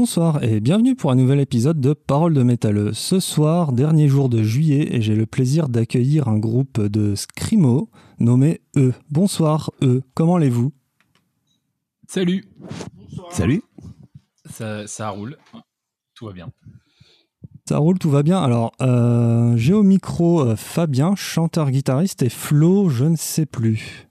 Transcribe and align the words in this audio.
Bonsoir 0.00 0.42
et 0.42 0.60
bienvenue 0.60 0.96
pour 0.96 1.10
un 1.10 1.14
nouvel 1.14 1.40
épisode 1.40 1.78
de 1.78 1.92
Parole 1.92 2.32
de 2.32 2.42
métalleux. 2.42 2.94
Ce 2.94 3.20
soir, 3.20 3.70
dernier 3.70 4.08
jour 4.08 4.30
de 4.30 4.42
juillet, 4.42 4.96
et 4.96 5.02
j'ai 5.02 5.14
le 5.14 5.26
plaisir 5.26 5.68
d'accueillir 5.68 6.26
un 6.26 6.38
groupe 6.38 6.80
de 6.80 7.14
scrimo 7.14 7.90
nommé 8.18 8.62
E. 8.78 8.94
Bonsoir 9.10 9.70
E, 9.82 10.00
comment 10.14 10.36
allez-vous? 10.36 10.72
Salut 12.08 12.46
Salut 13.28 13.62
ça, 14.46 15.10
roule, 15.10 15.36
tout 16.14 16.24
va 16.24 16.32
bien. 16.32 16.50
Ça 17.68 17.76
roule, 17.76 17.98
tout 17.98 18.10
va 18.10 18.22
bien. 18.22 18.42
Alors, 18.42 18.72
euh, 18.80 19.54
j'ai 19.58 19.74
au 19.74 19.82
micro 19.82 20.40
euh, 20.40 20.56
Fabien, 20.56 21.14
chanteur-guitariste, 21.14 22.22
et 22.22 22.30
Flo, 22.30 22.88
je 22.88 23.04
ne 23.04 23.16
sais 23.16 23.44
plus. 23.44 24.08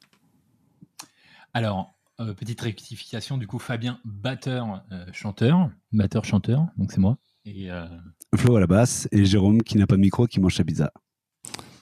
Alors, 1.56 1.96
euh, 2.20 2.34
petite 2.34 2.62
rectification, 2.62 3.38
du 3.38 3.48
coup, 3.48 3.60
Fabien, 3.60 4.00
batteur, 4.06 4.84
chanteur, 5.14 5.70
batteur, 5.92 6.26
chanteur, 6.26 6.66
donc 6.78 6.92
c'est 6.92 7.00
moi. 7.00 7.18
Et, 7.46 7.70
Flo 8.36 8.58
à 8.58 8.60
la 8.60 8.68
basse, 8.68 9.08
et 9.12 9.26
Jérôme 9.26 9.64
qui 9.64 9.78
n'a 9.78 9.88
pas 9.88 9.96
de 9.96 10.02
micro, 10.02 10.28
qui 10.28 10.40
mange 10.40 10.56
sa 10.56 10.64
pizza. 10.64 10.92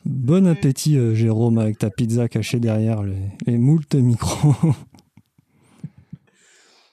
Bon 0.06 0.48
appétit, 0.48 0.98
Jérôme, 1.16 1.58
avec 1.58 1.78
ta 1.78 1.90
pizza 1.90 2.30
cachée 2.30 2.60
derrière 2.60 3.04
les, 3.04 3.30
les 3.46 3.58
moultes 3.58 3.96
micros. 3.96 4.56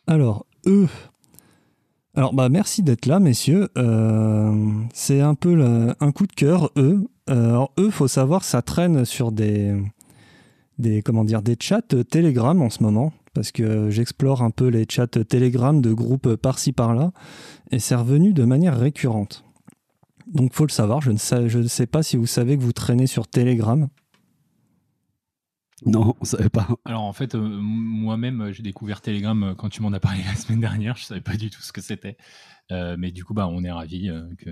Alors, 0.06 0.46
eux, 0.66 0.88
alors, 2.16 2.32
bah, 2.32 2.48
merci 2.48 2.84
d'être 2.84 3.06
là, 3.06 3.18
messieurs. 3.18 3.68
Euh, 3.76 4.72
c'est 4.92 5.20
un 5.20 5.34
peu 5.34 5.60
un 5.98 6.12
coup 6.12 6.26
de 6.28 6.32
cœur, 6.32 6.70
eux. 6.76 7.08
Euh, 7.28 7.48
alors, 7.48 7.72
eux, 7.78 7.90
faut 7.90 8.06
savoir, 8.06 8.44
ça 8.44 8.62
traîne 8.62 9.04
sur 9.04 9.32
des, 9.32 9.74
des, 10.78 11.02
comment 11.02 11.24
dire, 11.24 11.42
des 11.42 11.56
chats 11.58 11.82
Telegram 11.82 12.60
en 12.62 12.70
ce 12.70 12.84
moment. 12.84 13.12
Parce 13.34 13.52
que 13.52 13.90
j'explore 13.90 14.42
un 14.42 14.50
peu 14.50 14.68
les 14.68 14.86
chats 14.88 15.06
Telegram 15.06 15.80
de 15.80 15.92
groupes 15.92 16.36
par-ci 16.36 16.72
par-là. 16.72 17.12
Et 17.70 17.78
c'est 17.78 17.96
revenu 17.96 18.32
de 18.32 18.44
manière 18.44 18.78
récurrente. 18.78 19.44
Donc, 20.26 20.54
faut 20.54 20.64
le 20.64 20.70
savoir. 20.70 21.00
Je 21.00 21.10
ne 21.10 21.18
sais, 21.18 21.48
je 21.48 21.58
ne 21.58 21.66
sais 21.66 21.86
pas 21.86 22.02
si 22.02 22.16
vous 22.16 22.26
savez 22.26 22.56
que 22.56 22.62
vous 22.62 22.72
traînez 22.72 23.06
sur 23.06 23.26
Telegram. 23.26 23.88
Non, 25.86 26.14
on 26.20 26.24
savait 26.24 26.48
pas. 26.48 26.68
Alors 26.84 27.02
en 27.02 27.12
fait, 27.12 27.34
euh, 27.34 27.40
moi-même, 27.40 28.40
euh, 28.40 28.52
j'ai 28.52 28.62
découvert 28.62 29.00
Telegram 29.00 29.42
euh, 29.42 29.54
quand 29.54 29.68
tu 29.68 29.82
m'en 29.82 29.92
as 29.92 30.00
parlé 30.00 30.22
la 30.24 30.34
semaine 30.34 30.60
dernière. 30.60 30.96
Je 30.96 31.04
savais 31.04 31.20
pas 31.20 31.36
du 31.36 31.50
tout 31.50 31.60
ce 31.60 31.72
que 31.72 31.80
c'était, 31.80 32.16
mais 32.70 33.10
du 33.10 33.24
coup, 33.24 33.34
bah, 33.34 33.48
on 33.48 33.64
est 33.64 33.70
ravi 33.70 34.10
que 34.38 34.50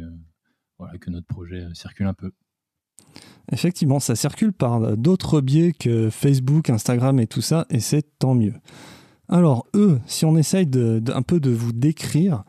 voilà 0.78 0.98
que 0.98 1.10
notre 1.10 1.26
projet 1.26 1.66
circule 1.74 2.06
un 2.06 2.14
peu. 2.14 2.32
Effectivement, 3.50 4.00
ça 4.00 4.14
circule 4.14 4.52
par 4.52 4.96
d'autres 4.96 5.40
biais 5.40 5.72
que 5.72 6.10
Facebook, 6.10 6.70
Instagram 6.70 7.18
et 7.18 7.26
tout 7.26 7.42
ça, 7.42 7.66
et 7.70 7.80
c'est 7.80 8.18
tant 8.18 8.34
mieux. 8.34 8.54
Alors 9.28 9.66
eux, 9.74 10.00
si 10.06 10.24
on 10.24 10.36
essaye 10.36 10.66
de, 10.66 11.02
un 11.12 11.22
peu 11.22 11.40
de 11.40 11.50
vous 11.50 11.72
décrire, 11.72 12.44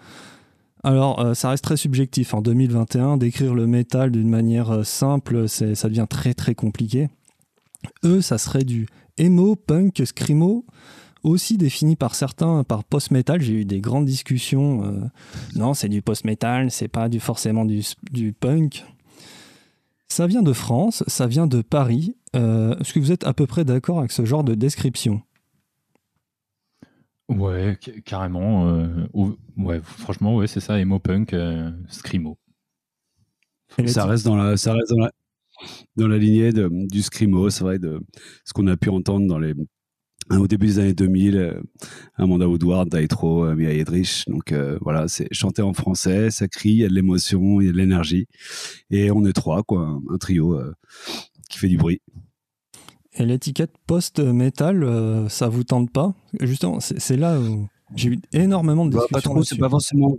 alors 0.83 1.35
ça 1.35 1.49
reste 1.49 1.63
très 1.63 1.77
subjectif. 1.77 2.33
En 2.33 2.41
2021, 2.41 3.17
décrire 3.17 3.55
le 3.55 3.67
métal 3.67 4.11
d'une 4.11 4.29
manière 4.29 4.85
simple, 4.85 5.47
ça 5.47 5.89
devient 5.89 6.07
très 6.09 6.33
très 6.33 6.55
compliqué. 6.55 7.09
Eux, 8.03 8.21
ça 8.21 8.37
serait 8.37 8.63
du 8.63 8.87
emo, 9.17 9.55
punk, 9.55 10.01
screamo, 10.05 10.65
aussi 11.23 11.57
défini 11.57 11.95
par 11.95 12.15
certains 12.15 12.63
par 12.63 12.83
post-metal. 12.83 13.41
J'ai 13.41 13.53
eu 13.53 13.65
des 13.65 13.79
grandes 13.79 14.05
discussions. 14.05 14.83
Euh, 14.83 14.99
non, 15.55 15.73
c'est 15.73 15.89
du 15.89 16.01
post-metal, 16.01 16.69
c'est 16.71 16.87
pas 16.87 17.09
du, 17.09 17.19
forcément 17.19 17.65
du, 17.65 18.33
punk. 18.33 18.85
Ça 20.13 20.27
vient 20.27 20.43
de 20.43 20.53
France, 20.53 21.03
ça 21.07 21.25
vient 21.25 21.47
de 21.47 21.63
Paris. 21.63 22.15
Euh, 22.35 22.77
est-ce 22.77 22.93
que 22.93 22.99
vous 22.99 23.11
êtes 23.11 23.23
à 23.23 23.33
peu 23.33 23.47
près 23.47 23.65
d'accord 23.65 23.97
avec 23.97 24.11
ce 24.11 24.25
genre 24.25 24.43
de 24.43 24.53
description? 24.53 25.23
Ouais, 27.29 27.79
carrément. 28.05 28.67
Euh, 28.67 29.07
ouais, 29.57 29.81
franchement, 29.81 30.35
ouais, 30.35 30.45
c'est 30.45 30.59
ça, 30.59 30.79
emo 30.79 30.99
punk, 30.99 31.35
screamo. 31.87 32.37
Ça 33.87 34.05
reste 34.05 34.23
dans 34.23 34.35
la, 34.35 34.55
ça 34.55 34.73
reste 34.73 34.91
dans 34.91 34.99
la, 34.99 35.11
dans 35.95 36.07
la 36.07 36.19
lignée 36.19 36.51
de, 36.51 36.69
du 36.91 37.01
scrimo, 37.01 37.49
c'est 37.49 37.63
vrai, 37.63 37.79
de 37.79 37.99
ce 38.45 38.53
qu'on 38.53 38.67
a 38.67 38.77
pu 38.77 38.89
entendre 38.89 39.25
dans 39.25 39.39
les, 39.39 39.55
au 40.29 40.47
début 40.47 40.67
des 40.67 40.79
années 40.79 40.93
2000, 40.93 41.37
euh, 41.37 41.61
Amanda 42.15 42.47
Woodward, 42.47 42.89
Daitro, 42.89 43.45
euh, 43.45 43.55
Mia 43.55 43.71
Edrich. 43.71 44.25
Donc 44.27 44.51
euh, 44.51 44.77
voilà, 44.81 45.07
c'est 45.07 45.27
chanter 45.31 45.61
en 45.61 45.73
français, 45.73 46.31
ça 46.31 46.47
crie, 46.47 46.69
il 46.69 46.77
y 46.77 46.85
a 46.85 46.89
de 46.89 46.93
l'émotion, 46.93 47.61
il 47.61 47.67
y 47.67 47.69
a 47.69 47.71
de 47.71 47.77
l'énergie. 47.77 48.27
Et 48.89 49.11
on 49.11 49.25
est 49.25 49.33
trois, 49.33 49.63
quoi, 49.63 49.99
un, 50.09 50.17
trio 50.17 50.59
qui 51.49 51.59
fait 51.59 51.67
du 51.67 51.77
bruit. 51.77 52.01
Et 53.15 53.25
l'étiquette 53.25 53.73
post-metal, 53.85 55.27
ça 55.29 55.47
vous 55.47 55.63
tente 55.63 55.91
pas? 55.91 56.15
Justement, 56.39 56.79
c'est 56.79 57.17
là 57.17 57.39
où 57.39 57.67
j'ai 57.95 58.09
eu 58.09 58.19
énormément 58.31 58.85
de 58.85 58.95
bah, 58.95 59.05
discussions. 59.11 59.43
c'est 59.43 59.59
pas 59.59 59.69
forcément. 59.69 60.17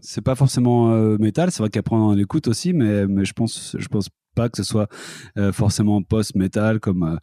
C'est 0.00 0.20
pas 0.20 0.34
forcément 0.34 0.90
métal, 1.18 1.50
c'est 1.50 1.62
vrai 1.62 1.70
qu'après 1.70 1.96
on 1.96 2.16
écoute 2.18 2.48
aussi, 2.48 2.72
mais, 2.72 3.06
mais 3.06 3.24
je 3.24 3.32
pense, 3.32 3.76
je 3.78 3.88
pense 3.88 4.08
pas 4.38 4.48
que 4.48 4.56
ce 4.56 4.62
soit 4.62 4.88
euh, 5.36 5.52
forcément 5.52 6.00
post-metal 6.00 6.78
comme 6.78 7.02
euh, 7.02 7.16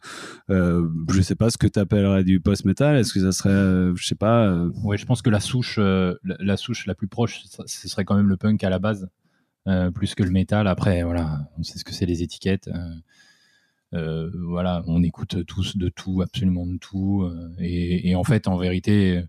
euh, 0.50 0.88
je 1.10 1.22
sais 1.22 1.34
pas 1.34 1.48
ce 1.48 1.56
que 1.56 1.66
tu 1.66 1.78
appellerais 1.78 2.24
du 2.24 2.40
post-metal 2.40 2.98
est-ce 2.98 3.14
que 3.14 3.20
ça 3.20 3.32
serait 3.32 3.96
je 3.96 4.06
sais 4.06 4.14
pas 4.14 4.54
ouais 4.84 4.98
je 4.98 5.06
pense 5.06 5.22
que 5.22 5.30
la 5.30 5.40
souche 5.40 5.78
la, 5.78 6.56
souche 6.58 6.86
la 6.86 6.94
plus 6.94 7.08
proche 7.08 7.44
ce 7.46 7.88
serait 7.88 8.04
quand 8.04 8.16
même 8.16 8.28
le 8.28 8.36
punk 8.36 8.62
à 8.64 8.68
la 8.68 8.78
base 8.78 9.08
plus 9.94 10.14
que 10.14 10.22
le 10.22 10.30
métal 10.30 10.68
après 10.68 11.04
voilà 11.04 11.48
on 11.58 11.62
sait 11.62 11.78
ce 11.78 11.84
que 11.84 11.92
c'est 11.92 12.04
les 12.04 12.22
étiquettes 12.22 12.68
voilà 13.92 14.82
on 14.86 15.02
écoute 15.02 15.46
tous 15.46 15.78
de 15.78 15.88
tout 15.88 16.20
absolument 16.20 16.66
de 16.66 16.76
tout 16.76 17.26
et, 17.58 18.14
en 18.14 18.24
fait 18.24 18.46
en 18.46 18.58
vérité 18.58 19.24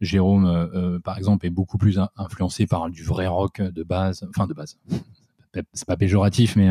Jérôme, 0.00 1.00
par 1.04 1.16
exemple, 1.16 1.46
est 1.46 1.50
beaucoup 1.50 1.78
plus 1.78 2.00
influencé 2.16 2.66
par 2.66 2.90
du 2.90 3.04
vrai 3.04 3.28
rock 3.28 3.60
de 3.60 3.82
base, 3.84 4.26
enfin 4.30 4.48
de 4.48 4.54
base. 4.54 4.76
C'est 5.74 5.86
pas 5.86 5.96
péjoratif, 5.96 6.56
mais 6.56 6.70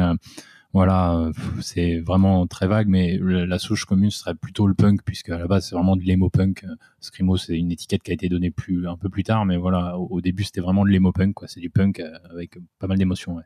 voilà, 0.74 1.16
euh, 1.16 1.34
c'est 1.62 2.00
vraiment 2.00 2.48
très 2.48 2.66
vague, 2.66 2.88
mais 2.88 3.18
la 3.20 3.59
souche 3.59 3.84
commune 3.84 4.09
serait 4.09 4.36
plutôt 4.36 4.68
le 4.68 4.74
punk, 4.74 5.02
puisque 5.04 5.30
à 5.30 5.38
la 5.38 5.48
base 5.48 5.68
c'est 5.68 5.76
vraiment 5.76 5.98
de 5.98 6.04
l'emo 6.04 6.30
punk. 6.30 6.66
Screamo, 7.02 7.36
c'est 7.36 7.58
une 7.58 7.72
étiquette 7.72 8.04
qui 8.04 8.12
a 8.12 8.14
été 8.14 8.30
donnée 8.30 8.52
plus, 8.52 8.88
un 8.88 8.96
peu 8.96 9.09
plus 9.09 9.24
tard, 9.24 9.46
mais 9.46 9.58
voilà, 9.58 9.98
au, 9.98 10.22
début 10.22 10.44
c'était 10.44 10.62
vraiment 10.62 10.86
de 10.86 10.90
l'emo 10.90 11.12
punk, 11.12 11.34
quoi. 11.34 11.48
C'est 11.50 11.59
du 11.59 11.70
punk 11.70 12.00
euh, 12.00 12.12
avec 12.32 12.58
pas 12.80 12.88
mal 12.88 12.98
d'émotions. 12.98 13.38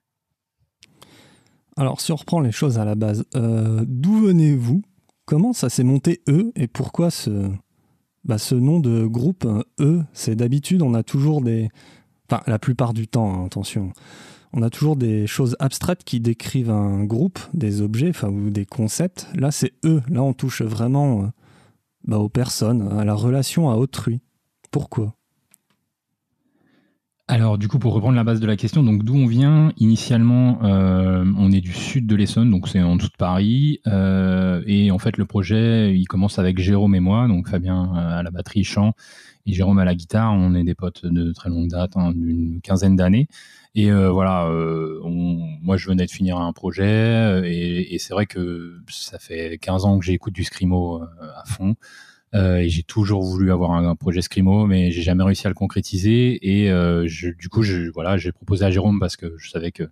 Alors, 1.77 1.99
si 1.99 2.11
on 2.11 2.15
reprend 2.15 2.41
les 2.41 2.51
choses 2.51 2.77
à 2.77 2.85
la 2.85 2.95
base, 2.95 3.25
euh, 3.35 3.83
d'où 3.87 4.19
venez-vous? 4.19 4.83
Comment 5.25 5.51
ça 5.51 5.69
s'est 5.69 5.83
monté 5.83 6.21
E? 6.29 6.51
Et 6.55 6.67
pourquoi 6.67 7.09
ce, 7.09 7.49
bah, 8.23 8.37
ce 8.37 8.53
nom 8.53 8.79
de 8.79 9.05
groupe 9.07 9.47
E? 9.79 10.03
C'est 10.13 10.35
d'habitude, 10.35 10.83
on 10.83 10.93
a 10.93 11.01
toujours 11.01 11.41
des. 11.41 11.69
Enfin, 12.29 12.43
la 12.45 12.59
plupart 12.59 12.93
du 12.93 13.07
temps, 13.07 13.41
hein, 13.41 13.45
attention 13.45 13.91
on 14.55 14.61
a 14.61 14.69
toujours 14.69 14.95
des 14.95 15.27
choses 15.27 15.57
abstraites 15.59 16.05
qui 16.05 16.21
décrivent 16.21 16.71
un 16.71 17.03
groupe, 17.03 17.39
des 17.53 17.81
objets, 17.81 18.13
ou 18.23 18.49
des 18.49 18.65
concepts. 18.65 19.27
Là, 19.35 19.51
c'est 19.51 19.73
eux. 19.83 20.01
Là, 20.09 20.23
on 20.23 20.33
touche 20.33 20.61
vraiment 20.61 21.23
euh, 21.23 21.27
bah, 22.05 22.19
aux 22.19 22.29
personnes, 22.29 22.87
à 22.97 23.03
la 23.03 23.13
relation 23.13 23.69
à 23.69 23.75
autrui. 23.75 24.21
Pourquoi? 24.71 25.13
Alors 27.27 27.57
du 27.57 27.67
coup 27.67 27.79
pour 27.79 27.93
reprendre 27.93 28.15
la 28.15 28.23
base 28.23 28.39
de 28.39 28.45
la 28.45 28.55
question, 28.55 28.83
donc 28.83 29.01
d'où 29.03 29.15
on 29.15 29.25
vient? 29.25 29.73
Initialement, 29.77 30.59
euh, 30.63 31.25
on 31.39 31.51
est 31.51 31.59
du 31.59 31.73
sud 31.73 32.05
de 32.05 32.15
l'Essonne, 32.15 32.51
donc 32.51 32.67
c'est 32.67 32.83
en 32.83 32.97
dessous 32.97 33.07
de 33.07 33.17
Paris, 33.17 33.79
euh, 33.87 34.61
et 34.67 34.91
en 34.91 34.99
fait 34.99 35.17
le 35.17 35.25
projet 35.25 35.97
il 35.97 36.05
commence 36.05 36.37
avec 36.37 36.59
Jérôme 36.59 36.93
et 36.93 36.99
moi, 36.99 37.27
donc 37.27 37.49
Fabien 37.49 37.91
à 37.95 38.21
la 38.21 38.29
batterie 38.29 38.63
chant 38.63 38.93
et 39.47 39.53
Jérôme 39.53 39.79
à 39.79 39.85
la 39.85 39.95
guitare. 39.95 40.33
On 40.33 40.53
est 40.53 40.63
des 40.63 40.75
potes 40.75 41.07
de 41.07 41.31
très 41.31 41.49
longue 41.49 41.69
date, 41.69 41.97
hein, 41.97 42.11
d'une 42.11 42.61
quinzaine 42.61 42.95
d'années. 42.95 43.27
Et 43.77 43.91
euh, 43.91 44.09
voilà, 44.09 44.47
euh, 44.47 45.01
moi 45.03 45.75
je 45.75 45.89
venais 45.89 46.05
de 46.05 46.11
finir 46.11 46.37
un 46.37 46.53
projet 46.53 46.85
euh, 46.85 47.43
et, 47.43 47.97
c'est 47.99 48.13
vrai 48.13 48.25
que 48.25 48.79
ça 48.87 49.19
fait 49.19 49.57
15 49.57 49.83
ans 49.83 49.99
que 49.99 50.05
j'écoute 50.05 50.33
du 50.33 50.45
scrimo 50.45 51.01
à 51.01 51.43
fond. 51.45 51.75
et 52.33 52.69
j'ai 52.69 52.83
toujours 52.83 53.23
voulu 53.23 53.51
avoir 53.51 53.71
un, 53.71 53.95
projet 53.95 54.21
scrimo, 54.21 54.65
mais 54.65 54.91
j'ai 54.91 55.01
jamais 55.01 55.23
réussi 55.25 55.45
à 55.45 55.49
le 55.49 55.55
concrétiser. 55.55 56.39
Et 56.41 56.71
du 57.37 57.49
coup, 57.49 57.63
voilà, 57.93 58.17
j'ai 58.17 58.31
proposé 58.31 58.65
à 58.65 58.71
Jérôme 58.71 58.99
parce 58.99 59.17
que 59.17 59.35
je 59.37 59.49
savais 59.49 59.71
que 59.71 59.83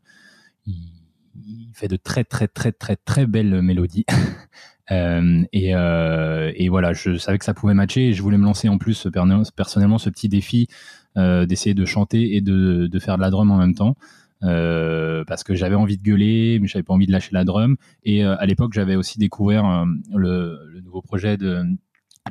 il, 0.65 1.69
fait 1.74 1.88
de 1.88 1.97
très 1.97 2.24
très 2.24 2.47
très 2.47 2.71
très 2.71 2.95
très 2.95 3.25
belles 3.25 3.62
mélodies. 3.62 4.06
et, 4.89 6.69
voilà, 6.69 6.94
je 6.94 7.18
savais 7.18 7.38
que 7.38 7.45
ça 7.45 7.53
pouvait 7.53 7.74
matcher 7.74 8.09
et 8.09 8.13
je 8.13 8.21
voulais 8.21 8.38
me 8.38 8.45
lancer 8.45 8.69
en 8.69 8.77
plus 8.77 9.07
personnellement 9.56 9.97
ce 9.97 10.09
petit 10.09 10.29
défi 10.29 10.69
d'essayer 11.15 11.74
de 11.74 11.86
chanter 11.86 12.36
et 12.36 12.42
de, 12.42 12.88
de, 12.88 13.00
faire 13.00 13.18
de 13.18 13.21
la 13.21 13.30
drum 13.30 13.51
en 13.51 13.57
même 13.57 13.75
temps. 13.75 13.95
Euh, 14.44 15.24
parce 15.25 15.44
que 15.44 15.56
j'avais 15.56 15.75
envie 15.75 15.98
de 15.98 16.04
gueuler, 16.04 16.60
mais 16.60 16.68
j'avais 16.68 16.83
pas 16.83 16.94
envie 16.94 17.07
de 17.07 17.12
lâcher 17.12 17.30
la 17.31 17.45
drum. 17.45 17.77
Et 18.04 18.25
euh, 18.25 18.36
à 18.39 18.45
l'époque, 18.45 18.74
j'avais 18.74 18.95
aussi 18.95 19.18
découvert 19.18 19.86
le, 20.13 20.60
le, 20.71 20.81
nouveau 20.81 21.01
projet 21.01 21.38
de 21.38 21.63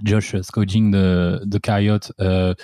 Josh 0.05 0.37
Scoging 0.43 0.91
de, 0.91 1.41
de 1.45 2.55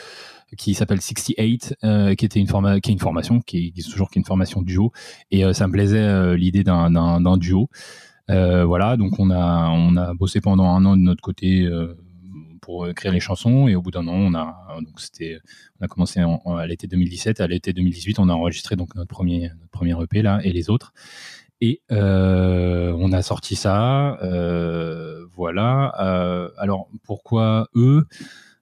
qui 0.56 0.72
s'appelle 0.74 1.00
68, 1.00 1.76
qui 2.16 2.24
était 2.24 2.40
une, 2.40 2.46
qui 2.80 2.90
est 2.90 2.94
une 2.94 2.98
formation, 2.98 3.40
qui 3.40 3.72
est, 3.76 3.90
toujours 3.90 4.10
qui 4.10 4.18
est 4.18 4.20
une 4.20 4.26
formation 4.26 4.62
duo. 4.62 4.92
Et 5.30 5.52
ça 5.52 5.66
me 5.66 5.72
plaisait 5.72 6.36
l'idée 6.36 6.64
d'un 6.64 7.36
duo. 7.36 7.68
voilà, 8.28 8.96
donc 8.96 9.18
on 9.18 9.30
a, 9.30 9.68
on 9.70 9.96
a 9.96 10.14
bossé 10.14 10.40
pendant 10.40 10.64
un 10.64 10.84
an 10.86 10.96
de 10.96 11.02
notre 11.02 11.20
côté 11.20 11.68
pour 12.60 12.88
écrire 12.88 13.12
les 13.12 13.20
chansons. 13.20 13.68
Et 13.68 13.74
au 13.74 13.82
bout 13.82 13.90
d'un 13.90 14.06
an, 14.08 14.14
on 14.14 14.34
a 14.34 14.78
donc 14.80 15.00
c'était 15.00 15.38
on 15.80 15.84
a 15.84 15.88
commencé 15.88 16.20
à 16.20 16.66
l'été 16.66 16.86
2017. 16.86 17.40
À 17.40 17.46
l'été 17.46 17.72
2018, 17.72 18.18
on 18.18 18.28
a 18.28 18.32
enregistré 18.32 18.76
donc 18.76 18.94
notre 18.94 19.08
premier 19.08 19.50
notre 19.60 19.70
premier 19.70 19.94
EP 20.02 20.22
là 20.22 20.40
et 20.42 20.52
les 20.52 20.70
autres. 20.70 20.92
Et 21.60 21.82
on 21.90 23.12
a 23.12 23.22
sorti 23.22 23.56
ça, 23.56 24.18
voilà. 25.34 25.86
alors 26.58 26.88
pourquoi 27.04 27.68
eux 27.74 28.06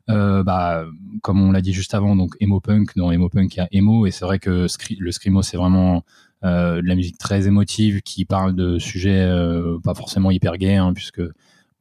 bah, 0.09 0.87
comme 1.23 1.43
on 1.43 1.53
l'a 1.53 1.61
dit 1.61 1.73
juste 1.73 1.95
avant, 1.95 2.17
donc 2.17 2.35
emo 2.41 2.61
punk. 2.61 2.97
Dans 2.97 3.11
emo 3.11 3.29
punk, 3.29 3.55
il 3.55 3.59
y 3.59 3.61
a 3.61 3.69
emo, 3.73 4.07
et 4.07 4.11
c'est 4.11 4.25
vrai 4.25 4.39
que 4.39 4.67
le 4.99 5.13
screamo, 5.13 5.43
c'est 5.43 5.57
vraiment 5.57 6.05
euh, 6.45 6.83
de 6.83 6.87
la 6.87 6.95
musique 6.95 7.17
très 7.17 7.49
émotive 7.49 8.03
qui 8.03 8.27
parle 8.27 8.55
de 8.55 8.79
sujets 8.79 9.23
euh, 9.23 9.79
pas 9.83 9.95
forcément 9.95 10.31
hyper 10.31 10.59
gays, 10.59 10.77
hein, 10.77 10.93
puisque, 10.93 11.23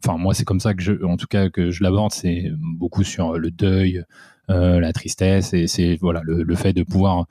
enfin, 0.03 0.17
moi, 0.17 0.33
c'est 0.33 0.45
comme 0.45 0.59
ça 0.59 0.73
que 0.73 0.81
je, 0.81 1.03
en 1.03 1.17
tout 1.17 1.27
cas, 1.27 1.49
que 1.49 1.71
je 1.71 1.83
l'aborde. 1.83 2.11
C'est 2.11 2.51
beaucoup 2.57 3.03
sur 3.03 3.37
le 3.37 3.51
deuil, 3.51 4.03
euh, 4.49 4.79
la 4.79 4.93
tristesse, 4.93 5.53
et 5.53 5.67
c'est 5.67 5.97
voilà 6.01 6.21
le, 6.23 6.55
fait 6.55 6.73
de 6.73 6.83
pouvoir 6.83 7.25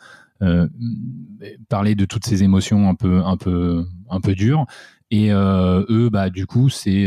parler 1.71 1.95
de 1.95 2.05
toutes 2.05 2.27
ces 2.27 2.43
émotions 2.43 2.87
un 2.89 2.95
peu, 2.95 3.23
un 3.25 3.37
peu, 3.39 3.87
un 4.11 4.21
peu 4.21 4.35
dures. 4.35 4.67
Et 5.11 5.31
eux, 5.31 6.09
bah, 6.11 6.29
du 6.29 6.47
coup, 6.47 6.69
c'est 6.69 7.07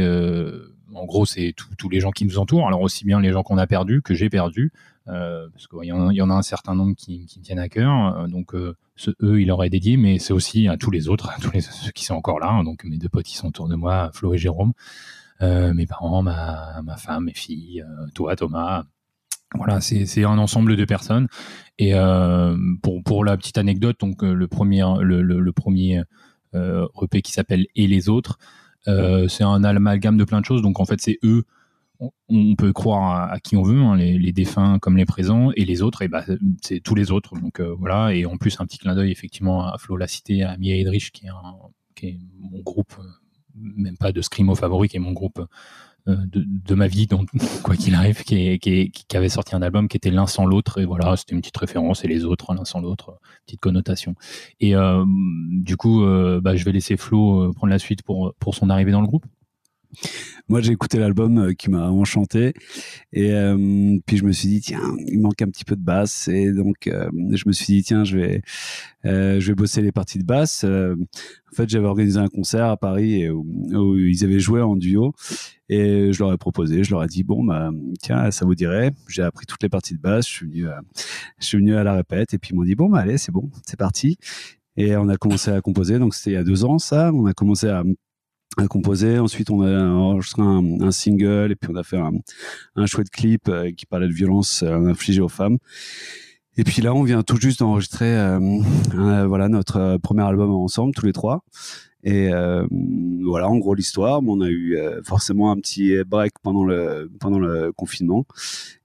en 0.98 1.06
gros, 1.06 1.26
c'est 1.26 1.54
tous 1.78 1.90
les 1.90 2.00
gens 2.00 2.12
qui 2.12 2.26
nous 2.26 2.38
entourent. 2.40 2.68
Alors 2.68 2.82
aussi 2.82 3.06
bien 3.06 3.20
les 3.20 3.32
gens 3.32 3.44
qu'on 3.44 3.58
a 3.58 3.68
perdus 3.68 4.02
que 4.02 4.14
j'ai 4.14 4.30
perdus, 4.30 4.72
euh, 5.08 5.48
parce 5.54 5.68
qu'il 5.68 5.86
y, 5.86 5.92
en 5.92 6.30
a 6.30 6.34
un 6.34 6.42
certain 6.42 6.76
nombre 6.76 6.96
qui, 6.96 7.28
me 7.38 7.44
tiennent 7.44 7.60
à 7.60 7.70
cœur. 7.70 8.18
Euh, 8.18 8.28
donc 8.28 8.54
euh, 8.56 8.76
eux, 9.22 9.42
il 9.42 9.48
leur 9.48 9.64
est 9.64 9.70
dédié, 9.70 9.98
mais 9.98 10.20
c'est 10.20 10.34
aussi 10.34 10.68
à 10.68 10.78
tous 10.78 10.92
les 10.92 11.08
autres, 11.08 11.30
à 11.30 11.40
tous 11.40 11.52
ceux 11.62 11.92
qui 11.92 12.04
sont 12.04 12.16
encore 12.16 12.40
là. 12.40 12.62
Donc 12.64 12.84
mes 12.84 12.98
deux 12.98 13.10
potes 13.10 13.26
qui 13.26 13.38
sont 13.38 13.48
autour 13.48 13.68
de 13.68 13.76
moi, 13.76 14.10
Flo 14.14 14.34
et 14.34 14.38
Jérôme, 14.38 14.74
mes 15.42 15.86
parents, 15.86 16.24
ma, 16.24 16.98
femme, 16.98 17.26
mes 17.26 17.34
filles, 17.34 17.84
toi, 18.14 18.36
Thomas. 18.36 18.86
Voilà, 19.56 19.80
c'est 19.82 20.24
un 20.24 20.38
ensemble 20.38 20.76
de 20.76 20.86
personnes. 20.86 21.28
Et 21.78 21.94
pour, 22.82 23.04
pour 23.04 23.24
la 23.24 23.38
petite 23.38 23.58
anecdote, 23.58 24.00
donc 24.00 24.24
le 24.24 24.48
premier, 24.48 24.84
le, 25.02 25.52
premier 25.52 26.02
EP 26.54 27.22
qui 27.22 27.32
s'appelle 27.32 27.66
Et 27.76 27.88
les 27.88 28.10
autres. 28.10 28.40
c'est 28.86 29.44
un 29.44 29.64
amalgame 29.64 30.18
de 30.18 30.24
plein 30.24 30.42
de 30.42 30.46
choses. 30.46 30.62
Donc 30.62 30.80
en 30.80 30.86
fait, 30.86 31.00
c'est 31.02 31.20
eux 31.24 31.44
on 32.30 32.56
peut 32.56 32.74
croire 32.74 33.32
à, 33.32 33.40
qui 33.40 33.56
on 33.56 33.64
veut, 33.64 33.80
hein, 33.80 33.96
les, 33.96 34.32
défunts 34.32 34.80
comme 34.80 34.98
les 34.98 35.06
présents, 35.06 35.52
et 35.56 35.66
les 35.66 35.82
autres, 35.82 36.06
bah, 36.08 36.24
c'est 36.62 36.80
tous 36.80 36.96
les 36.96 37.12
autres. 37.12 37.36
Donc 37.40 37.60
euh, 37.60 37.76
voilà, 37.78 38.14
et 38.14 38.26
en 38.26 38.38
plus 38.38 38.60
un 38.60 38.66
petit 38.66 38.78
clin 38.78 38.96
d'œil 38.96 39.12
effectivement 39.12 39.66
à 39.68 39.78
Flo 39.78 39.98
la 39.98 40.08
cité, 40.08 40.44
à 40.44 40.58
Mia 40.58 40.76
Edrich, 40.76 41.12
qui 41.12 41.26
est, 41.28 42.20
mon 42.40 42.60
groupe, 42.62 42.94
euh, 43.00 43.04
même 43.58 43.98
pas 43.98 44.12
de 44.12 44.22
scrimo 44.22 44.56
favori, 44.56 44.90
qui 44.90 44.98
est 44.98 45.02
mon 45.02 45.12
groupe 45.12 45.46
euh, 46.08 46.16
de, 46.26 46.76
ma 46.76 46.88
vie, 46.88 47.08
quoi 47.64 47.76
qu'il 47.76 47.96
arrive, 47.96 48.24
qui, 48.24 48.92
avait 49.14 49.30
sorti 49.30 49.56
un 49.56 49.62
album 49.62 49.88
qui 49.88 49.98
était 49.98 50.12
l'un 50.12 50.28
sans 50.28 50.46
l'autre, 50.46 50.80
et 50.80 50.86
voilà, 50.86 51.16
c'était 51.18 51.34
une 51.34 51.42
petite 51.42 51.58
référence, 51.58 52.04
et 52.04 52.08
les 52.08 52.24
autres 52.26 52.54
l'un 52.54 52.66
sans 52.66 52.80
l'autre, 52.80 53.20
petite 53.46 53.60
connotation. 53.60 54.16
Et 54.60 54.74
du 55.52 55.76
coup, 55.76 56.02
bah, 56.42 56.56
je 56.56 56.64
vais 56.64 56.72
laisser 56.72 56.98
Flo 56.98 57.52
prendre 57.54 57.72
la 57.72 57.80
suite 57.80 58.04
pour 58.04 58.56
son 58.56 58.70
arrivée 58.70 58.92
dans 58.92 59.02
le 59.02 59.08
groupe. 59.08 59.26
Moi, 60.50 60.62
j'ai 60.62 60.72
écouté 60.72 60.98
l'album 60.98 61.38
euh, 61.38 61.54
qui 61.54 61.70
m'a 61.70 61.90
enchanté. 61.90 62.54
Et 63.12 63.34
euh, 63.34 63.98
puis, 64.06 64.16
je 64.16 64.24
me 64.24 64.32
suis 64.32 64.48
dit, 64.48 64.62
tiens, 64.62 64.96
il 65.08 65.20
manque 65.20 65.42
un 65.42 65.48
petit 65.48 65.66
peu 65.66 65.76
de 65.76 65.84
basse. 65.84 66.30
Et 66.30 66.54
donc, 66.54 66.88
euh, 66.88 67.10
je 67.32 67.44
me 67.48 67.52
suis 67.52 67.66
dit, 67.74 67.84
tiens, 67.84 68.06
je 68.06 68.18
vais, 68.18 68.42
je 69.04 69.46
vais 69.46 69.56
bosser 69.56 69.82
les 69.82 69.92
parties 69.92 70.20
de 70.20 70.24
basse. 70.24 70.64
en 70.64 71.56
fait, 71.56 71.70
j'avais 71.70 71.88
organisé 71.88 72.20
un 72.20 72.30
concert 72.30 72.66
à 72.68 72.78
Paris 72.78 73.30
où, 73.30 73.98
ils 73.98 74.24
avaient 74.24 74.40
joué 74.40 74.62
en 74.62 74.78
duo. 74.78 75.14
Et 75.70 76.14
je 76.14 76.20
leur 76.24 76.32
ai 76.32 76.38
proposé, 76.38 76.86
je 76.86 76.92
leur 76.92 77.04
ai 77.04 77.08
dit, 77.08 77.24
bon, 77.24 77.44
bah, 77.44 77.72
tiens, 78.02 78.32
ça 78.32 78.46
vous 78.46 78.56
dirait. 78.56 78.92
J'ai 79.10 79.24
appris 79.24 79.46
toutes 79.46 79.64
les 79.64 79.70
parties 79.70 79.96
de 79.96 80.00
basse. 80.00 80.28
Je 80.28 80.32
suis 80.32 80.46
venu, 80.46 80.66
je 81.40 81.46
suis 81.46 81.58
venu 81.58 81.76
à 81.76 81.84
la 81.84 81.94
répète. 81.94 82.34
Et 82.34 82.38
puis, 82.38 82.52
ils 82.54 82.56
m'ont 82.56 82.64
dit, 82.64 82.76
bon, 82.76 82.90
bah, 82.90 83.00
allez, 83.00 83.18
c'est 83.18 83.34
bon, 83.34 83.50
c'est 83.66 83.78
parti. 83.78 84.18
Et 84.78 84.96
on 84.96 85.10
a 85.10 85.18
commencé 85.18 85.52
à 85.52 85.60
composer. 85.60 86.00
Donc, 86.00 86.16
c'était 86.16 86.32
il 86.32 86.34
y 86.36 86.38
a 86.38 86.44
deux 86.44 86.64
ans, 86.64 86.78
ça. 86.78 87.12
On 87.14 87.26
a 87.26 87.34
commencé 87.34 87.68
à 87.68 87.84
à 88.58 88.68
composer. 88.68 89.20
Ensuite, 89.20 89.50
on 89.50 89.62
a 89.62 89.84
enregistré 89.84 90.42
un, 90.42 90.92
single 90.92 91.52
et 91.52 91.56
puis 91.56 91.70
on 91.72 91.76
a 91.76 91.84
fait 91.84 91.98
un, 91.98 92.12
un 92.76 92.86
chouette 92.86 93.10
clip 93.10 93.48
euh, 93.50 93.72
qui 93.72 93.86
parlait 93.86 94.08
de 94.08 94.14
violence 94.14 94.64
euh, 94.64 94.88
infligée 94.88 95.22
aux 95.22 95.30
femmes. 95.30 95.58
Et 96.58 96.64
puis 96.64 96.82
là, 96.82 96.94
on 96.94 97.04
vient 97.04 97.22
tout 97.22 97.38
juste 97.40 97.60
d'enregistrer 97.60 98.18
euh, 98.18 98.40
voilà 99.28 99.48
notre 99.48 99.98
premier 100.02 100.24
album 100.24 100.52
ensemble, 100.52 100.94
tous 100.96 101.06
les 101.06 101.14
trois. 101.14 101.44
Et 102.08 102.32
euh, 102.32 102.66
voilà, 103.22 103.50
en 103.50 103.58
gros 103.58 103.76
l'histoire. 103.76 104.22
On 104.26 104.40
a 104.40 104.48
eu 104.48 104.78
euh, 104.78 105.02
forcément 105.04 105.52
un 105.52 105.58
petit 105.58 105.94
break 106.06 106.32
pendant 106.42 106.64
le 106.64 107.72
confinement, 107.74 108.26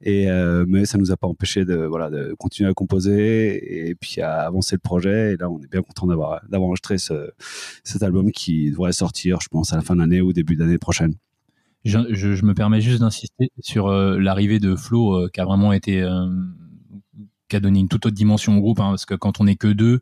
euh, 0.04 0.64
mais 0.66 0.86
ça 0.86 0.98
nous 0.98 1.12
a 1.12 1.16
pas 1.16 1.28
empêché 1.28 1.64
de 1.64 1.88
continuer 2.34 2.68
à 2.68 2.74
composer 2.74 3.90
et 3.90 3.94
puis 3.94 4.20
à 4.20 4.40
avancer 4.40 4.74
le 4.74 4.80
projet. 4.80 5.34
Et 5.34 5.36
là, 5.36 5.48
on 5.48 5.60
est 5.60 5.70
bien 5.70 5.82
content 5.82 6.08
d'avoir 6.08 6.42
enregistré 6.52 6.98
ce, 6.98 7.30
cet 7.84 8.02
album 8.02 8.32
qui 8.32 8.72
devrait 8.72 8.92
sortir, 8.92 9.40
je 9.40 9.46
pense, 9.48 9.72
à 9.72 9.76
la 9.76 9.82
fin 9.82 9.94
de 9.94 10.00
l'année 10.00 10.20
ou 10.20 10.32
début 10.32 10.56
d'année 10.56 10.78
prochaine. 10.78 11.14
Je, 11.84 12.44
me 12.44 12.54
permets 12.54 12.80
juste 12.80 13.02
d'insister 13.02 13.50
sur 13.60 13.88
l'arrivée 13.88 14.58
de 14.58 14.74
Flo, 14.74 15.28
qui 15.32 15.40
a 15.40 15.44
vraiment 15.44 15.72
été 15.72 16.04
qui 17.48 17.54
a 17.54 17.60
donné 17.60 17.78
une 17.78 17.88
toute 17.88 18.04
autre 18.06 18.16
dimension 18.16 18.56
au 18.56 18.60
groupe, 18.60 18.80
hein, 18.80 18.90
parce 18.90 19.06
que 19.06 19.14
quand 19.14 19.40
on 19.40 19.46
est 19.46 19.56
que 19.56 19.68
deux, 19.68 20.00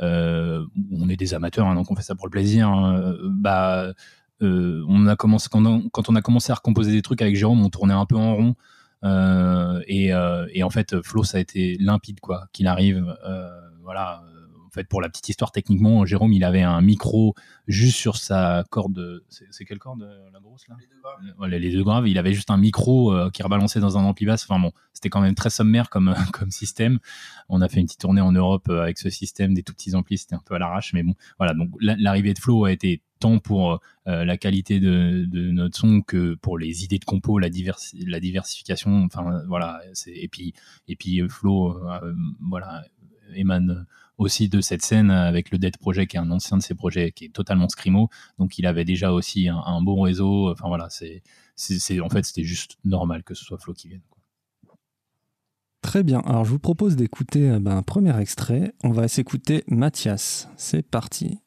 on 0.00 1.08
est 1.08 1.16
des 1.16 1.34
amateurs, 1.34 1.66
hein, 1.66 1.74
donc 1.74 1.90
on 1.90 1.96
fait 1.96 2.02
ça 2.02 2.14
pour 2.14 2.26
le 2.26 2.30
plaisir. 2.30 2.68
Hein. 2.68 3.14
bah, 3.30 3.92
euh, 4.42 4.84
on 4.88 5.06
a 5.06 5.16
commencé 5.16 5.48
quand 5.50 5.64
on, 5.66 6.16
a 6.16 6.22
commencé 6.22 6.50
à 6.50 6.54
recomposer 6.54 6.92
des 6.92 7.02
trucs 7.02 7.20
avec 7.20 7.36
Jérôme, 7.36 7.62
on 7.62 7.68
tournait 7.68 7.94
un 7.94 8.06
peu 8.06 8.16
en 8.16 8.34
rond. 8.34 8.54
Euh, 9.04 9.80
et, 9.86 10.62
en 10.62 10.70
fait, 10.70 11.02
Flo, 11.02 11.24
ça 11.24 11.38
a 11.38 11.40
été 11.40 11.76
limpide, 11.78 12.20
quoi, 12.20 12.46
qu'il 12.52 12.66
arrive. 12.66 13.16
voilà. 13.82 14.22
En 14.70 14.72
fait, 14.72 14.86
pour 14.86 15.00
la 15.00 15.08
petite 15.08 15.28
histoire, 15.28 15.50
techniquement, 15.50 16.04
Jérôme, 16.04 16.32
il 16.32 16.44
avait 16.44 16.62
un 16.62 16.80
micro 16.80 17.34
juste 17.66 17.96
sur 17.96 18.16
sa 18.16 18.64
corde. 18.70 19.24
C'est 19.28 19.64
quelle 19.64 19.80
corde, 19.80 20.08
la 20.32 20.38
grosse, 20.38 20.68
là? 20.68 20.76
Les 21.48 21.72
deux 21.72 21.82
graves. 21.82 22.06
Il 22.06 22.18
avait 22.18 22.32
juste 22.32 22.52
un 22.52 22.56
micro 22.56 23.12
euh, 23.12 23.30
qui 23.30 23.42
rebalançait 23.42 23.80
dans 23.80 23.98
un 23.98 24.04
ampli 24.04 24.26
basse. 24.26 24.44
Enfin 24.48 24.60
bon, 24.60 24.70
c'était 24.92 25.08
quand 25.08 25.20
même 25.20 25.34
très 25.34 25.50
sommaire 25.50 25.90
comme, 25.90 26.14
comme 26.32 26.52
système. 26.52 27.00
On 27.48 27.62
a 27.62 27.68
fait 27.68 27.80
une 27.80 27.86
petite 27.86 28.00
tournée 28.00 28.20
en 28.20 28.30
Europe 28.30 28.68
euh, 28.68 28.82
avec 28.82 28.98
ce 28.98 29.10
système, 29.10 29.54
des 29.54 29.64
tout 29.64 29.74
petits 29.74 29.96
amplis, 29.96 30.18
c'était 30.18 30.36
un 30.36 30.42
peu 30.44 30.54
à 30.54 30.60
l'arrache. 30.60 30.92
Mais 30.92 31.02
bon, 31.02 31.14
voilà. 31.38 31.52
Donc 31.54 31.70
l'arrivée 31.80 32.32
de 32.32 32.38
Flo 32.38 32.64
a 32.64 32.70
été 32.70 33.02
tant 33.18 33.40
pour 33.40 33.80
euh, 34.06 34.24
la 34.24 34.36
qualité 34.36 34.78
de, 34.78 35.26
de, 35.26 35.50
notre 35.50 35.76
son 35.76 36.00
que 36.00 36.36
pour 36.36 36.58
les 36.58 36.84
idées 36.84 36.98
de 36.98 37.04
compo, 37.04 37.40
la, 37.40 37.48
la 38.06 38.20
diversification. 38.20 39.02
Enfin 39.02 39.42
voilà. 39.48 39.80
Et 40.06 40.28
puis, 40.28 40.54
et 40.86 40.94
puis 40.94 41.28
Flo, 41.28 41.80
voilà, 42.40 42.84
émane 43.34 43.86
aussi 44.20 44.50
de 44.50 44.60
cette 44.60 44.82
scène 44.82 45.10
avec 45.10 45.50
le 45.50 45.58
Dead 45.58 45.76
Project, 45.78 46.10
qui 46.10 46.16
est 46.18 46.20
un 46.20 46.30
ancien 46.30 46.58
de 46.58 46.62
ses 46.62 46.74
projets, 46.74 47.10
qui 47.10 47.24
est 47.24 47.32
totalement 47.32 47.68
scrimo. 47.68 48.10
Donc 48.38 48.58
il 48.58 48.66
avait 48.66 48.84
déjà 48.84 49.12
aussi 49.12 49.48
un, 49.48 49.82
bon 49.82 50.02
réseau. 50.02 50.50
Enfin 50.50 50.68
voilà, 50.68 50.88
c'est, 50.90 51.22
en 52.00 52.08
fait 52.10 52.24
c'était 52.24 52.44
juste 52.44 52.76
normal 52.84 53.24
que 53.24 53.34
ce 53.34 53.44
soit 53.44 53.58
Flo 53.58 53.72
qui 53.72 53.88
vienne. 53.88 54.02
Très 55.82 56.02
bien. 56.02 56.20
Alors 56.20 56.44
je 56.44 56.50
vous 56.50 56.58
propose 56.58 56.96
d'écouter 56.96 57.50
euh, 57.50 57.58
ben, 57.58 57.78
un 57.78 57.82
premier 57.82 58.16
extrait. 58.20 58.74
On 58.84 58.90
va 58.90 59.08
s'écouter 59.08 59.64
Mathias. 59.66 60.48
C'est 60.56 60.82
parti. 60.82 61.38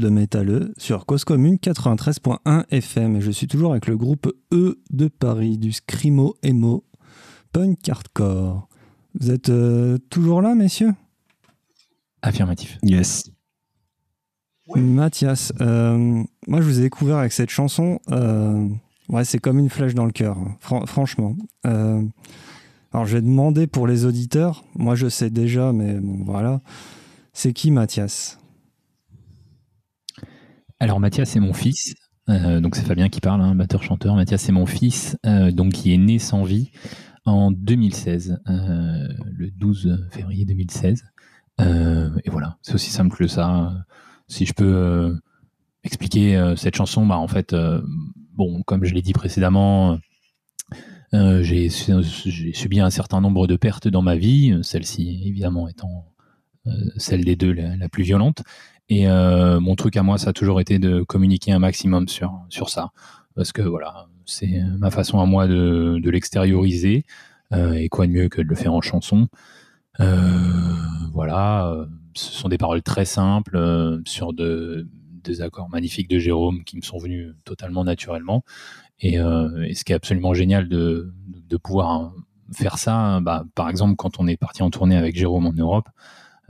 De 0.00 0.08
Métalleux, 0.08 0.72
sur 0.78 1.06
Cause 1.06 1.24
Commune 1.24 1.56
93.1 1.56 2.64
FM, 2.70 3.16
et 3.16 3.20
je 3.20 3.30
suis 3.30 3.46
toujours 3.46 3.72
avec 3.72 3.86
le 3.86 3.96
groupe 3.96 4.32
E 4.52 4.80
de 4.90 5.08
Paris, 5.08 5.58
du 5.58 5.72
Scrimo 5.72 6.36
Emo, 6.42 6.84
punk 7.52 7.88
hardcore. 7.88 8.68
Vous 9.18 9.30
êtes 9.30 9.50
euh, 9.50 9.98
toujours 10.08 10.40
là, 10.40 10.54
messieurs? 10.54 10.92
Affirmatif. 12.22 12.78
Yes. 12.82 13.30
Mathias, 14.74 15.52
euh, 15.60 16.22
moi 16.46 16.60
je 16.60 16.66
vous 16.66 16.78
ai 16.78 16.82
découvert 16.82 17.18
avec 17.18 17.32
cette 17.32 17.50
chanson. 17.50 18.00
Euh, 18.10 18.68
ouais, 19.10 19.24
c'est 19.24 19.38
comme 19.38 19.58
une 19.58 19.68
flèche 19.68 19.94
dans 19.94 20.06
le 20.06 20.12
cœur, 20.12 20.38
hein, 20.38 20.84
franchement. 20.86 21.36
alors 21.64 23.04
je 23.04 23.16
vais 23.16 23.22
demander 23.22 23.66
pour 23.66 23.86
les 23.86 24.06
auditeurs. 24.06 24.64
Moi 24.74 24.94
je 24.94 25.08
sais 25.08 25.28
déjà, 25.28 25.72
mais 25.72 25.94
bon 25.94 26.24
voilà. 26.24 26.62
C'est 27.34 27.52
qui 27.52 27.70
Mathias? 27.70 28.38
Alors 30.82 30.98
Mathias, 30.98 31.30
c'est 31.30 31.38
mon 31.38 31.52
fils. 31.52 31.94
donc 32.26 32.74
c'est 32.74 32.82
Fabien 32.82 33.08
qui 33.08 33.20
parle, 33.20 33.40
hein, 33.40 33.54
batteur-chanteur. 33.54 34.16
Mathias, 34.16 34.42
c'est 34.42 34.50
mon 34.50 34.66
fils, 34.66 35.16
donc 35.52 35.74
qui 35.74 35.94
est 35.94 35.96
né 35.96 36.18
sans 36.18 36.42
vie 36.42 36.72
en 37.24 37.52
2016, 37.52 38.40
le 38.46 39.50
12 39.52 40.08
février 40.10 40.44
2016. 40.44 41.04
et 41.60 42.30
voilà, 42.30 42.58
c'est 42.62 42.74
aussi 42.74 42.90
simple 42.90 43.16
que 43.16 43.28
ça 43.28 43.84
si 44.26 44.44
je 44.44 44.54
peux 44.54 44.74
euh, 44.74 45.14
expliquer 45.84 46.36
euh, 46.36 46.56
cette 46.56 46.74
chanson, 46.74 47.06
bah, 47.06 47.18
en 47.18 47.28
fait, 47.28 47.52
euh, 47.52 47.80
bon, 48.34 48.62
comme 48.62 48.84
je 48.84 48.94
l'ai 48.94 49.02
dit 49.02 49.12
précédemment, 49.12 49.98
j'ai 51.12 51.68
subi 51.68 52.80
un 52.80 52.90
certain 52.90 53.20
nombre 53.20 53.46
de 53.46 53.54
pertes 53.54 53.86
dans 53.86 54.02
ma 54.02 54.16
vie, 54.16 54.58
celle-ci 54.62 55.22
évidemment 55.26 55.68
étant 55.68 56.08
celle 56.96 57.24
des 57.24 57.36
deux 57.36 57.52
la, 57.52 57.88
plus 57.88 58.04
violente. 58.04 58.42
Et 58.88 59.06
mon 59.06 59.74
truc 59.74 59.96
à 59.96 60.02
moi, 60.02 60.18
ça 60.18 60.30
a 60.30 60.32
toujours 60.32 60.60
été 60.60 60.78
de 60.78 61.02
communiquer 61.02 61.52
un 61.52 61.58
maximum 61.58 62.08
sur, 62.08 62.44
sur 62.50 62.68
ça. 62.68 62.90
Parce 63.34 63.52
que 63.52 63.62
voilà, 63.62 64.08
c'est 64.26 64.60
ma 64.78 64.90
façon 64.90 65.18
à 65.20 65.26
moi 65.26 65.46
de, 65.46 65.98
de 66.02 66.10
l'extérioriser. 66.10 67.04
et 67.52 67.88
quoi 67.88 68.06
de 68.06 68.12
mieux 68.12 68.28
que 68.28 68.42
de 68.42 68.48
le 68.48 68.54
faire 68.54 68.74
en 68.74 68.82
chanson. 68.82 69.28
voilà, 69.98 71.86
ce 72.14 72.32
sont 72.32 72.48
des 72.48 72.58
paroles 72.58 72.82
très 72.82 73.04
simples 73.04 73.56
euh, 73.56 74.00
sur 74.06 74.32
de, 74.32 74.86
des 75.24 75.40
accords 75.40 75.68
magnifiques 75.68 76.08
de 76.08 76.18
Jérôme 76.18 76.64
qui 76.64 76.76
me 76.76 76.82
sont 76.82 76.98
venus 76.98 77.34
totalement 77.44 77.84
naturellement. 77.84 78.44
Et, 79.00 79.18
euh, 79.18 79.72
ce 79.74 79.84
qui 79.84 79.92
est 79.92 79.96
absolument 79.96 80.34
génial 80.34 80.68
de, 80.68 81.12
de 81.28 81.56
pouvoir 81.56 82.12
faire 82.52 82.78
ça, 82.78 83.20
bah, 83.20 83.44
par 83.54 83.68
exemple, 83.68 83.96
quand 83.96 84.20
on 84.20 84.26
est 84.26 84.36
parti 84.36 84.62
en 84.62 84.70
tournée 84.70 84.96
avec 84.96 85.16
Jérôme 85.16 85.46
en 85.46 85.52
Europe, 85.52 85.88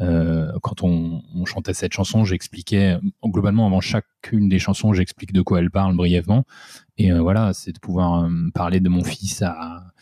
euh, 0.02 0.52
quand 0.62 0.82
on, 0.82 1.22
chantait 1.44 1.74
cette 1.74 1.92
chanson, 1.92 2.24
j'expliquais 2.24 2.98
globalement 3.24 3.66
avant 3.66 3.80
chacune 3.80 4.48
des 4.48 4.58
chansons, 4.58 4.92
j'explique 4.92 5.32
de 5.32 5.42
quoi 5.42 5.60
elle 5.60 5.70
parle 5.70 5.96
brièvement. 5.96 6.44
Et 6.98 7.10
voilà, 7.12 7.52
c'est 7.52 7.72
de 7.72 7.78
pouvoir 7.78 8.28
parler 8.54 8.80
de 8.80 8.88
mon 8.88 9.04
fils 9.04 9.42
à, 9.42 9.92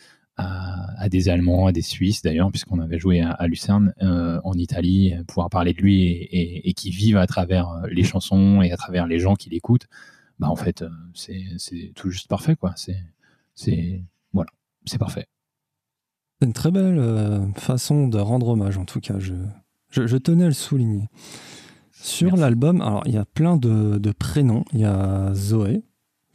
des 1.09 1.29
Allemands, 1.29 1.67
à 1.67 1.71
des 1.71 1.81
Suisses 1.81 2.21
d'ailleurs, 2.21 2.49
puisqu'on 2.51 2.79
avait 2.79 2.99
joué 2.99 3.21
à, 3.21 3.47
Lucerne 3.47 3.93
euh, 4.01 4.39
en 4.43 4.53
Italie, 4.53 5.13
pouvoir 5.27 5.49
parler 5.49 5.73
de 5.73 5.81
lui 5.81 6.03
et, 6.31 6.73
qui 6.73 6.89
vivent 6.89 7.17
à 7.17 7.27
travers 7.27 7.69
euh, 7.69 7.87
les 7.91 8.03
chansons 8.03 8.61
et 8.61 8.71
à 8.71 8.77
travers 8.77 9.07
les 9.07 9.19
gens 9.19 9.35
qui 9.35 9.49
l'écoutent, 9.49 9.87
bah 10.39 10.47
en 10.49 10.55
fait, 10.55 10.81
euh, 10.81 10.89
c'est 11.13 11.91
tout 11.95 12.09
juste 12.09 12.27
parfait, 12.27 12.55
quoi. 12.55 12.73
C'est 12.75 14.01
voilà, 14.33 14.49
c'est 14.85 14.97
parfait. 14.97 15.27
C'est 16.39 16.47
une 16.47 16.53
très 16.53 16.71
belle 16.71 17.51
façon 17.55 18.07
de 18.07 18.17
rendre 18.17 18.47
hommage, 18.47 18.77
en 18.77 18.85
tout 18.85 18.99
cas. 18.99 19.15
Je, 19.91 20.17
tenais 20.17 20.45
à 20.45 20.47
le 20.47 20.53
souligner. 20.53 21.07
Sur 21.91 22.35
l'album, 22.35 22.81
alors 22.81 23.03
il 23.05 23.13
y 23.13 23.17
a 23.17 23.25
plein 23.25 23.57
de, 23.57 23.97
de 23.97 24.11
prénoms. 24.11 24.65
Il 24.73 24.79
y 24.79 24.85
a 24.85 25.33
Zoé, 25.33 25.83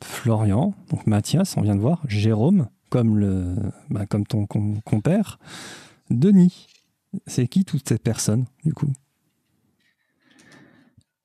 Florian, 0.03 0.75
donc 0.91 1.07
Mathias, 1.07 1.57
on 1.57 1.63
vient 1.63 1.75
de 1.75 1.81
voir, 1.81 2.03
Jérôme, 2.07 2.69
comme, 2.91 3.19
le, 3.19 3.55
bah, 3.91 4.07
comme 4.07 4.27
ton 4.27 4.47
compère. 4.47 5.39
Denis, 6.11 6.69
c'est 7.27 7.49
qui 7.49 7.65
toutes 7.65 7.89
ces 7.89 7.99
personnes, 7.99 8.45
du 8.65 8.73
coup? 8.73 8.93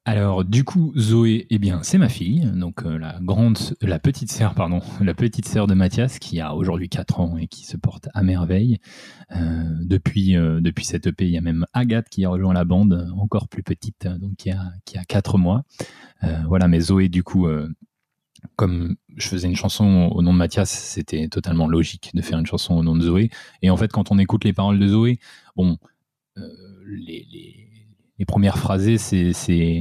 Alors 0.03 0.43
du 0.43 0.63
coup 0.63 0.93
Zoé, 0.97 1.45
eh 1.51 1.59
bien 1.59 1.83
c'est 1.83 1.99
ma 1.99 2.09
fille, 2.09 2.49
donc 2.55 2.83
euh, 2.83 2.97
la 2.97 3.19
grande, 3.21 3.59
la 3.81 3.99
petite 3.99 4.31
sœur 4.31 4.55
pardon, 4.55 4.81
la 5.01 5.13
petite 5.13 5.47
sœur 5.47 5.67
de 5.67 5.75
Mathias 5.75 6.17
qui 6.17 6.39
a 6.39 6.55
aujourd'hui 6.55 6.89
4 6.89 7.19
ans 7.19 7.37
et 7.37 7.45
qui 7.45 7.65
se 7.65 7.77
porte 7.77 8.09
à 8.15 8.23
merveille. 8.23 8.79
Euh, 9.35 9.63
depuis 9.81 10.35
euh, 10.35 10.59
depuis 10.59 10.85
cette 10.85 11.05
EP, 11.05 11.25
il 11.25 11.31
y 11.31 11.37
a 11.37 11.41
même 11.41 11.67
Agathe 11.73 12.09
qui 12.09 12.25
a 12.25 12.29
rejoint 12.29 12.53
la 12.53 12.65
bande, 12.65 13.11
encore 13.15 13.47
plus 13.47 13.61
petite, 13.61 14.07
donc 14.07 14.37
qui 14.37 14.49
a 14.49 14.71
a 14.95 15.05
4 15.05 15.37
mois. 15.37 15.63
voilà, 16.47 16.67
mais 16.67 16.79
Zoé 16.79 17.07
du 17.07 17.23
coup 17.23 17.47
comme 18.55 18.95
je 19.15 19.27
faisais 19.27 19.47
une 19.47 19.55
chanson 19.55 20.09
au 20.11 20.23
nom 20.23 20.33
de 20.33 20.37
Mathias, 20.39 20.71
c'était 20.71 21.27
totalement 21.27 21.67
logique 21.67 22.09
de 22.15 22.23
faire 22.23 22.39
une 22.39 22.47
chanson 22.47 22.75
au 22.75 22.81
nom 22.81 22.95
de 22.95 23.03
Zoé. 23.03 23.29
Et 23.61 23.69
en 23.69 23.77
fait, 23.77 23.91
quand 23.91 24.11
on 24.11 24.17
écoute 24.17 24.45
les 24.45 24.53
paroles 24.53 24.79
de 24.79 24.87
Zoé, 24.87 25.19
bon, 25.55 25.77
les, 26.87 27.70
premières 28.25 28.57
phrasées, 28.57 28.97
c'est 28.97 29.33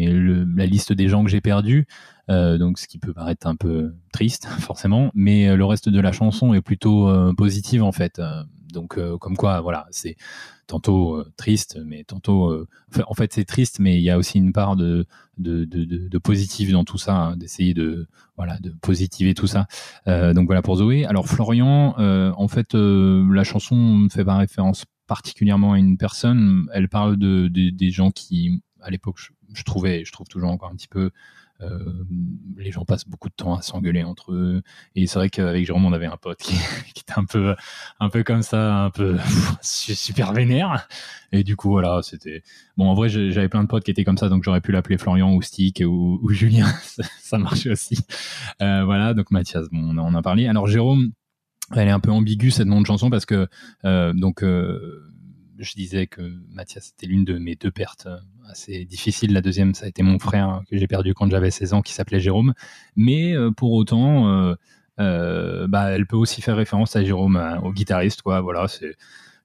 la 0.09 0.67
liste 0.67 0.93
des 0.93 1.09
gens 1.09 1.25
que 1.25 1.31
j'ai 1.31 1.41
perdus. 1.41 1.87
Euh, 2.29 2.59
donc, 2.59 2.79
ce 2.79 2.87
qui 2.87 2.99
peut 2.99 3.13
paraître 3.13 3.47
un 3.47 3.57
peu 3.57 3.93
triste, 4.13 4.47
forcément, 4.61 5.11
mais 5.15 5.49
euh, 5.49 5.57
le 5.57 5.65
reste 5.65 5.89
de 5.89 6.01
la 6.01 6.13
chanson 6.13 6.55
est 6.55 6.61
plutôt 6.61 7.11
positive 7.35 7.83
en 7.83 7.93
fait. 7.93 8.21
Donc, 8.73 8.99
comme 9.19 9.37
quoi, 9.37 9.61
voilà, 9.61 9.87
c'est 9.91 10.17
tantôt 10.71 11.17
euh, 11.17 11.31
triste, 11.37 11.79
mais 11.85 12.05
tantôt. 12.05 12.49
Euh, 12.51 12.69
en 13.07 13.15
fait, 13.15 13.33
c'est 13.33 13.45
triste, 13.45 13.79
mais 13.81 13.97
il 13.97 14.03
y 14.03 14.11
a 14.11 14.17
aussi 14.17 14.39
une 14.39 14.53
part 14.53 14.77
de, 14.77 15.05
de, 15.37 16.19
positif 16.19 16.71
dans 16.71 16.85
tout 16.85 16.99
ça, 16.99 17.15
hein, 17.15 17.37
d'essayer 17.37 17.75
de, 17.75 18.07
voilà, 18.37 18.57
de 18.61 18.71
positiver 18.81 19.35
tout 19.35 19.49
ça. 19.49 19.67
Euh, 20.07 20.33
donc 20.33 20.47
voilà 20.47 20.63
pour 20.63 20.77
Zoé. 20.77 21.05
Alors, 21.07 21.27
Florian, 21.27 21.95
en 21.99 22.49
fait, 22.49 22.75
la 22.75 23.45
chanson 23.45 23.77
ne 23.77 24.09
fait 24.09 24.25
pas 24.25 24.37
référence 24.37 24.85
particulièrement 25.11 25.73
à 25.73 25.79
une 25.81 25.99
personne. 25.99 26.71
Elle 26.73 26.89
parle 26.89 27.17
de, 27.17 27.49
des 27.49 27.91
gens 27.91 28.13
qui, 28.13 28.63
à 28.81 28.91
l'époque, 28.91 29.19
je, 29.53 29.65
trouvais, 29.65 30.05
je 30.05 30.13
trouve 30.13 30.29
toujours 30.29 30.51
encore 30.51 30.71
un 30.71 30.77
petit 30.77 30.87
peu 30.87 31.11
euh, 31.63 32.05
les 32.57 32.71
gens 32.71 32.85
passent 32.85 33.07
beaucoup 33.07 33.29
de 33.29 33.35
temps 33.35 33.57
à 33.57 33.61
s'engueuler 33.61 34.05
entre 34.05 34.33
eux. 34.33 34.63
Et 34.95 35.09
c'est 35.09 35.19
vrai 35.19 35.29
qu'avec 35.29 35.67
Jérôme, 35.67 35.85
on 35.85 35.93
avait 35.93 36.07
un 36.07 36.17
pote 36.17 36.39
qui, 36.39 36.55
était 36.97 37.13
un 37.17 37.25
peu, 37.25 37.57
un 37.99 38.09
peu 38.09 38.23
comme 38.23 38.43
ça, 38.43 38.85
un 38.85 38.91
peu 38.91 39.19
super 39.63 40.33
vénère. 40.33 40.89
Et 41.33 41.43
du 41.43 41.57
coup, 41.57 41.71
voilà, 41.71 42.01
c'était. 42.03 42.45
Bon, 42.77 42.87
en 42.89 42.95
vrai, 42.95 43.09
j'avais 43.09 43.49
plein 43.49 43.65
de 43.65 43.69
potes 43.69 43.83
qui 43.83 43.91
étaient 43.91 44.05
comme 44.05 44.17
ça, 44.17 44.29
donc 44.29 44.45
j'aurais 44.45 44.61
pu 44.61 44.71
l'appeler 44.71 44.97
Florian 44.97 45.35
ou 45.35 45.43
Stick 45.43 45.83
ou, 45.85 46.21
Julien. 46.31 46.67
ça, 47.21 47.37
marchait 47.37 47.71
aussi. 47.71 47.99
Euh, 48.63 48.85
voilà, 48.85 49.13
donc 49.13 49.33
Mathias, 49.33 49.67
on 49.73 49.99
en 49.99 50.15
a 50.15 50.23
parlé. 50.23 50.47
Alors, 50.47 50.69
Jérôme, 50.69 51.11
elle 51.77 51.89
est 51.89 51.93
un 51.93 52.01
peu 52.01 52.11
ambiguë 52.11 52.51
cette 52.51 52.67
nom 52.67 52.81
de 52.81 52.87
chanson 52.87 53.11
parce 53.11 53.27
que, 53.27 53.47
euh, 53.85 54.13
donc, 54.13 54.43
je 55.61 55.75
disais 55.75 56.07
que 56.07 56.23
Mathias 56.51 56.91
était 56.91 57.07
l'une 57.07 57.25
de 57.25 57.39
mes 57.39 57.55
deux 57.55 57.71
pertes 57.71 58.07
euh, 58.07 58.17
assez 58.49 58.85
difficiles. 58.85 59.33
La 59.33 59.43
deuxième, 59.43 59.75
ça 59.75 59.87
a 59.87 59.89
été 59.89 60.03
mon 60.03 60.19
frère 60.19 60.63
que 60.71 60.77
j'ai 60.77 60.87
perdu 60.87 61.15
quand 61.15 61.31
j'avais 61.31 61.51
16 61.51 61.75
ans, 61.75 61.83
qui 61.83 61.93
s'appelait 61.93 62.21
Jérôme. 62.21 62.55
Mais 62.97 63.35
euh, 63.35 63.51
pour 63.51 63.73
autant, 63.73 64.55
euh, 64.99 65.67
bah, 65.69 65.91
elle 65.91 66.07
peut 66.07 66.17
aussi 66.17 66.43
faire 66.43 66.57
référence 66.57 66.97
à 66.97 67.05
Jérôme, 67.05 67.61
au 67.63 67.73
guitariste. 67.73 68.23
Quoi. 68.23 68.41
Voilà, 68.41 68.69
c'est 68.69 68.97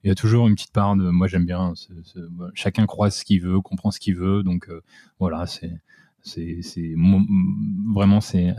il 0.04 0.10
y 0.10 0.12
a 0.12 0.16
toujours 0.16 0.48
une 0.48 0.54
petite 0.54 0.72
part 0.72 0.96
de 0.96 1.10
moi 1.10 1.26
j'aime 1.26 1.48
bien 1.48 1.74
chacun 2.54 2.86
croit 2.86 3.10
ce 3.10 3.26
qu'il 3.26 3.42
veut 3.42 3.60
comprend 3.60 3.90
ce 3.90 4.00
qu'il 4.00 4.16
veut 4.16 4.44
donc 4.44 4.70
voilà 5.18 5.48
c'est 5.48 5.82
c'est 6.26 6.96
vraiment 7.94 8.20
c'est 8.20 8.54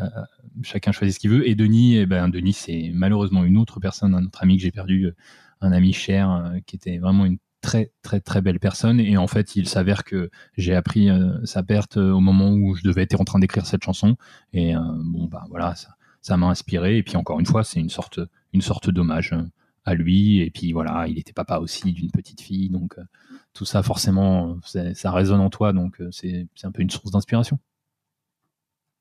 chacun 0.63 0.93
choisit 0.93 1.15
ce 1.15 1.21
qu'il 1.21 1.31
veut. 1.31 1.49
Et 1.49 1.55
Denis 1.55 1.97
eh 1.97 2.07
ben 2.07 2.29
Denis 2.29 2.53
c'est 2.53 2.91
malheureusement 2.95 3.45
une 3.45 3.59
autre 3.59 3.81
personne 3.81 4.15
un 4.15 4.25
autre 4.25 4.43
ami 4.43 4.57
que 4.57 4.63
j'ai 4.63 4.71
perdu 4.71 5.11
un 5.61 5.73
ami 5.73 5.93
cher 5.93 6.53
qui 6.67 6.77
était 6.77 6.99
vraiment 6.99 7.27
une 7.27 7.39
très 7.67 7.93
très 8.03 8.21
très 8.21 8.41
belle 8.41 8.61
personne. 8.61 9.01
Et 9.01 9.17
en 9.17 9.27
fait 9.27 9.57
il 9.57 9.69
s'avère 9.69 10.05
que 10.05 10.31
j'ai 10.57 10.75
appris 10.75 11.11
euh, 11.11 11.45
sa 11.45 11.63
perte 11.63 11.97
euh, 11.97 12.13
au 12.13 12.21
moment 12.21 12.51
où 12.53 12.75
je 12.77 12.83
devais 12.83 13.03
être 13.03 13.21
en 13.21 13.25
train 13.25 13.39
d'écrire 13.39 13.67
cette 13.67 13.83
chanson. 13.83 14.17
Et 14.53 14.77
euh, 14.77 14.81
bon 15.05 15.27
bah 15.27 15.45
voilà 15.51 15.75
ça 15.75 15.91
ça 16.23 16.37
m'a 16.37 16.47
inspiré. 16.47 16.99
Et 16.99 17.03
puis 17.03 17.17
encore 17.17 17.41
une 17.41 17.47
fois 17.47 17.65
c'est 17.65 17.81
une 17.81 17.91
sorte 17.91 18.21
une 18.53 18.63
sorte 18.63 18.91
d'hommage 18.91 19.35
à 19.87 19.95
lui 19.95 20.41
et 20.41 20.51
puis 20.51 20.73
voilà 20.73 21.07
il 21.09 21.19
était 21.19 21.33
papa 21.33 21.59
aussi 21.59 21.93
d'une 21.93 22.11
petite 22.11 22.43
fille 22.43 22.69
donc 22.69 22.97
tout 23.55 23.65
ça 23.65 23.83
forcément 23.83 24.59
ça 24.63 25.11
résonne 25.13 25.41
en 25.41 25.49
toi 25.49 25.73
donc 25.73 26.03
c'est 26.11 26.47
un 26.65 26.73
peu 26.73 26.83
une 26.83 26.91
source 26.91 27.11
d'inspiration 27.11 27.59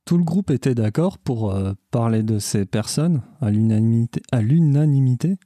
tout 0.05 0.17
le 0.17 0.23
groupe 0.23 0.51
était 0.51 0.75
d'accord 0.75 1.17
pour 1.17 1.53
parler 1.91 2.23
de 2.23 2.39
ces 2.39 2.65
personnes 2.65 3.23
à 3.41 3.49
l'unanimité 3.49 4.21
à 4.31 4.41
l'unanimité? 4.41 5.37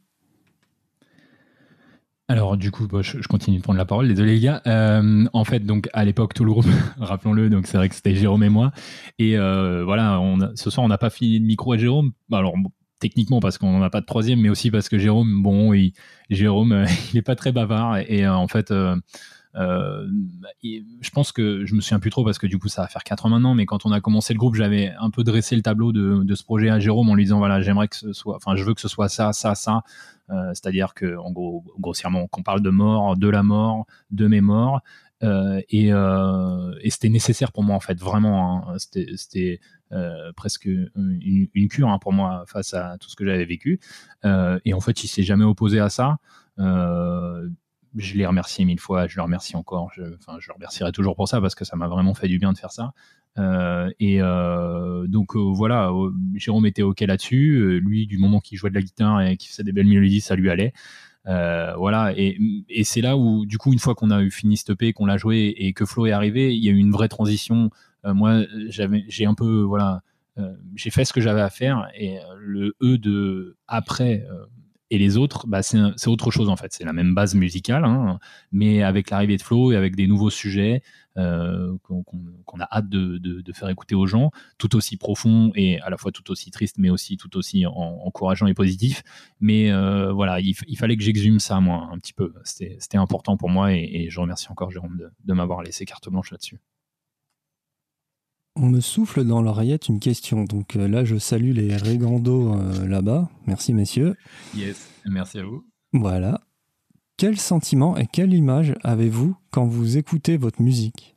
Alors 2.29 2.57
du 2.57 2.69
coup, 2.69 2.87
je, 3.01 3.27
continue 3.27 3.57
de 3.57 3.63
prendre 3.63 3.79
la 3.79 3.85
parole. 3.85 4.07
Désolé 4.07 4.35
les 4.35 4.39
gars. 4.39 4.61
Euh, 4.67 5.25
en 5.33 5.43
fait, 5.43 5.61
donc 5.61 5.89
à 5.93 6.05
l'époque, 6.05 6.35
tout 6.35 6.45
le 6.45 6.51
groupe, 6.51 6.67
rappelons-le, 6.99 7.49
donc 7.49 7.65
c'est 7.65 7.75
vrai 7.75 7.89
que 7.89 7.95
c'était 7.95 8.13
Jérôme 8.13 8.43
et 8.43 8.49
moi. 8.49 8.71
Et 9.17 9.35
euh, 9.35 9.83
voilà, 9.83 10.21
on 10.21 10.37
ce 10.55 10.69
soir, 10.69 10.85
on 10.85 10.89
n'a 10.89 10.99
pas 10.99 11.09
fini 11.09 11.39
de 11.39 11.45
micro 11.45 11.73
à 11.73 11.77
Jérôme. 11.77 12.11
Alors 12.31 12.53
techniquement 12.99 13.39
parce 13.39 13.57
qu'on 13.57 13.71
n'en 13.71 13.81
a 13.81 13.89
pas 13.89 14.01
de 14.01 14.05
troisième, 14.05 14.39
mais 14.39 14.49
aussi 14.49 14.71
parce 14.71 14.89
que 14.89 14.97
Jérôme, 14.97 15.41
bon, 15.41 15.73
il, 15.73 15.93
Jérôme, 16.29 16.85
il 17.13 17.17
est 17.17 17.23
pas 17.23 17.35
très 17.35 17.51
bavard 17.51 17.97
et, 17.97 18.27
en 18.27 18.47
fait. 18.47 18.73
je 19.53 21.09
pense 21.11 21.31
que 21.31 21.65
je 21.65 21.75
me 21.75 21.81
souviens 21.81 21.99
plus 21.99 22.11
trop 22.11 22.23
parce 22.23 22.37
que 22.37 22.47
du 22.47 22.59
coup 22.59 22.67
ça 22.67 22.83
va 22.83 22.87
faire 22.87 23.03
4 23.03 23.25
ans 23.25 23.29
maintenant, 23.29 23.55
mais 23.55 23.65
quand 23.65 23.85
on 23.85 23.91
a 23.91 24.01
commencé 24.01 24.33
le 24.33 24.39
groupe, 24.39 24.55
j'avais 24.55 24.93
un 24.99 25.09
peu 25.09 25.23
dressé 25.23 25.55
le 25.55 25.61
tableau 25.61 25.91
de, 25.91 26.35
ce 26.35 26.43
projet 26.43 26.69
à 26.69 26.79
Jérôme 26.79 27.09
en 27.09 27.15
lui 27.15 27.23
disant 27.23 27.39
voilà, 27.39 27.61
j'aimerais 27.61 27.87
que 27.87 27.95
ce 27.95 28.13
soit, 28.13 28.35
enfin, 28.35 28.55
je 28.55 28.63
veux 28.63 28.73
que 28.73 28.81
ce 28.81 28.87
soit 28.87 29.09
ça, 29.09 29.33
ça, 29.33 29.55
ça. 29.55 29.83
C'est-à-dire 30.53 30.93
que, 30.93 31.15
gros, 31.31 31.63
grossièrement, 31.79 32.27
qu'on 32.27 32.43
parle 32.43 32.61
de 32.61 32.69
mort, 32.69 33.17
de 33.17 33.27
la 33.27 33.41
mort, 33.41 33.87
de 34.11 34.27
mes 34.27 34.41
morts, 34.41 34.81
euh, 34.81 35.08
et, 35.21 35.91
euh, 35.91 36.73
et 36.81 36.89
c'était 36.89 37.09
nécessaire 37.09 37.51
pour 37.51 37.63
moi 37.63 37.75
en 37.75 37.79
fait, 37.79 37.99
vraiment. 37.99 38.69
Hein. 38.69 38.77
c'était 38.77 39.59
euh, 39.91 40.31
presque 40.35 40.65
une, 40.65 41.47
une 41.53 41.67
cure 41.67 41.89
hein, 41.89 41.99
pour 41.99 42.13
moi 42.13 42.43
face 42.47 42.73
à 42.73 42.97
tout 42.99 43.09
ce 43.09 43.15
que 43.15 43.25
j'avais 43.25 43.45
vécu. 43.45 43.79
et 44.23 44.73
en 44.73 44.79
fait, 44.79 45.03
il 45.03 45.07
s'est 45.07 45.23
jamais 45.23 45.45
opposé 45.45 45.79
à 45.79 45.89
ça. 45.89 46.17
je 46.57 48.15
l'ai 48.15 48.25
remercié 48.25 48.65
mille 48.65 48.79
fois, 48.79 49.07
je 49.07 49.17
le 49.17 49.23
remercie 49.23 49.55
encore. 49.55 49.91
Je, 49.93 50.03
enfin, 50.15 50.37
je 50.39 50.47
le 50.47 50.53
remercierai 50.53 50.91
toujours 50.91 51.15
pour 51.15 51.27
ça 51.27 51.41
parce 51.41 51.55
que 51.55 51.65
ça 51.65 51.75
m'a 51.75 51.87
vraiment 51.87 52.13
fait 52.13 52.27
du 52.27 52.39
bien 52.39 52.53
de 52.53 52.57
faire 52.57 52.71
ça. 52.71 52.93
et 53.99 54.19
donc 55.07 55.35
voilà, 55.35 55.91
Jérôme 56.35 56.65
était 56.65 56.83
ok 56.83 57.01
là-dessus. 57.01 57.79
lui, 57.81 58.07
du 58.07 58.17
moment 58.17 58.39
qu'il 58.39 58.57
jouait 58.57 58.69
de 58.69 58.75
la 58.75 58.81
guitare 58.81 59.21
et 59.21 59.37
qu'il 59.37 59.49
faisait 59.49 59.63
des 59.63 59.73
belles 59.73 59.87
mélodies, 59.87 60.21
ça 60.21 60.35
lui 60.35 60.49
allait. 60.49 60.73
Euh, 61.27 61.73
voilà, 61.75 62.13
et, 62.15 62.37
c'est 62.83 63.01
là 63.01 63.17
où, 63.17 63.45
du 63.45 63.57
coup, 63.57 63.73
une 63.73 63.79
fois 63.79 63.95
qu'on 63.95 64.11
a 64.11 64.21
eu 64.21 64.31
fini 64.31 64.57
stopper, 64.57 64.93
qu'on 64.93 65.05
l'a 65.05 65.17
joué 65.17 65.53
et 65.57 65.73
que 65.73 65.85
Flo 65.85 66.05
est 66.05 66.11
arrivé, 66.11 66.55
il 66.55 66.63
y 66.63 66.69
a 66.69 66.71
eu 66.71 66.77
une 66.77 66.91
vraie 66.91 67.09
transition. 67.09 67.69
Euh, 68.05 68.13
moi, 68.13 68.43
j'ai 68.67 69.25
un 69.25 69.33
peu, 69.33 69.61
voilà, 69.61 70.01
euh, 70.37 70.53
j'ai 70.75 70.89
fait 70.89 71.05
ce 71.05 71.13
que 71.13 71.21
j'avais 71.21 71.41
à 71.41 71.49
faire 71.49 71.89
et 71.97 72.17
le 72.39 72.75
E 72.81 72.97
de 72.97 73.57
après 73.67 74.25
et 74.91 74.97
les 74.97 75.17
autres, 75.17 75.45
bah, 75.47 75.61
c'est 75.61 76.07
autre 76.07 76.31
chose 76.31 76.49
en 76.49 76.55
fait. 76.55 76.73
C'est 76.73 76.83
la 76.83 76.93
même 76.93 77.13
base 77.13 77.35
musicale, 77.35 77.85
hein, 77.85 78.19
mais 78.51 78.81
avec 78.81 79.09
l'arrivée 79.09 79.37
de 79.37 79.41
Flo 79.41 79.71
et 79.71 79.75
avec 79.75 79.95
des 79.95 80.07
nouveaux 80.07 80.29
sujets 80.31 80.81
euh, 81.17 81.77
qu'on 81.83 82.59
a 82.59 82.67
hâte 82.71 82.89
de, 82.89 83.53
faire 83.53 83.69
écouter 83.69 83.93
aux 83.95 84.07
gens, 84.07 84.31
tout 84.57 84.75
aussi 84.75 84.97
profond 84.97 85.51
et 85.55 85.79
à 85.81 85.89
la 85.89 85.97
fois 85.97 86.11
tout 86.11 86.29
aussi 86.31 86.49
triste, 86.49 86.77
mais 86.79 86.89
aussi 86.89 87.17
tout 87.17 87.35
aussi 87.37 87.65
encourageant 87.65 88.47
et 88.47 88.53
positif. 88.53 89.03
Mais 89.39 89.71
euh, 89.71 90.11
voilà, 90.11 90.39
il, 90.39 90.55
fallait 90.77 90.97
que 90.97 91.03
j'exhume 91.03 91.39
ça, 91.39 91.59
moi, 91.59 91.89
un 91.91 91.97
petit 91.99 92.13
peu. 92.13 92.33
C'était 92.43 92.97
important 92.97 93.37
pour 93.37 93.49
moi 93.49 93.73
et, 93.73 94.07
je 94.09 94.19
remercie 94.19 94.49
encore 94.49 94.71
Jérôme 94.71 94.97
de, 94.97 95.11
de 95.23 95.33
m'avoir 95.33 95.61
laissé 95.61 95.85
carte 95.85 96.09
blanche 96.09 96.31
là-dessus. 96.31 96.59
On 98.55 98.67
me 98.67 98.81
souffle 98.81 99.23
dans 99.23 99.41
l'oreillette 99.41 99.87
une 99.87 99.99
question. 99.99 100.43
Donc 100.43 100.75
euh, 100.75 100.87
là, 100.87 101.05
je 101.05 101.17
salue 101.17 101.53
les 101.53 101.75
Régando 101.75 102.53
euh, 102.53 102.87
là-bas. 102.87 103.29
Merci, 103.47 103.73
messieurs. 103.73 104.15
Yes, 104.55 104.89
merci 105.05 105.39
à 105.39 105.43
vous. 105.43 105.65
Voilà. 105.93 106.41
Quel 107.17 107.37
sentiment 107.37 107.97
et 107.97 108.05
quelle 108.05 108.33
image 108.33 108.73
avez-vous 108.83 109.35
quand 109.51 109.65
vous 109.65 109.97
écoutez 109.97 110.37
votre 110.37 110.61
musique? 110.61 111.15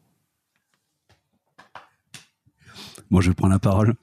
Moi, 3.11 3.21
je 3.21 3.31
prends 3.31 3.49
la 3.49 3.59
parole 3.59 3.95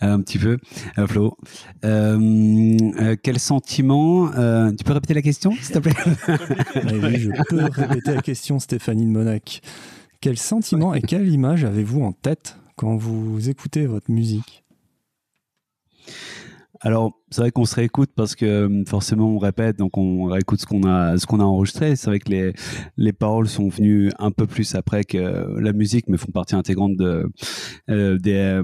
un 0.00 0.20
petit 0.20 0.38
peu, 0.38 0.58
euh, 0.98 1.06
Flo. 1.08 1.36
quel 1.82 3.40
sentiment 3.40 4.28
Tu 4.28 4.84
peux 4.84 4.92
répéter 4.92 5.14
la 5.14 5.22
question, 5.22 5.52
s'il 5.60 5.74
te 5.74 5.78
plaît? 5.80 5.92
Oui, 6.84 7.18
je 7.18 7.30
peux 7.48 7.64
répéter 7.64 8.14
la 8.14 8.22
question, 8.22 8.60
Stéphanie 8.60 9.06
de 9.06 9.10
Monac. 9.10 9.60
Quel 10.20 10.38
sentiment 10.38 10.94
et 10.94 11.02
quelle 11.02 11.28
image 11.28 11.64
avez-vous 11.64 12.02
en 12.02 12.12
tête? 12.12 12.56
Quand 12.76 12.96
vous 12.96 13.48
écoutez 13.48 13.86
votre 13.86 14.10
musique? 14.10 14.64
Alors, 16.80 17.18
c'est 17.34 17.40
vrai 17.40 17.50
qu'on 17.50 17.64
se 17.64 17.74
réécoute 17.74 18.10
parce 18.14 18.36
que 18.36 18.46
euh, 18.46 18.84
forcément 18.86 19.26
on 19.26 19.38
répète, 19.38 19.76
donc 19.76 19.98
on 19.98 20.26
réécoute 20.26 20.60
ce 20.60 20.66
qu'on 20.66 20.84
a, 20.84 21.18
ce 21.18 21.26
qu'on 21.26 21.40
a 21.40 21.42
enregistré. 21.42 21.96
C'est 21.96 22.06
vrai 22.06 22.20
que 22.20 22.30
les, 22.30 22.52
les 22.96 23.12
paroles 23.12 23.48
sont 23.48 23.68
venues 23.68 24.12
un 24.20 24.30
peu 24.30 24.46
plus 24.46 24.76
après 24.76 25.02
que 25.02 25.58
la 25.58 25.72
musique, 25.72 26.04
mais 26.06 26.16
font 26.16 26.30
partie 26.30 26.54
intégrante 26.54 26.96
de, 26.96 27.28
euh, 27.90 28.18
des, 28.18 28.36
euh, 28.36 28.62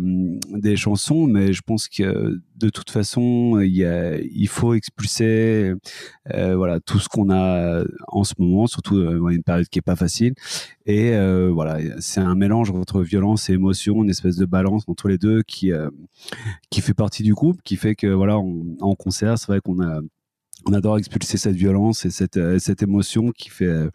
des 0.53 0.77
chansons. 0.77 1.27
Mais 1.27 1.53
je 1.53 1.63
pense 1.63 1.89
que 1.89 2.39
de 2.55 2.69
toute 2.69 2.91
façon, 2.91 3.59
il, 3.61 4.49
faut 4.49 4.75
expulser 4.75 5.73
voilà 6.27 6.79
tout 6.79 6.99
ce 6.99 7.09
qu'on 7.09 7.31
a 7.31 7.83
en 8.09 8.23
ce 8.23 8.35
moment, 8.39 8.67
surtout 8.67 9.01
une 9.31 9.43
période 9.43 9.67
qui 9.69 9.79
est 9.79 9.83
pas 9.83 9.97
facile. 9.97 10.35
Et 10.85 11.17
voilà, 11.49 11.79
c'est 12.01 12.21
un 12.21 12.35
mélange 12.35 12.71
entre 12.71 13.01
violence 13.03 13.49
et 13.49 13.55
émotion, 13.55 14.05
une 14.05 14.11
espèce 14.11 14.37
de 14.37 14.45
balance 14.45 14.83
entre 14.89 15.09
les 15.09 15.17
deux 15.17 15.43
qui 15.43 15.73
qui 16.69 16.83
fait 16.83 16.93
partie 16.93 17.23
du 17.23 17.33
groupe, 17.33 17.63
qui 17.65 17.77
fait 17.77 17.95
que 17.95 18.09
voilà 18.09 18.39
en 18.81 18.95
concert, 18.95 19.39
c'est 19.39 19.47
vrai 19.47 19.61
qu'on 19.61 19.83
a 19.83 20.01
on 20.67 20.73
adore 20.73 20.99
expulser 20.99 21.39
cette 21.39 21.57
violence 21.57 22.05
et 22.05 22.11
cette, 22.11 22.37
euh, 22.37 22.59
cette 22.59 22.83
émotion 22.83 23.33
qui 23.33 23.49
fait 23.49 23.65
euh, 23.65 23.91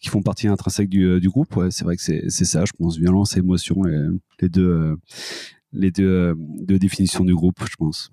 qui 0.00 0.08
font 0.08 0.22
partie 0.22 0.48
intrinsèque 0.48 0.88
du, 0.88 1.04
euh, 1.04 1.20
groupe. 1.20 1.62
C'est 1.70 1.84
vrai 1.84 1.96
que 1.96 2.02
c'est, 2.02 2.28
ça, 2.30 2.64
je 2.64 2.72
pense, 2.76 2.98
violence 2.98 3.36
et 3.36 3.40
émotion, 3.40 3.82
les, 3.82 4.48
deux 4.48 4.96
les 5.72 5.90
deux, 5.90 6.34
deux, 6.36 6.78
définitions 6.78 7.24
du 7.24 7.34
groupe, 7.34 7.62
je 7.68 7.76
pense. 7.76 8.10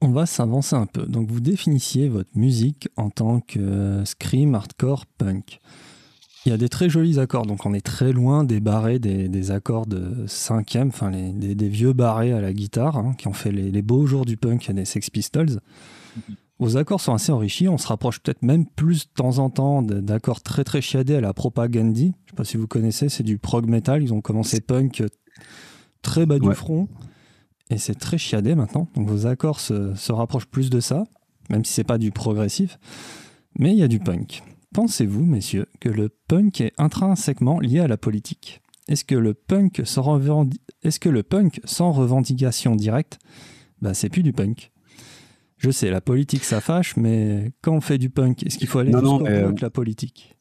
On 0.00 0.10
va 0.10 0.26
s'avancer 0.26 0.76
un 0.76 0.86
peu. 0.86 1.06
Donc 1.06 1.30
vous 1.30 1.40
définissiez 1.40 2.08
votre 2.08 2.36
musique 2.36 2.88
en 2.96 3.10
tant 3.10 3.40
que 3.40 4.02
scream, 4.04 4.54
hardcore, 4.54 5.06
punk. 5.06 5.60
Il 6.44 6.48
y 6.50 6.52
a 6.52 6.58
des 6.58 6.68
très 6.68 6.88
jolis 6.88 7.20
accords, 7.20 7.46
donc 7.46 7.66
on 7.66 7.72
est 7.72 7.84
très 7.84 8.12
loin 8.12 8.42
des 8.42 8.58
barrés 8.58 8.98
des, 8.98 9.50
accords 9.52 9.86
de 9.86 10.26
cinquième, 10.26 10.88
enfin 10.88 11.10
des, 11.10 11.68
vieux 11.68 11.92
barrés 11.92 12.32
à 12.32 12.40
la 12.40 12.52
guitare, 12.52 12.96
hein, 12.96 13.14
qui 13.16 13.28
ont 13.28 13.32
fait 13.32 13.52
les, 13.52 13.82
beaux 13.82 14.06
jours 14.06 14.24
du 14.24 14.36
punk 14.36 14.68
et 14.68 14.72
des 14.72 14.84
Sex 14.84 15.08
Pistols. 15.08 15.60
Vos 16.58 16.76
accords 16.76 17.00
sont 17.00 17.14
assez 17.14 17.30
enrichis, 17.30 17.68
on 17.68 17.78
se 17.78 17.86
rapproche 17.86 18.20
peut-être 18.20 18.42
même 18.42 18.66
plus 18.66 19.06
de 19.06 19.12
temps 19.14 19.38
en 19.38 19.50
temps 19.50 19.82
d'accords 19.82 20.42
très 20.42 20.64
très 20.64 20.80
chiadés 20.80 21.14
à 21.14 21.20
la 21.20 21.32
Propagandhi. 21.32 22.06
Je 22.06 22.06
ne 22.06 22.30
sais 22.30 22.36
pas 22.36 22.44
si 22.44 22.56
vous 22.56 22.66
connaissez, 22.66 23.08
c'est 23.08 23.22
du 23.22 23.38
prog 23.38 23.68
metal, 23.68 24.02
ils 24.02 24.12
ont 24.12 24.20
commencé 24.20 24.60
punk 24.60 25.04
très 26.02 26.26
bas 26.26 26.40
du 26.40 26.52
front, 26.54 26.88
et 27.70 27.78
c'est 27.78 27.94
très 27.94 28.18
chiadé 28.18 28.56
maintenant, 28.56 28.88
donc 28.96 29.08
vos 29.08 29.26
accords 29.26 29.60
se, 29.60 29.94
se 29.94 30.10
rapprochent 30.10 30.46
plus 30.46 30.70
de 30.70 30.80
ça, 30.80 31.04
même 31.50 31.64
si 31.64 31.72
c'est 31.72 31.84
pas 31.84 31.98
du 31.98 32.10
progressif, 32.10 32.80
mais 33.58 33.70
il 33.70 33.78
y 33.78 33.84
a 33.84 33.88
du 33.88 34.00
punk. 34.00 34.42
Pensez-vous, 34.72 35.26
messieurs, 35.26 35.66
que 35.80 35.90
le 35.90 36.08
punk 36.08 36.62
est 36.62 36.72
intrinsèquement 36.78 37.60
lié 37.60 37.80
à 37.80 37.88
la 37.88 37.98
politique? 37.98 38.62
Est-ce 38.88 39.04
que, 39.04 39.14
le 39.14 39.34
punk 39.34 39.82
sans 39.84 40.18
Est-ce 40.82 40.98
que 40.98 41.08
le 41.10 41.22
punk 41.22 41.60
sans 41.64 41.92
revendication 41.92 42.74
directe, 42.74 43.18
bah, 43.82 43.92
c'est 43.92 44.08
plus 44.08 44.22
du 44.22 44.32
punk. 44.32 44.72
Je 45.58 45.70
sais, 45.70 45.90
la 45.90 46.00
politique 46.00 46.44
ça 46.44 46.60
fâche, 46.60 46.96
mais 46.96 47.52
quand 47.60 47.74
on 47.74 47.80
fait 47.80 47.98
du 47.98 48.08
punk, 48.08 48.44
est-ce 48.44 48.56
qu'il 48.56 48.66
faut 48.66 48.78
aller 48.78 48.92
jusqu'au 48.92 49.18
bout 49.18 49.26
avec 49.26 49.60
la 49.60 49.70
politique? 49.70 50.36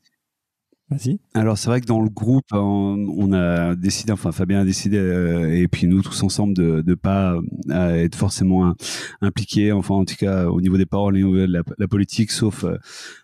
Alors 1.34 1.58
c'est 1.58 1.70
vrai 1.70 1.80
que 1.80 1.86
dans 1.86 2.02
le 2.02 2.10
groupe, 2.10 2.46
on, 2.52 3.32
a 3.32 3.76
décidé, 3.76 4.12
enfin 4.12 4.32
Fabien 4.32 4.60
a 4.60 4.66
décidé, 4.66 4.98
euh, 4.98 5.56
et 5.56 5.68
puis 5.68 5.88
nous 5.88 6.02
tous 6.02 6.22
ensemble, 6.24 6.54
de 6.54 6.84
ne 6.86 6.96
pas 6.96 7.36
euh, 7.70 7.96
être 7.96 8.16
forcément 8.16 8.74
impliqués, 9.22 9.72
enfin 9.72 9.96
en 9.96 10.06
tout 10.06 10.16
cas 10.16 10.48
au 10.48 10.60
niveau 10.60 10.78
des 10.78 10.86
paroles 10.86 11.18
et 11.18 11.24
au 11.24 11.28
niveau 11.28 11.48
de 11.48 11.64
la, 11.78 11.88
politique, 11.88 12.32
sauf 12.32 12.66
euh, 12.66 12.78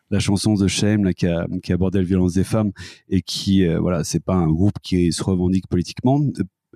la 0.10 0.20
chanson 0.20 0.56
The 0.56 0.68
Shame 0.68 1.04
là, 1.04 1.14
qui, 1.14 1.28
a, 1.28 1.48
qui 1.64 1.74
abordait 1.74 2.00
la 2.00 2.06
violence 2.06 2.34
des 2.34 2.44
femmes 2.44 2.72
et 3.10 3.22
qui, 3.22 3.66
voilà, 3.78 4.04
c'est 4.04 4.24
pas 4.24 4.36
un 4.36 4.48
groupe 4.48 4.80
qui 4.82 5.12
se 5.12 5.24
revendique 5.24 5.68
politiquement 5.68 6.22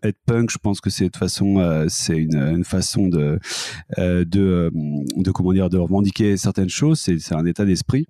être 0.04 0.18
punk, 0.26 0.50
je 0.50 0.58
pense 0.58 0.82
que 0.82 0.90
c'est 0.90 1.10
de 1.10 1.16
façon, 1.16 1.86
c'est 1.88 2.18
une, 2.18 2.36
une, 2.36 2.64
façon 2.64 3.08
de, 3.08 3.40
de, 3.98 4.24
de, 4.74 5.32
comment 5.32 5.54
dire, 5.54 5.70
de 5.70 5.78
revendiquer 5.78 6.38
certaines 6.38 6.70
choses. 6.70 7.00
C'est 7.00 7.36
un 7.36 7.46
état 7.46 7.66
d'esprit. 7.66 8.08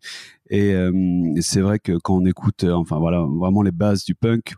Et 0.51 0.73
euh, 0.73 0.91
c'est 1.39 1.61
vrai 1.61 1.79
que 1.79 1.93
quand 1.97 2.17
on 2.17 2.25
écoute, 2.25 2.65
euh, 2.65 2.73
enfin 2.73 2.99
voilà, 2.99 3.21
vraiment 3.21 3.63
les 3.63 3.71
bases 3.71 4.03
du 4.03 4.15
punk, 4.15 4.53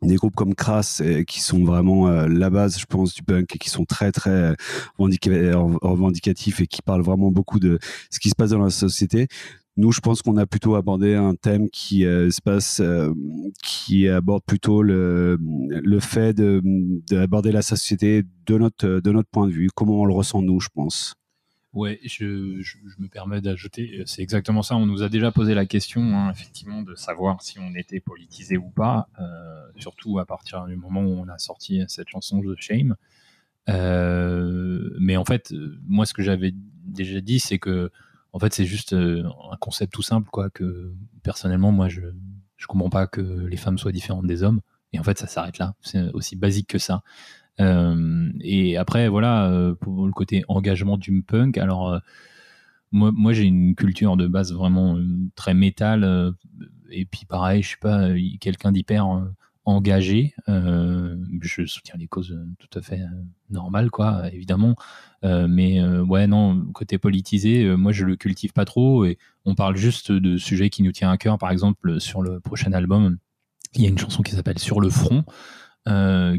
des 0.00 0.14
groupes 0.14 0.36
comme 0.36 0.54
Crass 0.54 1.02
qui 1.26 1.40
sont 1.40 1.64
vraiment 1.64 2.06
euh, 2.06 2.28
la 2.28 2.50
base, 2.50 2.78
je 2.78 2.86
pense, 2.86 3.14
du 3.14 3.24
punk 3.24 3.56
et 3.56 3.58
qui 3.58 3.68
sont 3.68 3.84
très 3.84 4.12
très 4.12 4.54
revendicatifs 4.96 6.60
et 6.60 6.68
qui 6.68 6.82
parlent 6.82 7.02
vraiment 7.02 7.32
beaucoup 7.32 7.58
de 7.58 7.80
ce 8.10 8.20
qui 8.20 8.30
se 8.30 8.36
passe 8.36 8.50
dans 8.50 8.62
la 8.62 8.70
société. 8.70 9.26
Nous, 9.78 9.92
je 9.92 10.00
pense 10.00 10.22
qu'on 10.22 10.36
a 10.36 10.44
plutôt 10.44 10.74
abordé 10.74 11.14
un 11.14 11.34
thème 11.34 11.70
qui 11.70 12.02
se 12.02 12.42
passe, 12.42 12.82
qui 13.62 14.08
aborde 14.08 14.42
plutôt 14.44 14.82
le, 14.82 15.38
fait 16.00 16.36
d'aborder 16.36 17.52
la 17.52 17.62
société 17.62 18.24
de 18.46 18.58
notre 18.58 19.00
de 19.00 19.12
notre 19.12 19.30
point 19.30 19.46
de 19.46 19.52
vue, 19.52 19.68
comment 19.72 20.00
on 20.00 20.04
le 20.04 20.12
ressent 20.12 20.42
nous, 20.42 20.58
je 20.58 20.68
pense. 20.74 21.14
Ouais, 21.74 22.00
je, 22.02 22.24
me 22.98 23.08
permets 23.08 23.40
d'ajouter, 23.40 24.02
c'est 24.06 24.22
exactement 24.22 24.62
ça. 24.62 24.74
On 24.74 24.86
nous 24.86 25.02
a 25.02 25.08
déjà 25.08 25.30
posé 25.30 25.54
la 25.54 25.66
question, 25.66 26.00
hein, 26.00 26.30
effectivement, 26.30 26.82
de 26.82 26.94
savoir 26.94 27.42
si 27.42 27.58
on 27.60 27.74
était 27.74 28.00
politisé 28.00 28.56
ou 28.56 28.70
pas, 28.70 29.08
euh, 29.20 29.24
surtout 29.76 30.18
à 30.18 30.24
partir 30.24 30.64
du 30.66 30.76
moment 30.76 31.02
où 31.02 31.20
on 31.20 31.28
a 31.28 31.38
sorti 31.38 31.84
cette 31.86 32.08
chanson 32.08 32.38
de 32.38 32.56
Shame. 32.58 32.96
Euh, 33.68 34.90
mais 34.98 35.18
en 35.18 35.26
fait, 35.26 35.54
moi, 35.86 36.06
ce 36.06 36.14
que 36.14 36.22
j'avais 36.22 36.52
déjà 36.86 37.20
dit, 37.20 37.38
c'est 37.38 37.58
que, 37.58 37.90
en 38.32 38.38
fait, 38.38 38.52
c'est 38.52 38.64
juste 38.64 38.92
euh, 38.92 39.24
un 39.50 39.56
concept 39.56 39.92
tout 39.92 40.02
simple, 40.02 40.28
quoi. 40.30 40.50
Que 40.50 40.92
personnellement, 41.22 41.72
moi, 41.72 41.88
je 41.88 42.02
je 42.56 42.66
comprends 42.66 42.90
pas 42.90 43.06
que 43.06 43.20
les 43.20 43.56
femmes 43.56 43.78
soient 43.78 43.92
différentes 43.92 44.26
des 44.26 44.42
hommes. 44.42 44.60
Et 44.92 44.98
en 44.98 45.04
fait, 45.04 45.18
ça 45.18 45.26
s'arrête 45.26 45.58
là. 45.58 45.74
C'est 45.80 46.10
aussi 46.12 46.34
basique 46.36 46.68
que 46.68 46.78
ça. 46.78 47.02
Euh, 47.60 48.30
et 48.40 48.76
après, 48.76 49.08
voilà, 49.08 49.48
euh, 49.50 49.74
pour 49.74 50.06
le 50.06 50.12
côté 50.12 50.44
engagement 50.48 50.98
du 50.98 51.22
punk, 51.22 51.56
alors 51.58 52.00
moi, 52.90 53.32
j'ai 53.32 53.44
une 53.44 53.74
culture 53.74 54.16
de 54.16 54.26
base 54.26 54.52
vraiment 54.52 54.98
très 55.36 55.54
métal. 55.54 56.34
et 56.90 57.04
puis 57.04 57.26
pareil, 57.26 57.62
je 57.62 57.68
suis 57.68 57.78
pas 57.78 58.08
quelqu'un 58.40 58.72
d'hyper 58.72 59.06
engagé. 59.64 60.34
je 60.46 61.66
soutiens 61.66 61.96
les 61.98 62.08
causes 62.08 62.36
tout 62.58 62.78
à 62.78 62.82
fait 62.82 63.02
normales, 63.50 63.90
quoi, 63.90 64.22
évidemment. 64.32 64.74
mais 65.22 65.82
ouais, 65.82 66.26
non, 66.26 66.66
côté 66.72 66.98
politisé, 66.98 67.76
moi 67.76 67.92
je 67.92 68.04
le 68.04 68.16
cultive 68.16 68.52
pas 68.52 68.64
trop. 68.64 69.04
Et 69.04 69.18
on 69.44 69.54
parle 69.54 69.76
juste 69.76 70.12
de 70.12 70.36
sujets 70.36 70.70
qui 70.70 70.82
nous 70.82 70.92
tiennent 70.92 71.10
à 71.10 71.18
cœur. 71.18 71.38
Par 71.38 71.50
exemple, 71.50 72.00
sur 72.00 72.22
le 72.22 72.40
prochain 72.40 72.72
album, 72.72 73.18
il 73.74 73.82
y 73.82 73.86
a 73.86 73.88
une 73.88 73.98
chanson 73.98 74.22
qui 74.22 74.32
s'appelle 74.32 74.58
Sur 74.58 74.80
le 74.80 74.90
front. 74.90 75.24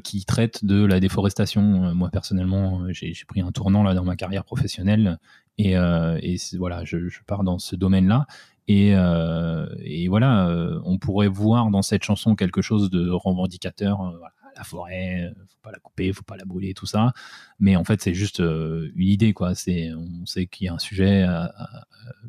qui 0.04 0.26
traite 0.26 0.63
de 0.63 0.86
la 0.86 1.00
déforestation. 1.00 1.93
Moi 1.95 2.10
personnellement, 2.10 2.84
j'ai 2.91 3.13
pris 3.28 3.41
un 3.41 3.52
tournant 3.52 3.84
là 3.84 3.93
dans 3.93 4.04
ma 4.04 4.15
carrière 4.15 4.45
professionnelle 4.45 5.19
et, 5.60 6.38
voilà, 6.58 6.84
je, 6.86 6.98
pars 7.28 7.43
dans 7.43 7.60
ce 7.60 7.76
domaine-là. 7.76 8.28
Et, 8.67 8.93
euh, 8.95 9.65
voilà, 10.10 10.48
euh, 10.48 10.80
on 10.86 10.98
pourrait 10.98 11.28
voir 11.28 11.69
dans 11.69 11.82
cette 11.82 12.04
chanson 12.04 12.36
quelque 12.36 12.62
chose 12.62 12.89
de 12.89 13.10
revendicateur. 13.10 14.02
Euh, 14.02 14.19
la 14.55 14.63
forêt, 14.63 15.31
faut 15.47 15.59
pas 15.62 15.71
la 15.71 15.79
couper, 15.79 16.13
faut 16.13 16.23
pas 16.23 16.38
la 16.38 16.45
brûler, 16.45 16.73
tout 16.73 16.85
ça. 16.85 17.13
Mais 17.59 17.75
en 17.75 17.83
fait, 17.83 18.01
c'est 18.01 18.13
juste 18.13 18.39
une 18.39 18.91
idée, 18.97 19.33
quoi. 19.33 19.55
C'est, 19.55 19.91
on 19.93 20.25
sait 20.25 20.47
qu'il 20.47 20.65
y 20.65 20.67
a 20.69 20.73
un 20.73 20.79
sujet 20.79 21.25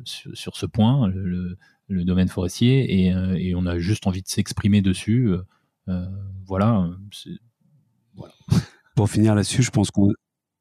sur, 0.03 0.55
ce 0.55 0.65
point, 0.65 1.07
le, 1.07 1.57
domaine 1.89 2.27
forestier, 2.29 3.07
et, 3.07 3.55
on 3.55 3.65
a 3.65 3.79
juste 3.79 4.07
envie 4.07 4.21
de 4.21 4.27
s'exprimer 4.27 4.81
dessus. 4.81 5.31
voilà. 6.45 6.89
Pour 8.95 9.09
finir 9.09 9.35
là-dessus, 9.35 9.63
je 9.63 9.71
pense 9.71 9.89
qu'on 9.89 10.11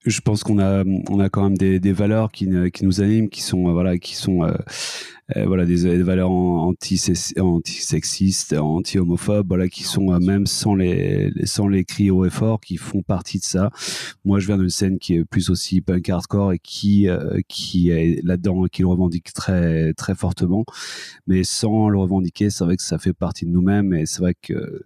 je 0.06 0.20
pense 0.20 0.42
qu'on 0.44 0.58
a 0.58 0.84
on 0.84 1.20
a 1.20 1.28
quand 1.28 1.42
même 1.42 1.58
des, 1.58 1.92
valeurs 1.92 2.32
qui, 2.32 2.46
nous 2.46 3.00
animent 3.00 3.28
qui 3.28 3.42
sont 3.42 3.72
voilà 3.72 3.98
qui 3.98 4.14
sont 4.14 4.42
euh, 4.44 4.54
voilà 5.36 5.64
des, 5.64 6.02
valeurs 6.02 6.30
anti-sexistes, 6.30 8.52
anti-homophobes, 8.52 9.48
voilà 9.48 9.68
qui 9.68 9.84
sont 9.84 10.12
euh, 10.12 10.18
même 10.18 10.46
sans 10.46 10.74
les 10.74 11.30
sans 11.44 11.68
les 11.68 11.84
cris 11.84 12.10
haut 12.10 12.24
et 12.24 12.30
fort, 12.30 12.60
qui 12.60 12.76
font 12.76 13.02
partie 13.02 13.38
de 13.38 13.44
ça. 13.44 13.70
Moi, 14.24 14.38
je 14.38 14.46
viens 14.46 14.58
d'une 14.58 14.70
scène 14.70 14.98
qui 14.98 15.16
est 15.16 15.24
plus 15.24 15.50
aussi 15.50 15.80
punk 15.80 16.08
hardcore 16.08 16.52
et 16.52 16.58
qui 16.58 17.08
euh, 17.08 17.40
qui 17.48 17.90
est 17.90 18.24
là-dedans, 18.24 18.64
qui 18.64 18.82
le 18.82 18.88
revendique 18.88 19.32
très 19.32 19.92
très 19.94 20.14
fortement, 20.14 20.64
mais 21.26 21.44
sans 21.44 21.88
le 21.88 21.98
revendiquer, 21.98 22.50
c'est 22.50 22.64
vrai 22.64 22.76
que 22.76 22.82
ça 22.82 22.98
fait 22.98 23.12
partie 23.12 23.46
de 23.46 23.50
nous-mêmes 23.50 23.94
et 23.94 24.06
c'est 24.06 24.20
vrai 24.20 24.34
que 24.40 24.82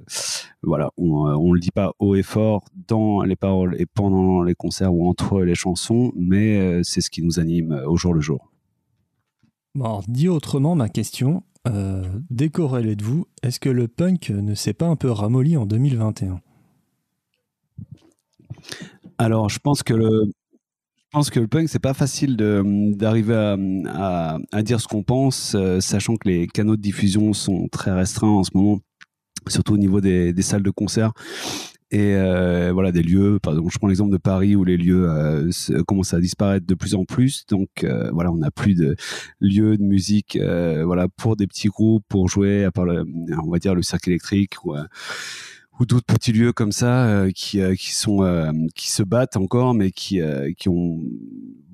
voilà, 0.63 0.91
on, 0.97 1.27
on 1.27 1.53
le 1.53 1.61
dit 1.61 1.71
pas 1.71 1.93
haut 1.99 2.15
et 2.15 2.23
fort 2.23 2.65
dans 2.89 3.23
les 3.23 3.37
paroles 3.37 3.77
et 3.79 3.87
pendant 3.87 4.43
les 4.43 4.55
concerts 4.55 4.95
ou 4.95 5.09
entre 5.09 5.43
les 5.43 5.55
chansons, 5.55 6.13
mais 6.17 6.83
c'est 6.85 7.01
ce 7.01 7.11
qui 7.11 7.23
nous 7.23 7.39
anime 7.39 7.83
au 7.87 7.97
jour 7.97 8.15
le 8.15 8.21
jour. 8.21 8.54
Bon, 9.75 10.03
dit 10.07 10.29
autrement, 10.29 10.77
ma 10.77 10.89
question, 10.89 11.43
euh, 11.67 12.05
de 12.31 13.03
vous, 13.03 13.27
est-ce 13.43 13.59
que 13.59 13.69
le 13.69 13.89
punk 13.89 14.31
ne 14.31 14.55
s'est 14.55 14.73
pas 14.73 14.87
un 14.87 14.95
peu 14.95 15.11
ramolli 15.11 15.57
en 15.57 15.67
2021 15.67 16.41
Alors, 19.19 19.49
je 19.49 19.59
pense 19.59 19.83
que 19.83 19.95
le, 19.95 20.27
je 20.27 21.11
pense 21.11 21.29
que 21.29 21.41
le 21.41 21.49
punk, 21.49 21.69
c'est 21.69 21.81
pas 21.81 21.93
facile 21.93 22.37
d'arriver 22.37 23.35
à, 23.89 24.63
dire 24.63 24.81
ce 24.81 24.87
qu'on 24.87 25.03
pense, 25.03 25.57
euh, 25.57 25.81
sachant 25.81 26.15
que 26.15 26.29
les 26.29 26.47
canaux 26.47 26.77
de 26.77 26.83
diffusion 26.83 27.33
sont 27.33 27.67
très 27.67 27.91
restreints 27.91 28.29
en 28.29 28.45
ce 28.45 28.51
moment, 28.55 28.79
surtout 29.49 29.75
au 29.75 29.79
niveau 29.79 30.01
des 30.01 30.43
salles 30.43 30.63
de 30.63 30.71
concert 30.71 31.13
et 31.91 32.15
euh, 32.17 32.71
voilà 32.73 32.93
des 32.93 33.03
lieux 33.03 33.39
par 33.41 33.53
exemple 33.53 33.71
je 33.73 33.79
prends 33.79 33.89
l'exemple 33.89 34.13
de 34.13 34.19
Paris 34.19 34.57
où 34.57 34.65
les 34.65 34.77
lieux 34.77 35.09
euh, 35.09 35.51
commencent 35.87 36.15
à 36.15 36.21
disparaître 36.21 36.67
de 36.67 36.75
plus 36.75 36.95
en 36.95 37.05
plus. 37.05 37.45
Donc 37.47 37.69
euh, 37.85 38.11
voilà 38.13 38.33
on 38.33 38.37
n'a 38.37 38.51
plus 38.51 38.75
de 38.75 38.97
lieux 39.41 39.77
de 39.77 39.83
musique 39.83 40.39
voilà 40.41 41.09
pour 41.09 41.37
des 41.37 41.47
petits 41.47 41.69
groupes 41.69 42.05
pour 42.09 42.29
jouer 42.29 42.65
à 42.65 42.71
part 42.71 42.85
le, 42.85 43.05
on 43.43 43.51
va 43.51 43.59
dire 43.59 43.75
le 43.75 43.83
cercle 43.83 44.11
électrique 44.11 44.65
ou 44.65 44.75
ou 45.81 45.87
d'autres 45.87 46.07
petits 46.07 46.33
lieux 46.33 46.53
comme 46.53 46.73
ça 46.73 47.27
qui, 47.35 47.61
qui 47.77 47.95
sont 47.95 48.69
qui 48.75 48.91
se 48.91 49.03
battent 49.03 49.37
encore 49.37 49.75
mais 49.75 49.91
qui 49.91 50.21
qui 50.57 50.69
ont 50.69 51.01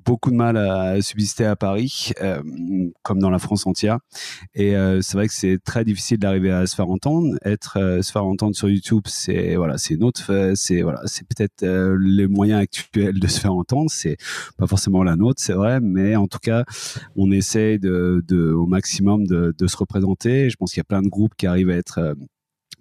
beaucoup 0.05 0.31
de 0.31 0.35
mal 0.35 0.57
à 0.57 1.01
subsister 1.01 1.45
à 1.45 1.55
Paris, 1.55 2.11
euh, 2.21 2.41
comme 3.03 3.19
dans 3.19 3.29
la 3.29 3.39
France 3.39 3.65
entière. 3.65 3.99
Et 4.55 4.75
euh, 4.75 5.01
c'est 5.01 5.17
vrai 5.17 5.27
que 5.27 5.33
c'est 5.33 5.59
très 5.63 5.83
difficile 5.83 6.17
d'arriver 6.17 6.51
à 6.51 6.65
se 6.67 6.75
faire 6.75 6.89
entendre. 6.89 7.35
Être 7.43 7.77
euh, 7.79 8.01
se 8.01 8.11
faire 8.11 8.25
entendre 8.25 8.55
sur 8.55 8.69
YouTube, 8.69 9.03
c'est 9.05 9.55
voilà, 9.55 9.77
c'est 9.77 9.95
une 9.95 10.11
c'est 10.55 10.81
voilà, 10.81 11.01
c'est 11.05 11.27
peut-être 11.27 11.65
les 11.99 12.27
moyens 12.27 12.61
actuels 12.61 13.19
de 13.19 13.27
se 13.27 13.39
faire 13.39 13.53
entendre. 13.53 13.89
C'est 13.89 14.17
pas 14.57 14.67
forcément 14.67 15.03
la 15.03 15.15
nôtre, 15.15 15.41
c'est 15.41 15.53
vrai, 15.53 15.79
mais 15.79 16.15
en 16.15 16.27
tout 16.27 16.39
cas, 16.39 16.63
on 17.15 17.31
essaie 17.31 17.77
de, 17.77 18.23
au 18.53 18.65
maximum 18.65 19.25
de 19.27 19.67
se 19.67 19.77
représenter. 19.77 20.49
Je 20.49 20.55
pense 20.57 20.71
qu'il 20.71 20.79
y 20.79 20.81
a 20.81 20.85
plein 20.85 21.01
de 21.01 21.09
groupes 21.09 21.35
qui 21.37 21.47
arrivent 21.47 21.69
à 21.69 21.75
être 21.75 22.15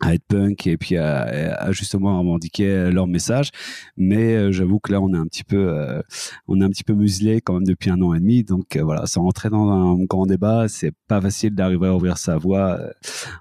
à 0.01 0.15
être 0.15 0.25
punk 0.25 0.67
et 0.67 0.77
puis 0.77 0.97
à, 0.97 1.71
justement 1.73 2.19
revendiquer 2.19 2.91
leur 2.91 3.07
message. 3.07 3.51
Mais 3.97 4.35
euh, 4.35 4.53
j'avoue 4.53 4.81
que 4.81 4.93
là 4.93 5.01
on 5.01 5.13
est 5.13 5.19
un 5.19 5.27
petit 5.27 5.45
peu 5.45 5.69
euh, 5.69 6.03
on 6.49 6.61
est 6.61 6.65
un 6.65 6.71
petit 6.71 6.85
peu 6.85 6.95
muselé 6.95 7.41
quand 7.41 7.55
même 7.55 7.65
depuis 7.67 7.91
un 7.91 8.01
an 8.03 8.15
et 8.15 8.21
demi. 8.21 8.43
Donc 8.43 8.77
euh, 8.77 8.83
voilà 8.83 9.07
sans 9.07 9.23
rentrer 9.23 9.51
dans 9.51 9.69
un 9.71 10.03
grand 10.05 10.27
débat 10.27 10.69
c'est 10.69 10.93
pas 11.07 11.21
facile 11.21 11.55
d'arriver 11.55 11.89
à 11.89 11.95
ouvrir 11.95 12.19
sa 12.19 12.37
voix 12.37 12.79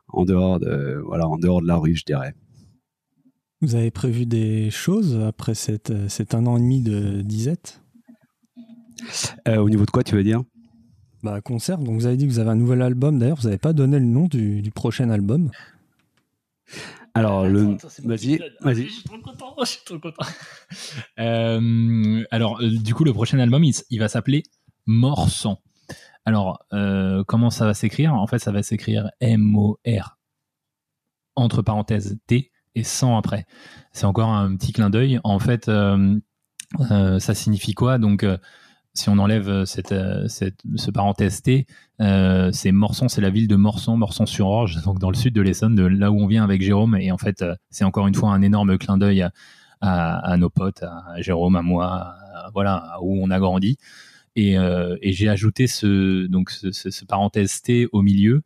en 0.09 0.25
dehors 0.25 0.59
de 0.59 1.01
voilà 1.05 1.27
en 1.27 1.37
dehors 1.37 1.61
de 1.61 1.67
la 1.67 1.77
rue 1.77 1.95
je 1.95 2.03
dirais. 2.03 2.33
Vous 3.61 3.75
avez 3.75 3.91
prévu 3.91 4.25
des 4.25 4.69
choses 4.69 5.19
après 5.19 5.53
cette, 5.53 5.91
cet 6.07 6.33
un 6.33 6.45
an 6.45 6.55
et 6.55 6.61
demi 6.61 6.81
de 6.81 7.21
disette? 7.21 7.81
Au 9.45 9.69
niveau 9.69 9.85
de 9.85 9.91
quoi 9.91 10.03
tu 10.03 10.15
veux 10.15 10.23
dire? 10.23 10.43
Bah 11.23 11.41
concert. 11.41 11.79
Donc 11.79 11.95
vous 11.95 12.05
avez 12.05 12.15
dit 12.15 12.25
que 12.25 12.31
vous 12.31 12.39
avez 12.39 12.51
un 12.51 12.55
nouvel 12.55 12.81
album. 12.81 13.19
D'ailleurs 13.19 13.37
vous 13.37 13.47
n'avez 13.47 13.57
pas 13.57 13.73
donné 13.73 13.99
le 13.99 14.05
nom 14.05 14.27
du, 14.27 14.61
du 14.61 14.71
prochain 14.71 15.09
album 15.09 15.51
alors, 17.13 17.45
le... 17.47 17.77
vas-y, 18.05 18.39
vas-y. 18.61 18.85
Je 18.85 18.91
suis 18.91 19.03
trop 19.03 19.19
content, 19.19 19.55
je 19.59 19.65
suis 19.65 19.83
trop 19.85 19.99
content. 19.99 20.25
Euh, 21.19 22.23
alors, 22.31 22.61
euh, 22.61 22.69
du 22.69 22.93
coup, 22.93 23.03
le 23.03 23.11
prochain 23.11 23.39
album, 23.39 23.63
il, 23.63 23.99
va 23.99 24.07
s'appeler 24.07 24.43
Mort 24.85 25.29
Sang. 25.29 25.61
Alors, 26.23 26.65
euh, 26.71 27.23
comment 27.27 27.49
ça 27.49 27.65
va 27.65 27.73
s'écrire? 27.73 28.13
En 28.13 28.25
fait, 28.25 28.39
ça 28.39 28.51
va 28.51 28.63
s'écrire 28.63 29.09
M-O-R, 29.19 30.17
entre 31.35 31.61
parenthèses 31.61 32.17
T, 32.27 32.51
et 32.75 32.83
100 32.83 33.17
après. 33.17 33.45
C'est 33.91 34.05
encore 34.05 34.29
un 34.29 34.55
petit 34.55 34.71
clin 34.71 34.89
d'œil. 34.89 35.19
En 35.25 35.39
fait, 35.39 35.65
ça 35.65 37.33
signifie 37.33 37.73
quoi? 37.73 37.97
Donc, 37.97 38.25
si 38.93 39.09
on 39.09 39.17
enlève 39.17 39.49
euh, 39.49 39.65
euh, 39.91 40.27
cette, 40.27 40.55
ce 40.75 40.91
parenthèse 40.91 41.41
T, 41.41 41.65
euh, 42.01 42.51
c'est 42.51 42.71
Morsan, 42.71 43.07
c'est 43.07 43.21
la 43.21 43.29
ville 43.29 43.47
de 43.47 43.55
Morsan, 43.55 43.97
Morsan-sur-Orge, 43.97 44.81
donc 44.83 44.99
dans 44.99 45.09
le 45.09 45.15
sud 45.15 45.33
de 45.33 45.41
l'Essonne, 45.41 45.75
de 45.75 45.83
là 45.83 46.11
où 46.11 46.19
on 46.19 46.27
vient 46.27 46.43
avec 46.43 46.61
Jérôme. 46.61 46.95
Et 46.95 47.11
en 47.11 47.17
fait, 47.17 47.43
c'est 47.69 47.83
encore 47.83 48.07
une 48.07 48.15
fois 48.15 48.31
un 48.31 48.41
énorme 48.41 48.77
clin 48.77 48.97
d'œil 48.97 49.25
à, 49.81 50.35
nos 50.37 50.49
potes, 50.49 50.83
à 50.83 51.21
Jérôme, 51.21 51.55
à 51.55 51.61
moi, 51.61 52.13
voilà, 52.53 52.97
où 53.01 53.23
on 53.23 53.31
a 53.31 53.39
grandi. 53.39 53.77
Et, 54.35 54.57
j'ai 55.03 55.29
ajouté 55.29 55.67
ce, 55.67 56.27
donc 56.27 56.49
ce, 56.49 56.71
ce, 56.71 57.05
parenthèse 57.05 57.61
T 57.61 57.87
au 57.91 58.01
milieu. 58.01 58.41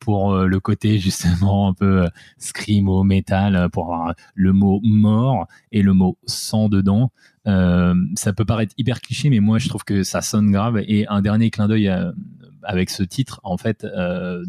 Pour 0.00 0.36
le 0.36 0.60
côté 0.60 0.98
justement 0.98 1.68
un 1.68 1.74
peu 1.74 2.08
scrimo 2.38 3.02
métal 3.02 3.68
pour 3.70 3.92
avoir 3.92 4.14
le 4.34 4.52
mot 4.52 4.80
mort 4.82 5.46
et 5.70 5.82
le 5.82 5.92
mot 5.92 6.18
sang 6.26 6.68
dedans. 6.68 7.10
Euh, 7.48 7.94
ça 8.14 8.32
peut 8.32 8.44
paraître 8.44 8.74
hyper 8.78 9.00
cliché, 9.00 9.30
mais 9.30 9.40
moi 9.40 9.58
je 9.58 9.68
trouve 9.68 9.84
que 9.84 10.02
ça 10.02 10.20
sonne 10.20 10.50
grave. 10.50 10.82
Et 10.86 11.06
un 11.08 11.20
dernier 11.22 11.50
clin 11.50 11.68
d'œil 11.68 11.88
euh, 11.88 12.12
avec 12.62 12.90
ce 12.90 13.02
titre, 13.02 13.40
en 13.42 13.56
fait, 13.56 13.84
euh, 13.84 14.44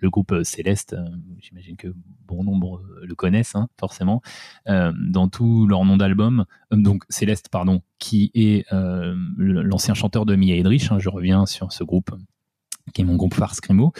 le 0.00 0.10
groupe 0.10 0.34
Céleste, 0.44 0.96
j'imagine 1.40 1.76
que 1.76 1.88
bon 2.26 2.44
nombre 2.44 2.82
le 3.02 3.14
connaissent 3.14 3.54
hein, 3.54 3.68
forcément, 3.78 4.22
dans 4.66 5.28
tout 5.28 5.66
leur 5.66 5.84
nom 5.84 5.98
d'album, 5.98 6.46
donc 6.70 7.02
Céleste, 7.10 7.50
pardon, 7.50 7.82
qui 7.98 8.30
est 8.32 8.64
l'ancien 9.36 9.92
chanteur 9.92 10.24
de 10.24 10.36
Mia 10.36 10.54
Edrich, 10.54 10.90
hein, 10.90 10.98
je 10.98 11.10
reviens 11.10 11.44
sur 11.44 11.70
ce 11.72 11.84
groupe 11.84 12.12
qui 12.92 13.02
est 13.02 13.04
mon 13.04 13.16
groupe 13.16 13.34
phare 13.34 13.54
Scrimo, 13.54 13.92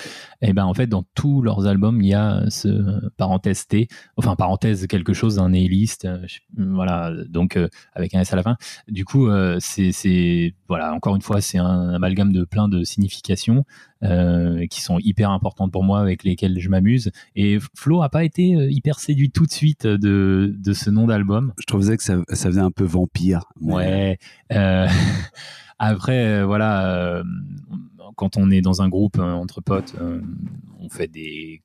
et 0.42 0.52
ben 0.52 0.64
en 0.64 0.74
fait 0.74 0.86
dans 0.86 1.04
tous 1.14 1.42
leurs 1.42 1.66
albums 1.66 2.00
il 2.02 2.08
y 2.08 2.14
a 2.14 2.48
ce 2.48 3.08
parenthèse 3.16 3.66
T, 3.66 3.88
enfin 4.16 4.36
parenthèse 4.36 4.86
quelque 4.86 5.12
chose 5.12 5.36
d'un 5.36 5.50
nihiliste, 5.50 6.06
euh, 6.06 6.26
voilà 6.56 7.12
donc 7.28 7.56
euh, 7.56 7.68
avec 7.94 8.14
un 8.14 8.20
S 8.20 8.32
à 8.32 8.36
la 8.36 8.42
fin. 8.42 8.56
Du 8.88 9.04
coup 9.04 9.28
euh, 9.28 9.58
c'est 9.60 10.54
voilà 10.68 10.92
encore 10.92 11.16
une 11.16 11.22
fois 11.22 11.40
c'est 11.40 11.58
un 11.58 11.90
amalgame 11.90 12.32
de 12.32 12.44
plein 12.44 12.68
de 12.68 12.84
significations 12.84 13.64
qui 14.70 14.80
sont 14.80 14.98
hyper 14.98 15.30
importantes 15.30 15.72
pour 15.72 15.84
moi 15.84 16.00
avec 16.00 16.24
lesquelles 16.24 16.58
je 16.58 16.70
m'amuse. 16.70 17.10
Et 17.36 17.58
Flo 17.76 18.02
a 18.02 18.08
pas 18.08 18.24
été 18.24 18.44
hyper 18.46 18.98
séduit 18.98 19.30
tout 19.30 19.44
de 19.44 19.52
suite 19.52 19.86
de, 19.86 20.56
de 20.56 20.72
ce 20.72 20.88
nom 20.88 21.06
d'album. 21.06 21.52
Je 21.58 21.66
trouvais 21.66 21.98
que 21.98 22.02
ça, 22.02 22.16
ça, 22.30 22.48
faisait 22.48 22.62
un 22.62 22.70
peu 22.70 22.84
vampire. 22.84 23.42
Ouais. 23.60 24.18
après 25.78 26.42
voilà 26.44 27.22
quand 28.16 28.36
on 28.36 28.50
est 28.50 28.60
dans 28.60 28.82
un 28.82 28.88
groupe 28.88 29.18
euh, 29.18 29.32
entre 29.32 29.60
potes, 29.60 29.94
euh, 30.00 30.20
on 30.78 30.88
fait 30.88 31.08
des 31.08 31.62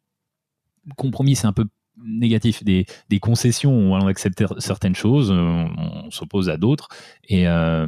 compromis, 0.95 1.35
c'est 1.35 1.47
un 1.47 1.53
peu 1.53 1.65
négatif, 1.97 2.63
des, 2.63 2.85
concessions, 3.21 3.71
on 3.71 4.07
accepte 4.07 4.43
certaines 4.59 4.95
choses, 4.95 5.31
on, 5.31 6.11
s'oppose 6.11 6.49
à 6.49 6.57
d'autres, 6.57 6.89
et, 7.23 7.47
euh, 7.47 7.87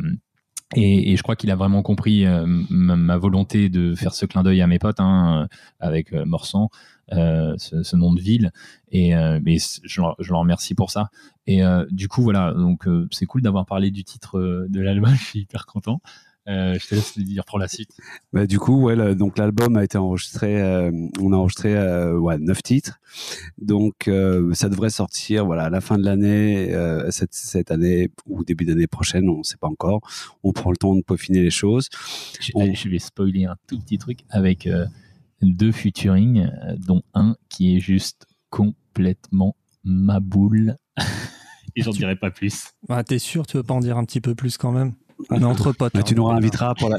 je 0.75 1.21
crois 1.21 1.35
qu'il 1.35 1.51
a 1.51 1.55
vraiment 1.55 1.81
compris 1.81 2.25
ma, 2.69 3.17
volonté 3.17 3.69
de 3.69 3.95
faire 3.95 4.13
ce 4.13 4.25
clin 4.25 4.43
d'œil 4.43 4.61
à 4.61 4.67
mes 4.67 4.79
potes 4.79 4.99
hein, 4.99 5.47
avec 5.79 6.11
Morsan, 6.13 6.69
ce, 7.09 7.95
nom 7.95 8.13
de 8.13 8.19
ville. 8.19 8.51
Et, 8.91 9.11
je, 9.11 10.01
je, 10.19 10.29
leur 10.29 10.39
remercie 10.39 10.75
pour 10.75 10.91
ça. 10.91 11.09
Et 11.45 11.61
du 11.91 12.09
coup, 12.09 12.21
voilà, 12.21 12.53
donc 12.53 12.85
c'est 13.11 13.25
cool 13.25 13.41
d'avoir 13.41 13.65
parlé 13.65 13.91
du 13.91 14.03
titre 14.03 14.67
de 14.67 14.81
l'album. 14.81 15.13
Je 15.15 15.23
suis 15.23 15.39
hyper 15.41 15.65
content. 15.65 16.01
Euh, 16.47 16.77
je 16.79 16.87
te 16.87 16.95
laisse 16.95 17.17
dire 17.17 17.43
pour 17.43 17.59
la 17.59 17.67
suite. 17.67 17.91
Bah, 18.31 18.47
du 18.47 18.57
coup, 18.57 18.81
ouais, 18.83 19.15
donc 19.15 19.37
l'album 19.37 19.75
a 19.75 19.83
été 19.83 19.97
enregistré, 19.97 20.61
euh, 20.61 20.91
on 21.19 21.33
a 21.33 21.35
enregistré 21.35 21.75
euh, 21.75 22.17
ouais, 22.17 22.37
9 22.37 22.63
titres. 22.63 22.99
Donc 23.57 24.09
ça 24.53 24.69
devrait 24.69 24.89
sortir 24.89 25.45
voilà, 25.45 25.65
à 25.65 25.69
la 25.69 25.81
fin 25.81 25.97
de 25.97 26.03
l'année, 26.03 26.73
cette, 27.09 27.33
cette, 27.33 27.71
année 27.71 28.09
ou 28.25 28.43
début 28.43 28.65
d'année 28.65 28.87
prochaine, 28.87 29.29
on 29.29 29.39
ne 29.39 29.43
sait 29.43 29.57
pas 29.57 29.67
encore. 29.67 30.01
On 30.43 30.53
prend 30.53 30.71
le 30.71 30.77
temps 30.77 30.95
de 30.95 31.01
peaufiner 31.01 31.41
les 31.41 31.49
choses. 31.49 31.89
Je, 32.39 32.51
je 32.73 32.89
vais 32.89 32.99
spoiler 32.99 33.45
un 33.45 33.55
tout 33.67 33.79
petit 33.79 33.97
truc 33.97 34.19
avec 34.29 34.69
deux 35.41 35.71
featuring, 35.71 36.47
dont 36.77 37.01
un 37.13 37.35
qui 37.49 37.75
est 37.75 37.79
juste 37.79 38.25
complètement 38.49 39.55
ma 39.83 40.19
boule. 40.19 40.75
Et 41.75 41.81
j'en 41.81 41.91
dirai 41.91 42.15
pas 42.15 42.31
plus. 42.31 42.71
Bah, 42.87 43.03
T'es 43.03 43.19
sûr, 43.19 43.45
tu 43.45 43.57
veux 43.57 43.63
pas 43.63 43.73
en 43.73 43.79
dire 43.79 43.97
un 43.97 44.03
petit 44.03 44.21
peu 44.21 44.35
plus 44.35 44.57
quand 44.57 44.71
même? 44.71 44.93
On 45.29 45.41
est 45.41 45.43
entre 45.43 45.71
potes. 45.71 46.03
tu 46.03 46.15
nous 46.15 46.25
réinviteras 46.25 46.75
pour 46.75 46.89
la, 46.89 46.97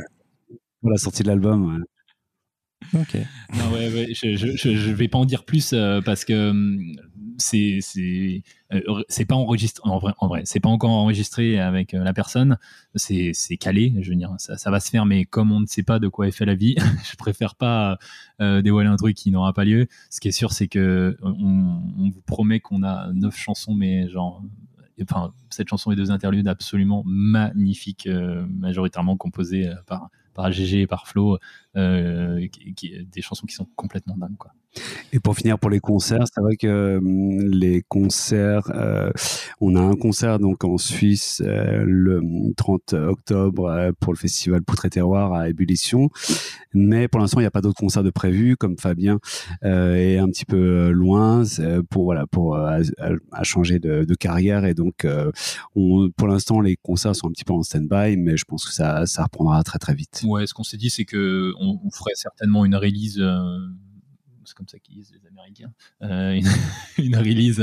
pour 0.80 0.90
la 0.90 0.98
sortie 0.98 1.22
de 1.22 1.28
l'album. 1.28 1.84
Ok. 2.94 3.16
Non, 3.54 3.70
ouais, 3.72 3.92
ouais, 3.92 4.08
je, 4.14 4.36
je, 4.36 4.56
je, 4.56 4.90
vais 4.92 5.08
pas 5.08 5.18
en 5.18 5.24
dire 5.24 5.44
plus 5.44 5.72
euh, 5.72 6.00
parce 6.00 6.24
que 6.24 6.50
hum, 6.50 6.96
c'est 7.36 7.80
c'est 7.82 8.42
euh, 8.72 8.80
c'est 9.08 9.24
pas 9.24 9.34
enregistré 9.34 9.82
en 9.88 9.98
vrai 9.98 10.14
en 10.18 10.28
vrai 10.28 10.42
c'est 10.44 10.60
pas 10.60 10.68
encore 10.68 10.90
enregistré 10.90 11.58
avec 11.58 11.92
euh, 11.92 12.02
la 12.02 12.12
personne 12.12 12.56
c'est 12.94 13.32
c'est 13.34 13.56
calé 13.56 13.92
je 14.00 14.10
veux 14.10 14.16
dire 14.16 14.34
ça, 14.38 14.56
ça, 14.56 14.70
va 14.70 14.80
se 14.80 14.90
faire 14.90 15.06
mais 15.06 15.24
comme 15.24 15.52
on 15.52 15.60
ne 15.60 15.66
sait 15.66 15.82
pas 15.82 15.98
de 15.98 16.08
quoi 16.08 16.28
est 16.28 16.30
fait 16.30 16.46
la 16.46 16.54
vie 16.54 16.76
je 17.10 17.16
préfère 17.16 17.56
pas 17.56 17.98
dévoiler 18.40 18.88
un 18.88 18.96
truc 18.96 19.16
qui 19.16 19.30
n'aura 19.30 19.52
pas 19.52 19.64
lieu 19.64 19.86
ce 20.10 20.20
qui 20.20 20.28
est 20.28 20.32
sûr 20.32 20.52
c'est 20.52 20.68
que 20.68 21.16
on, 21.22 21.82
on 21.98 22.10
vous 22.10 22.22
promet 22.22 22.60
qu'on 22.60 22.82
a 22.82 23.12
neuf 23.12 23.36
chansons 23.36 23.74
mais 23.74 24.08
genre 24.08 24.42
cette 25.50 25.68
chanson 25.68 25.90
et 25.92 25.96
deux 25.96 26.10
interludes 26.10 26.48
absolument 26.48 27.02
magnifiques, 27.06 28.06
euh, 28.06 28.46
majoritairement 28.48 29.16
composées 29.16 29.68
euh, 29.68 29.74
par, 29.86 30.10
par 30.34 30.50
GG 30.52 30.82
et 30.82 30.86
par 30.86 31.06
Flo, 31.06 31.38
euh, 31.76 32.46
des 32.84 33.22
chansons 33.22 33.46
qui 33.46 33.54
sont 33.54 33.68
complètement 33.76 34.16
dingues. 34.16 34.36
Quoi. 34.36 34.52
Et 35.12 35.20
pour 35.20 35.36
finir 35.36 35.58
pour 35.58 35.70
les 35.70 35.80
concerts, 35.80 36.24
c'est 36.32 36.40
vrai 36.40 36.56
que 36.56 36.98
hum, 36.98 37.40
les 37.50 37.82
concerts, 37.88 38.70
euh, 38.74 39.10
on 39.60 39.74
a 39.76 39.80
un 39.80 39.94
concert 39.94 40.38
donc 40.38 40.64
en 40.64 40.78
Suisse 40.78 41.42
euh, 41.44 41.82
le 41.86 42.22
30 42.56 42.92
octobre 42.92 43.66
euh, 43.66 43.92
pour 43.98 44.12
le 44.12 44.18
festival 44.18 44.62
Poutre 44.62 44.84
et 44.84 44.90
Terroir 44.90 45.32
à 45.32 45.48
Ébullition, 45.48 46.10
mais 46.74 47.08
pour 47.08 47.20
l'instant 47.20 47.40
il 47.40 47.44
n'y 47.44 47.48
a 47.48 47.50
pas 47.50 47.62
d'autres 47.62 47.80
concerts 47.80 48.02
de 48.02 48.10
prévus 48.10 48.56
comme 48.56 48.76
Fabien 48.78 49.18
est 49.62 50.18
un 50.18 50.28
petit 50.28 50.44
peu 50.44 50.90
loin 50.90 51.42
pour 51.90 52.04
voilà 52.04 52.26
pour 52.26 52.56
à, 52.56 52.80
changer 53.42 53.78
de, 53.78 54.14
carrière 54.14 54.64
et 54.64 54.74
donc 54.74 55.06
on, 55.74 56.10
pour 56.16 56.28
l'instant 56.28 56.60
les 56.60 56.76
concerts 56.76 57.16
sont 57.16 57.28
un 57.28 57.32
petit 57.32 57.44
peu 57.44 57.52
en 57.52 57.62
stand-by, 57.62 58.16
mais 58.16 58.36
je 58.36 58.44
pense 58.44 58.66
que 58.66 58.72
ça 58.72 59.06
ça 59.06 59.24
reprendra 59.24 59.62
très 59.62 59.78
très 59.78 59.94
vite. 59.94 60.22
Ouais, 60.24 60.46
ce 60.46 60.54
qu'on 60.54 60.64
s'est 60.64 60.76
dit 60.76 60.90
c'est 60.90 61.04
que 61.04 61.52
on, 61.58 61.78
ferait 61.90 62.14
certainement 62.14 62.64
une 62.64 62.76
release 62.76 63.20
c'est 64.48 64.56
comme 64.56 64.68
ça 64.68 64.78
qu'ils 64.78 64.96
disent 64.96 65.12
les 65.12 65.28
Américains, 65.28 65.72
euh, 66.02 66.40
une, 66.98 67.16
release 67.16 67.62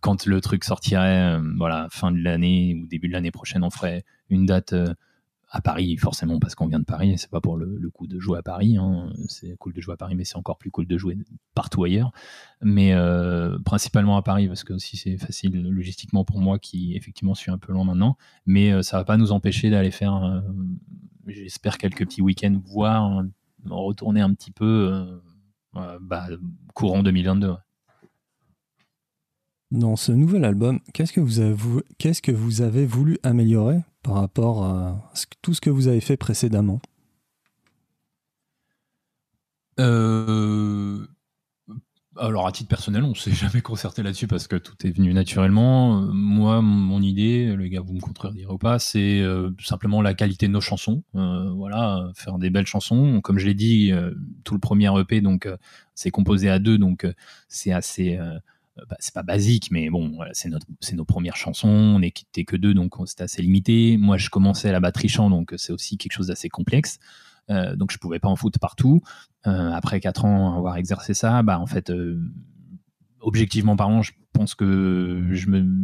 quand 0.00 0.26
le 0.26 0.40
truc 0.40 0.64
sortirait, 0.64 1.36
euh, 1.36 1.52
voilà, 1.56 1.88
fin 1.90 2.12
de 2.12 2.18
l'année 2.18 2.74
ou 2.74 2.86
début 2.86 3.08
de 3.08 3.12
l'année 3.12 3.30
prochaine, 3.30 3.62
on 3.64 3.70
ferait 3.70 4.04
une 4.28 4.46
date 4.46 4.72
euh, 4.72 4.92
à 5.48 5.60
Paris, 5.60 5.96
forcément, 5.96 6.38
parce 6.40 6.54
qu'on 6.54 6.66
vient 6.66 6.80
de 6.80 6.84
Paris, 6.84 7.14
c'est 7.16 7.30
pas 7.30 7.40
pour 7.40 7.56
le, 7.56 7.88
coup 7.90 8.08
de 8.08 8.18
jouer 8.18 8.38
à 8.38 8.42
Paris, 8.42 8.76
hein. 8.76 9.12
c'est 9.28 9.56
cool 9.56 9.72
de 9.72 9.80
jouer 9.80 9.94
à 9.94 9.96
Paris, 9.96 10.16
mais 10.16 10.24
c'est 10.24 10.36
encore 10.36 10.58
plus 10.58 10.72
cool 10.72 10.86
de 10.86 10.98
jouer 10.98 11.16
partout 11.54 11.84
ailleurs, 11.84 12.10
mais 12.60 12.92
principalement 13.64 14.16
à 14.16 14.22
Paris, 14.22 14.48
parce 14.48 14.64
que 14.64 14.72
aussi 14.72 14.96
c'est 14.96 15.16
facile 15.16 15.62
logistiquement 15.62 16.24
pour 16.24 16.40
moi 16.40 16.58
qui 16.58 16.96
effectivement 16.96 17.36
suis 17.36 17.52
un 17.52 17.58
peu 17.58 17.72
loin 17.72 17.84
maintenant, 17.84 18.18
mais 18.44 18.82
ça 18.82 18.98
va 18.98 19.04
pas 19.04 19.16
nous 19.16 19.30
empêcher 19.30 19.70
d'aller 19.70 19.92
faire, 19.92 20.42
j'espère, 21.28 21.78
quelques 21.78 22.04
petits 22.04 22.22
week-ends, 22.22 22.60
voire 22.64 23.22
retourner 23.74 24.20
un 24.20 24.32
petit 24.34 24.50
peu 24.50 24.90
euh, 24.92 25.18
bah, 26.00 26.26
courant 26.74 27.02
2022. 27.02 27.54
Dans 29.72 29.96
ce 29.96 30.12
nouvel 30.12 30.44
album, 30.44 30.78
qu'est-ce 30.94 31.12
que 31.12 31.20
vous 31.20 31.40
avez, 31.40 31.56
qu'est-ce 31.98 32.22
que 32.22 32.32
vous 32.32 32.62
avez 32.62 32.86
voulu 32.86 33.18
améliorer 33.22 33.80
par 34.02 34.14
rapport 34.14 34.64
à 34.64 35.12
tout 35.42 35.54
ce 35.54 35.60
que 35.60 35.70
vous 35.70 35.88
avez 35.88 36.00
fait 36.00 36.16
précédemment? 36.16 36.80
Euh, 39.80 41.06
alors 42.18 42.46
à 42.46 42.52
titre 42.52 42.68
personnel, 42.68 43.04
on 43.04 43.14
s'est 43.14 43.30
jamais 43.32 43.60
concerté 43.60 44.02
là-dessus 44.02 44.26
parce 44.26 44.46
que 44.46 44.56
tout 44.56 44.74
est 44.86 44.90
venu 44.90 45.12
naturellement. 45.12 46.00
Moi, 46.00 46.62
mon 46.62 47.00
idée, 47.02 47.54
les 47.56 47.68
gars, 47.68 47.80
vous 47.80 47.94
me 47.94 48.00
contredirez 48.00 48.52
ou 48.52 48.58
pas, 48.58 48.78
c'est 48.78 49.20
euh, 49.20 49.50
simplement 49.60 50.02
la 50.02 50.14
qualité 50.14 50.46
de 50.46 50.52
nos 50.52 50.60
chansons. 50.60 51.02
Euh, 51.14 51.50
voilà, 51.50 52.10
faire 52.14 52.38
des 52.38 52.50
belles 52.50 52.66
chansons. 52.66 53.20
Comme 53.20 53.38
je 53.38 53.46
l'ai 53.46 53.54
dit, 53.54 53.92
euh, 53.92 54.12
tout 54.44 54.54
le 54.54 54.60
premier 54.60 54.90
EP, 54.98 55.20
donc 55.20 55.48
c'est 55.94 56.10
composé 56.10 56.48
à 56.48 56.58
deux, 56.58 56.78
donc 56.78 57.06
c'est 57.48 57.72
assez. 57.72 58.18
Bah, 58.90 58.96
c'est 58.98 59.14
pas 59.14 59.22
basique, 59.22 59.70
mais 59.70 59.88
bon, 59.88 60.18
c'est 60.32 60.50
notre, 60.50 60.66
c'est 60.80 60.96
nos 60.96 61.06
premières 61.06 61.36
chansons. 61.36 61.68
On 61.68 62.00
n'était 62.00 62.44
que 62.44 62.56
deux, 62.56 62.74
donc 62.74 62.92
c'était 63.06 63.22
assez 63.22 63.40
limité. 63.40 63.96
Moi, 63.96 64.18
je 64.18 64.28
commençais 64.28 64.68
à 64.68 64.72
la 64.72 64.80
batterie 64.80 65.08
chant, 65.08 65.30
donc 65.30 65.54
c'est 65.56 65.72
aussi 65.72 65.96
quelque 65.96 66.12
chose 66.12 66.26
d'assez 66.26 66.50
complexe. 66.50 66.98
Euh, 67.50 67.76
donc 67.76 67.92
je 67.92 67.98
pouvais 67.98 68.18
pas 68.18 68.28
en 68.28 68.36
foutre 68.36 68.58
partout. 68.58 69.02
Euh, 69.46 69.70
après 69.72 70.00
quatre 70.00 70.24
ans 70.24 70.56
avoir 70.56 70.76
exercé 70.76 71.14
ça, 71.14 71.42
bah 71.42 71.58
en 71.58 71.66
fait, 71.66 71.90
euh, 71.90 72.20
objectivement 73.20 73.76
parlant, 73.76 74.02
je 74.02 74.12
pense 74.32 74.54
que 74.54 75.22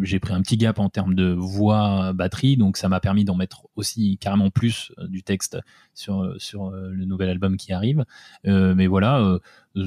j'ai 0.02 0.18
pris 0.18 0.34
un 0.34 0.42
petit 0.42 0.56
gap 0.56 0.78
en 0.78 0.90
termes 0.90 1.14
de 1.14 1.32
voix 1.32 2.12
batterie, 2.12 2.56
donc 2.56 2.76
ça 2.76 2.88
m'a 2.88 3.00
permis 3.00 3.24
d'en 3.24 3.34
mettre 3.34 3.66
aussi 3.76 4.18
carrément 4.18 4.50
plus 4.50 4.92
du 5.08 5.22
texte 5.22 5.58
sur, 5.94 6.34
sur 6.36 6.70
le 6.70 7.06
nouvel 7.06 7.30
album 7.30 7.56
qui 7.56 7.72
arrive. 7.72 8.04
mais 8.44 8.86
voilà, 8.86 9.38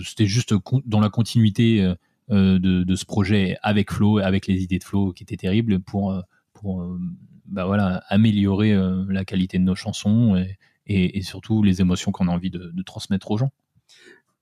c'était 0.04 0.26
juste 0.26 0.56
dans 0.86 1.00
la 1.00 1.10
continuité 1.10 1.94
de, 2.30 2.96
ce 2.96 3.06
projet 3.06 3.56
avec 3.62 3.92
Flo, 3.92 4.18
avec 4.18 4.48
les 4.48 4.64
idées 4.64 4.80
de 4.80 4.84
Flo 4.84 5.14
qui 5.14 5.22
étaient 5.22 5.38
terribles 5.38 5.80
pour, 5.80 6.20
pour 6.54 6.98
bah 7.46 7.66
voilà, 7.66 8.02
améliorer 8.08 8.76
la 9.10 9.26
qualité 9.26 9.60
de 9.60 9.64
nos 9.64 9.76
chansons 9.76 10.36
et, 10.36 10.58
et, 10.88 11.22
surtout 11.22 11.64
les 11.64 11.82
émotions 11.82 12.12
qu'on 12.12 12.28
a 12.28 12.32
envie 12.32 12.52
de, 12.52 12.72
transmettre 12.84 13.32
aux 13.32 13.38
gens. 13.38 13.52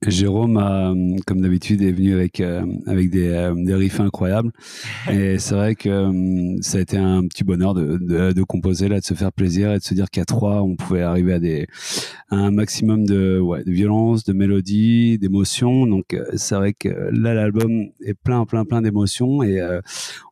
Jérôme, 0.06 1.18
comme 1.26 1.42
d'habitude, 1.42 1.82
est 1.82 1.94
venu 1.94 2.14
avec, 2.14 2.42
euh, 2.42 2.66
avec 2.88 3.10
des, 3.10 3.30
euh, 3.30 3.54
des, 3.56 3.74
riffs 3.74 4.02
incroyables. 4.02 4.52
Et 5.10 5.40
c'est 5.40 5.56
vrai 5.56 5.76
que 5.76 5.88
euh, 5.88 6.58
ça 6.62 6.80
a 6.80 6.82
été 6.82 6.98
un 6.98 7.26
petit 7.28 7.46
bonheur 7.46 7.74
de, 7.74 7.98
de, 8.34 8.44
composer, 8.44 8.90
là, 8.90 9.00
de 9.00 9.06
se 9.06 9.14
faire 9.14 9.32
plaisir 9.32 9.72
et 9.72 9.78
de 9.78 9.84
se 9.84 9.94
dire 9.94 10.10
qu'à 10.10 10.26
trois, 10.26 10.62
on 10.62 10.76
pouvait 10.76 11.04
arriver 11.04 11.34
à, 11.34 11.40
des, 11.40 11.68
un 12.32 12.52
maximum 12.52 13.06
de, 13.06 13.40
ouais, 13.40 13.64
de 13.64 13.72
violence, 13.72 14.26
de 14.26 14.34
mélodie, 14.34 15.18
d'émotions. 15.20 15.88
Donc, 15.88 16.18
c'est 16.36 16.56
vrai 16.56 16.74
que 16.74 16.90
là, 16.90 17.34
l'album 17.34 17.88
est 18.04 18.14
plein, 18.14 18.46
plein, 18.46 18.66
plein 18.66 18.82
d'émotions 18.82 19.42
et 19.42 19.62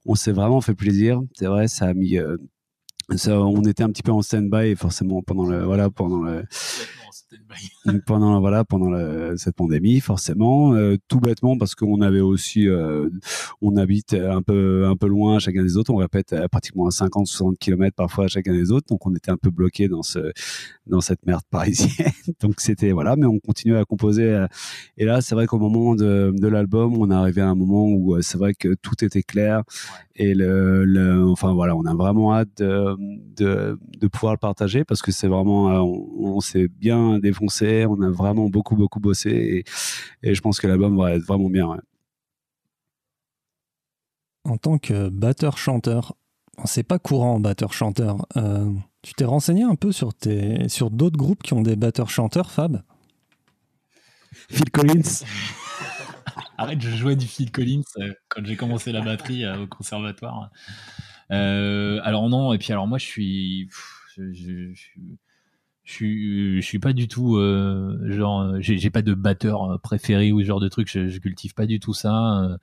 on 0.06 0.15
s'est 0.15 0.34
vraiment 0.34 0.60
fait 0.60 0.76
plaisir. 0.76 1.21
C'est 1.34 1.47
vrai, 1.47 1.69
ça 1.69 1.86
a 1.86 1.93
mis 1.93 2.17
on 3.28 3.62
était 3.63 3.84
un 3.84 3.89
petit 3.89 4.04
peu 4.04 4.12
en 4.12 4.21
stand-by 4.21 4.76
forcément 4.76 5.21
pendant 5.21 5.45
le 5.45 5.63
voilà 5.63 5.89
pendant 5.89 6.21
le 6.21 6.45
pendant 8.06 8.39
voilà 8.39 8.63
pendant 8.63 8.91
cette 9.38 9.56
pandémie 9.56 10.00
forcément 10.00 10.74
euh, 10.74 10.97
tout 11.08 11.19
bêtement 11.19 11.58
parce 11.58 11.76
qu'on 11.76 12.02
avait 12.02 12.19
aussi 12.19 12.67
euh, 12.67 13.10
on 13.62 13.76
habite 13.78 14.13
un 14.13 14.41
peu 14.41 14.86
un 14.86 14.95
peu 14.95 15.08
loin 15.08 15.39
chacun 15.39 15.63
des 15.63 15.78
autres. 15.78 15.91
On 15.91 15.97
répète 15.97 16.36
pratiquement 16.52 16.88
à 16.88 16.91
50 16.91 17.28
60 17.28 17.58
km 17.58 17.95
parfois 17.95 18.28
chacun 18.28 18.54
des 18.54 18.71
autres. 18.71 18.88
Donc 18.89 19.06
on 19.06 19.15
était 19.15 19.32
un 19.32 19.38
peu 19.38 19.50
bloqué 19.50 19.88
dans 19.88 20.04
ce 20.04 20.32
dans 20.88 21.02
cette 21.02 21.26
merde 21.26 21.43
parisienne. 21.50 22.12
Donc 22.41 22.60
c'était 22.60 22.91
voilà 22.91 23.15
mais 23.15 23.26
on 23.26 23.39
continuait 23.39 23.80
à 23.80 23.86
composer 23.86 24.24
euh, 24.24 24.47
et 24.97 25.06
là 25.06 25.21
c'est 25.21 25.36
vrai 25.36 25.47
qu'au 25.47 25.60
moment 25.60 25.95
de, 25.95 26.34
de 26.36 26.47
l'album 26.47 26.97
on 26.97 27.10
est 27.12 27.15
arrivé 27.15 27.41
à 27.41 27.50
un 27.50 27.56
moment 27.56 27.86
où 27.88 28.21
c'est 28.21 28.38
vrai 28.38 28.54
que 28.54 28.74
tout 28.76 29.04
était 29.04 29.24
clair. 29.24 29.63
Et 30.15 30.34
le, 30.34 30.84
le, 30.86 31.26
enfin 31.30 31.54
voilà 31.54 31.76
on 31.76 31.86
a 31.86 31.95
vraiment 31.95 32.34
hâte 32.36 32.58
de, 32.58 32.95
de, 33.36 33.80
de 33.97 34.08
pouvoir 34.08 34.34
le 34.34 34.38
partager 34.39 34.84
parce 34.84 35.02
que 35.02 35.12
c'est 35.12 35.28
vraiment 35.28 35.67
on, 35.67 36.36
on 36.36 36.39
s'est 36.41 36.67
bien 36.67 37.01
défoncé, 37.20 37.86
on 37.86 38.02
a 38.02 38.10
vraiment 38.10 38.50
beaucoup, 38.50 38.76
beaucoup 38.76 39.00
bossé 39.00 39.64
et, 40.24 40.34
je 40.34 40.42
pense 40.42 40.60
que 40.60 40.68
l'album 40.68 40.98
va 40.98 41.14
être 41.14 41.24
vraiment 41.24 41.50
bien. 41.50 41.78
En 44.44 44.58
tant 44.58 44.78
que 44.78 45.10
batteur-chanteur, 45.10 46.16
c'est 46.66 46.84
pas 46.84 47.00
courant 47.00 47.40
batteur-chanteur. 47.40 48.26
Euh, 48.38 48.72
tu 49.02 49.14
t'es 49.14 49.26
renseigné 49.26 49.64
un 49.64 49.76
peu 49.76 49.92
sur, 49.92 50.14
tes, 50.14 50.68
sur 50.70 50.92
d'autres 50.92 51.18
groupes 51.18 51.44
qui 51.44 51.54
ont 51.54 51.62
des 51.62 51.76
batteurs-chanteurs, 51.76 52.52
Fab? 52.52 52.82
Phil 54.50 54.70
Collins 54.72 55.02
Arrête, 56.58 56.82
je 56.82 56.90
jouais 56.92 57.16
du 57.16 57.28
Phil 57.28 57.52
Collins 57.52 57.82
euh, 57.98 58.14
quand 58.30 58.46
j'ai 58.46 58.56
commencé 58.56 58.92
la 58.92 59.02
batterie 59.02 59.46
euh, 59.46 59.64
au 59.64 59.68
conservatoire. 59.68 60.52
alors 61.30 62.30
non, 62.30 62.54
et 62.54 62.58
puis 62.58 62.72
alors 62.72 62.88
moi 62.88 62.98
je 62.98 63.06
suis 63.06 63.70
je, 64.16 64.32
je, 64.34 64.74
je 64.74 64.88
je 66.00 66.62
suis 66.62 66.80
pas 66.80 66.94
du 66.94 67.08
tout 67.08 67.38
euh, 67.38 67.98
genre, 68.12 68.42
euh, 68.42 68.58
j'ai 68.62 68.90
pas 68.90 69.02
de 69.02 69.14
batteur 69.14 69.64
euh, 69.64 69.78
préféré 69.78 70.32
ou 70.32 70.40
ce 70.40 70.46
genre 70.46 70.60
de 70.60 70.70
truc. 70.70 70.90
Je, 70.90 71.10
je 71.10 71.20
cultive 71.20 71.54
pas 71.54 71.66
du 71.66 71.80
tout 71.80 71.94
ça 71.94 72.58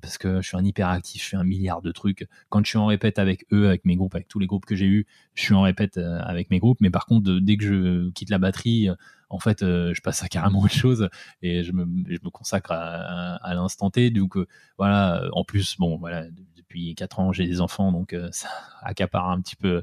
parce 0.00 0.18
que 0.18 0.40
je 0.40 0.48
suis 0.48 0.56
un 0.56 0.64
hyperactif. 0.64 1.22
Je 1.22 1.28
fais 1.30 1.36
un 1.36 1.44
milliard 1.44 1.82
de 1.82 1.92
trucs. 1.92 2.26
Quand 2.48 2.64
je 2.64 2.70
suis 2.70 2.78
en 2.78 2.86
répète 2.86 3.18
avec 3.18 3.46
eux, 3.52 3.66
avec 3.68 3.84
mes 3.84 3.96
groupes, 3.96 4.14
avec 4.14 4.28
tous 4.28 4.38
les 4.38 4.46
groupes 4.46 4.66
que 4.66 4.74
j'ai 4.74 4.86
eu, 4.86 5.06
je 5.34 5.42
suis 5.42 5.54
en 5.54 5.62
répète 5.62 5.98
avec 5.98 6.50
mes 6.50 6.58
groupes. 6.58 6.78
Mais 6.80 6.90
par 6.90 7.06
contre, 7.06 7.38
dès 7.40 7.56
que 7.56 7.64
je 7.64 8.10
quitte 8.10 8.30
la 8.30 8.38
batterie, 8.38 8.88
en 9.30 9.38
fait, 9.38 9.60
je 9.60 10.00
passe 10.00 10.22
à 10.22 10.28
carrément 10.28 10.60
autre 10.62 10.74
chose 10.74 11.08
et 11.42 11.62
je 11.64 11.72
me, 11.72 11.86
je 12.08 12.18
me 12.22 12.30
consacre 12.30 12.72
à, 12.72 13.36
à, 13.36 13.54
l'instant 13.54 13.90
T. 13.90 14.10
Donc 14.10 14.36
voilà. 14.78 15.24
En 15.32 15.44
plus, 15.44 15.76
bon, 15.78 15.96
voilà 15.98 16.26
depuis 16.74 16.94
4 16.94 17.20
ans, 17.20 17.32
j'ai 17.32 17.46
des 17.46 17.60
enfants, 17.60 17.92
donc 17.92 18.16
ça 18.30 18.48
accapare 18.82 19.30
un 19.30 19.40
petit 19.40 19.56
peu 19.56 19.82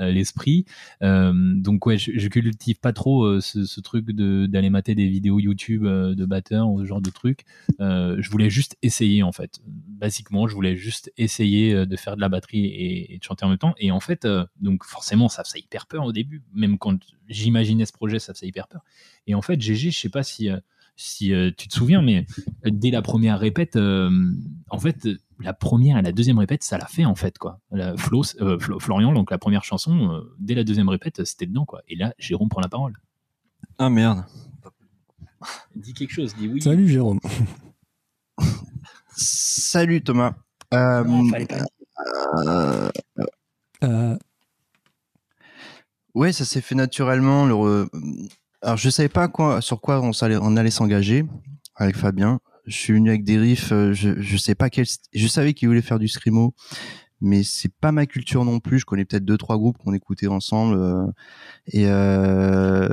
euh, 0.00 0.10
l'esprit. 0.10 0.64
Euh, 1.02 1.32
donc 1.34 1.86
ouais, 1.86 1.98
je, 1.98 2.28
cultive 2.28 2.80
pas 2.80 2.92
trop 2.92 3.24
euh, 3.24 3.40
ce, 3.40 3.80
truc 3.80 4.10
d'aller 4.10 4.70
mater 4.70 4.94
des 4.94 5.06
vidéos 5.06 5.38
YouTube 5.38 5.84
de 5.84 6.24
batteurs 6.24 6.68
ou 6.68 6.80
ce 6.80 6.84
genre 6.86 7.00
de 7.00 7.10
trucs. 7.10 7.44
je 7.78 8.30
voulais 8.30 8.50
juste 8.50 8.76
essayer 8.82 9.22
en 9.22 9.32
fait. 9.32 9.60
Basiquement, 9.66 10.46
je 10.46 10.54
voulais 10.54 10.76
juste 10.76 11.12
essayer 11.16 11.86
de 11.86 11.96
faire 11.96 12.16
de 12.16 12.20
la 12.20 12.28
batterie 12.28 12.66
et, 12.66 13.18
de 13.18 13.22
chanter 13.22 13.44
en 13.44 13.48
même 13.48 13.58
temps. 13.58 13.74
Et 13.78 13.90
en 13.90 14.00
fait, 14.00 14.26
donc 14.60 14.84
forcément, 14.84 15.28
ça 15.28 15.44
faisait 15.44 15.60
hyper 15.60 15.86
peur 15.86 16.04
au 16.04 16.12
début. 16.12 16.42
Même 16.54 16.78
quand 16.78 16.98
j'imaginais 17.28 17.86
ce 17.86 17.92
projet, 17.92 18.18
ça 18.18 18.34
faisait 18.34 18.46
hyper 18.46 18.68
peur. 18.68 18.82
Et 19.26 19.34
en 19.34 19.42
fait, 19.42 19.60
GG, 19.60 19.90
je 19.90 19.98
sais 19.98 20.08
pas 20.08 20.22
si 20.22 20.48
si 20.96 21.32
tu 21.56 21.68
te 21.68 21.74
souviens, 21.74 22.02
mais 22.02 22.26
dès 22.64 22.90
la 22.90 23.02
première 23.02 23.38
répète, 23.38 23.76
en 23.76 24.78
fait, 24.78 25.08
la 25.42 25.52
première 25.52 25.98
et 25.98 26.02
la 26.02 26.12
deuxième 26.12 26.38
répète, 26.38 26.62
ça 26.62 26.78
l'a 26.78 26.86
fait 26.86 27.04
en 27.04 27.14
fait 27.14 27.38
quoi. 27.38 27.60
La 27.70 27.94
euh, 27.94 28.58
Florian, 28.58 29.12
donc 29.12 29.30
la 29.30 29.38
première 29.38 29.64
chanson, 29.64 30.12
euh, 30.12 30.34
dès 30.38 30.54
la 30.54 30.64
deuxième 30.64 30.88
répète, 30.88 31.24
c'était 31.24 31.46
dedans 31.46 31.64
quoi. 31.64 31.82
Et 31.88 31.96
là, 31.96 32.14
Jérôme 32.18 32.48
prend 32.48 32.60
la 32.60 32.68
parole. 32.68 32.94
Ah 33.78 33.90
merde. 33.90 34.24
dis 35.74 35.94
quelque 35.94 36.12
chose, 36.12 36.34
dis 36.36 36.48
oui. 36.48 36.62
Salut 36.62 36.88
Jérôme. 36.88 37.20
Salut 39.16 40.02
Thomas. 40.02 40.34
Euh, 40.72 41.02
ouais, 46.14 46.32
ça 46.32 46.44
s'est 46.44 46.60
fait 46.60 46.74
naturellement. 46.74 47.46
Alors 48.62 48.76
je 48.76 48.90
savais 48.90 49.08
pas 49.08 49.28
quoi, 49.28 49.60
sur 49.60 49.80
quoi 49.80 50.00
on, 50.00 50.12
on 50.12 50.56
allait 50.56 50.70
s'engager 50.70 51.24
avec 51.76 51.96
Fabien 51.96 52.40
je 52.66 52.76
suis 52.76 52.92
venu 52.92 53.10
avec 53.10 53.24
des 53.24 53.38
riffs, 53.38 53.72
euh, 53.72 53.92
je, 53.92 54.20
je 54.20 54.36
sais 54.36 54.54
pas 54.54 54.70
quel, 54.70 54.86
je 55.12 55.26
savais 55.26 55.54
qu'il 55.54 55.68
voulait 55.68 55.82
faire 55.82 55.98
du 55.98 56.08
scrimo, 56.08 56.54
mais 57.20 57.42
c'est 57.42 57.72
pas 57.80 57.92
ma 57.92 58.06
culture 58.06 58.44
non 58.44 58.60
plus. 58.60 58.80
Je 58.80 58.84
connais 58.84 59.04
peut-être 59.04 59.24
deux 59.24 59.38
trois 59.38 59.58
groupes 59.58 59.78
qu'on 59.78 59.94
écoutait 59.94 60.28
ensemble 60.28 60.76
euh, 60.78 61.06
et 61.66 61.86
euh, 61.86 62.88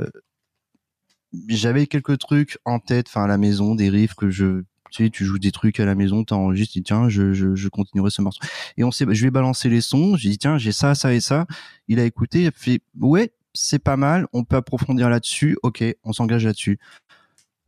j'avais 1.48 1.86
quelques 1.86 2.18
trucs 2.18 2.58
en 2.64 2.78
tête, 2.80 3.06
enfin 3.08 3.24
à 3.24 3.26
la 3.28 3.38
maison, 3.38 3.74
des 3.74 3.90
riffs 3.90 4.14
que 4.14 4.30
je 4.30 4.62
tu 4.90 5.04
sais, 5.04 5.10
tu 5.10 5.24
joues 5.24 5.38
des 5.38 5.52
trucs 5.52 5.78
à 5.78 5.84
la 5.84 5.94
maison, 5.94 6.24
tu 6.24 6.34
enregistres, 6.34 6.72
tu 6.72 6.80
dis 6.80 6.84
tiens, 6.84 7.08
je, 7.08 7.32
je, 7.32 7.54
je, 7.54 7.68
continuerai 7.68 8.10
ce 8.10 8.22
morceau. 8.22 8.40
Et 8.76 8.82
on 8.82 8.90
sait, 8.90 9.06
je 9.08 9.24
vais 9.24 9.30
balancer 9.30 9.68
les 9.68 9.80
sons, 9.80 10.16
j'ai 10.16 10.30
dit 10.30 10.38
tiens, 10.38 10.58
j'ai 10.58 10.72
ça, 10.72 10.96
ça 10.96 11.14
et 11.14 11.20
ça. 11.20 11.46
Il 11.86 12.00
a 12.00 12.04
écouté, 12.04 12.40
il 12.42 12.46
a 12.48 12.50
fait 12.50 12.80
ouais, 12.98 13.32
c'est 13.54 13.82
pas 13.82 13.96
mal, 13.96 14.26
on 14.32 14.44
peut 14.44 14.56
approfondir 14.56 15.08
là-dessus, 15.10 15.56
ok, 15.62 15.84
on 16.04 16.12
s'engage 16.12 16.44
là-dessus 16.44 16.78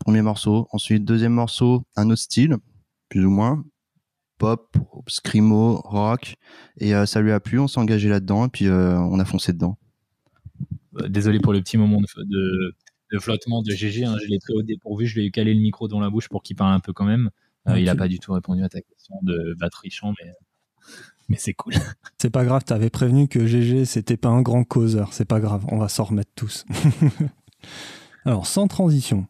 premier 0.02 0.22
morceau. 0.22 0.68
Ensuite, 0.72 1.04
deuxième 1.04 1.32
morceau, 1.32 1.84
un 1.96 2.10
autre 2.10 2.20
style, 2.20 2.56
plus 3.08 3.24
ou 3.24 3.30
moins. 3.30 3.64
Pop, 4.38 4.76
scrimo, 5.06 5.76
rock. 5.84 6.34
Et 6.78 6.94
euh, 6.94 7.06
ça 7.06 7.20
lui 7.20 7.30
a 7.30 7.38
plu, 7.38 7.60
on 7.60 7.68
s'est 7.68 7.78
engagé 7.78 8.08
là-dedans 8.08 8.46
et 8.46 8.48
puis 8.48 8.66
euh, 8.66 8.98
on 8.98 9.20
a 9.20 9.24
foncé 9.24 9.52
dedans. 9.52 9.78
Euh, 11.00 11.08
désolé 11.08 11.38
pour 11.38 11.52
le 11.52 11.60
petit 11.60 11.78
moment 11.78 12.00
de, 12.00 12.74
flottement 13.20 13.62
de 13.62 13.70
GG, 13.70 14.04
hein. 14.04 14.16
je 14.20 14.28
l'ai 14.28 14.38
très 14.38 14.54
au 14.54 14.62
dépourvu, 14.62 15.06
je 15.06 15.14
lui 15.14 15.26
ai 15.26 15.30
calé 15.30 15.54
le 15.54 15.60
micro 15.60 15.86
dans 15.86 16.00
la 16.00 16.10
bouche 16.10 16.28
pour 16.28 16.42
qu'il 16.42 16.56
parle 16.56 16.72
un 16.72 16.80
peu 16.80 16.92
quand 16.92 17.04
même. 17.04 17.30
il 17.76 17.84
n'a 17.84 17.94
pas 17.94 18.08
du 18.08 18.18
tout 18.18 18.32
répondu 18.32 18.64
à 18.64 18.68
ta 18.68 18.80
question 18.80 19.14
de 19.22 19.54
batterie 19.58 19.94
mais, 20.02 20.32
mais 21.32 21.38
c'est 21.38 21.54
cool. 21.54 21.72
C'est 22.18 22.28
pas 22.28 22.44
grave, 22.44 22.62
t'avais 22.62 22.90
prévenu 22.90 23.26
que 23.26 23.46
GG 23.46 23.86
c'était 23.86 24.18
pas 24.18 24.28
un 24.28 24.42
grand 24.42 24.64
causeur, 24.64 25.12
c'est 25.12 25.24
pas 25.24 25.40
grave, 25.40 25.64
on 25.68 25.78
va 25.78 25.88
s'en 25.88 26.04
remettre 26.04 26.30
tous. 26.36 26.64
Alors, 28.26 28.46
sans 28.46 28.68
transition, 28.68 29.26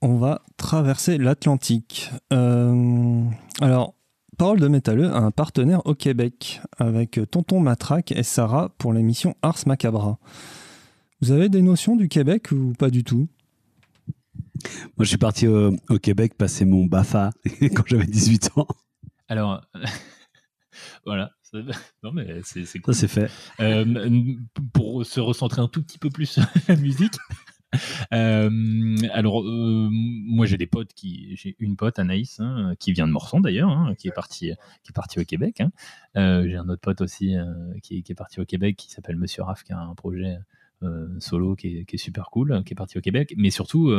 on 0.00 0.16
va 0.16 0.40
traverser 0.56 1.18
l'Atlantique. 1.18 2.10
Euh, 2.32 3.22
alors, 3.60 3.94
Parole 4.36 4.58
de 4.58 4.66
Métalleux 4.66 5.12
a 5.12 5.18
un 5.18 5.30
partenaire 5.30 5.86
au 5.86 5.94
Québec 5.94 6.60
avec 6.78 7.20
Tonton 7.30 7.60
Matraque 7.60 8.10
et 8.10 8.24
Sarah 8.24 8.70
pour 8.78 8.92
l'émission 8.92 9.36
Ars 9.42 9.60
Macabra. 9.66 10.18
Vous 11.20 11.30
avez 11.30 11.48
des 11.48 11.62
notions 11.62 11.94
du 11.94 12.08
Québec 12.08 12.50
ou 12.50 12.72
pas 12.76 12.90
du 12.90 13.04
tout? 13.04 13.28
Moi, 14.96 15.04
je 15.04 15.04
suis 15.04 15.18
parti 15.18 15.46
au, 15.46 15.76
Québec 16.02 16.34
passer 16.36 16.64
mon 16.64 16.86
BAFA 16.86 17.30
quand 17.74 17.84
j'avais 17.86 18.06
18 18.06 18.50
ans. 18.56 18.66
Alors, 19.28 19.62
voilà. 21.04 21.30
Non, 22.02 22.10
mais 22.10 22.40
c'est 22.42 22.64
Ça, 22.64 22.92
c'est 22.92 23.06
fait. 23.06 23.30
Euh, 23.60 24.34
pour 24.72 25.06
se 25.06 25.20
recentrer 25.20 25.62
un 25.62 25.68
tout 25.68 25.82
petit 25.82 25.98
peu 25.98 26.10
plus 26.10 26.26
sur 26.30 26.42
la 26.66 26.74
musique, 26.74 27.14
euh, 28.12 28.96
alors, 29.12 29.42
euh, 29.42 29.88
moi, 29.90 30.46
j'ai 30.46 30.56
des 30.56 30.66
potes 30.66 30.92
qui, 30.94 31.36
j'ai 31.36 31.56
une 31.58 31.76
pote, 31.76 31.98
Anaïs, 31.98 32.40
hein, 32.40 32.74
qui 32.78 32.92
vient 32.92 33.06
de 33.06 33.12
Morson 33.12 33.40
d'ailleurs, 33.40 33.70
hein, 33.70 33.94
qui 33.96 34.08
est 34.08 34.12
parti, 34.12 34.52
qui 34.82 34.90
est 34.90 34.94
parti 34.94 35.18
au 35.18 35.24
Québec. 35.24 35.60
Hein. 35.60 35.70
Euh, 36.16 36.48
j'ai 36.48 36.56
un 36.56 36.68
autre 36.68 36.80
pote 36.80 37.00
aussi 37.00 37.34
qui, 37.82 38.04
est 38.08 38.14
parti 38.14 38.40
au 38.40 38.44
Québec, 38.44 38.76
qui 38.76 38.90
s'appelle 38.90 39.16
Monsieur 39.16 39.42
Raff, 39.42 39.62
qui 39.62 39.72
a 39.72 39.78
un 39.78 39.94
projet. 39.94 40.36
solo 41.18 41.56
qui 41.56 41.86
est, 41.88 41.96
super 41.96 42.28
cool, 42.30 42.62
qui 42.64 42.74
est 42.74 42.76
parti 42.76 42.98
au 42.98 43.00
Québec. 43.00 43.34
Mais 43.36 43.50
surtout, 43.50 43.92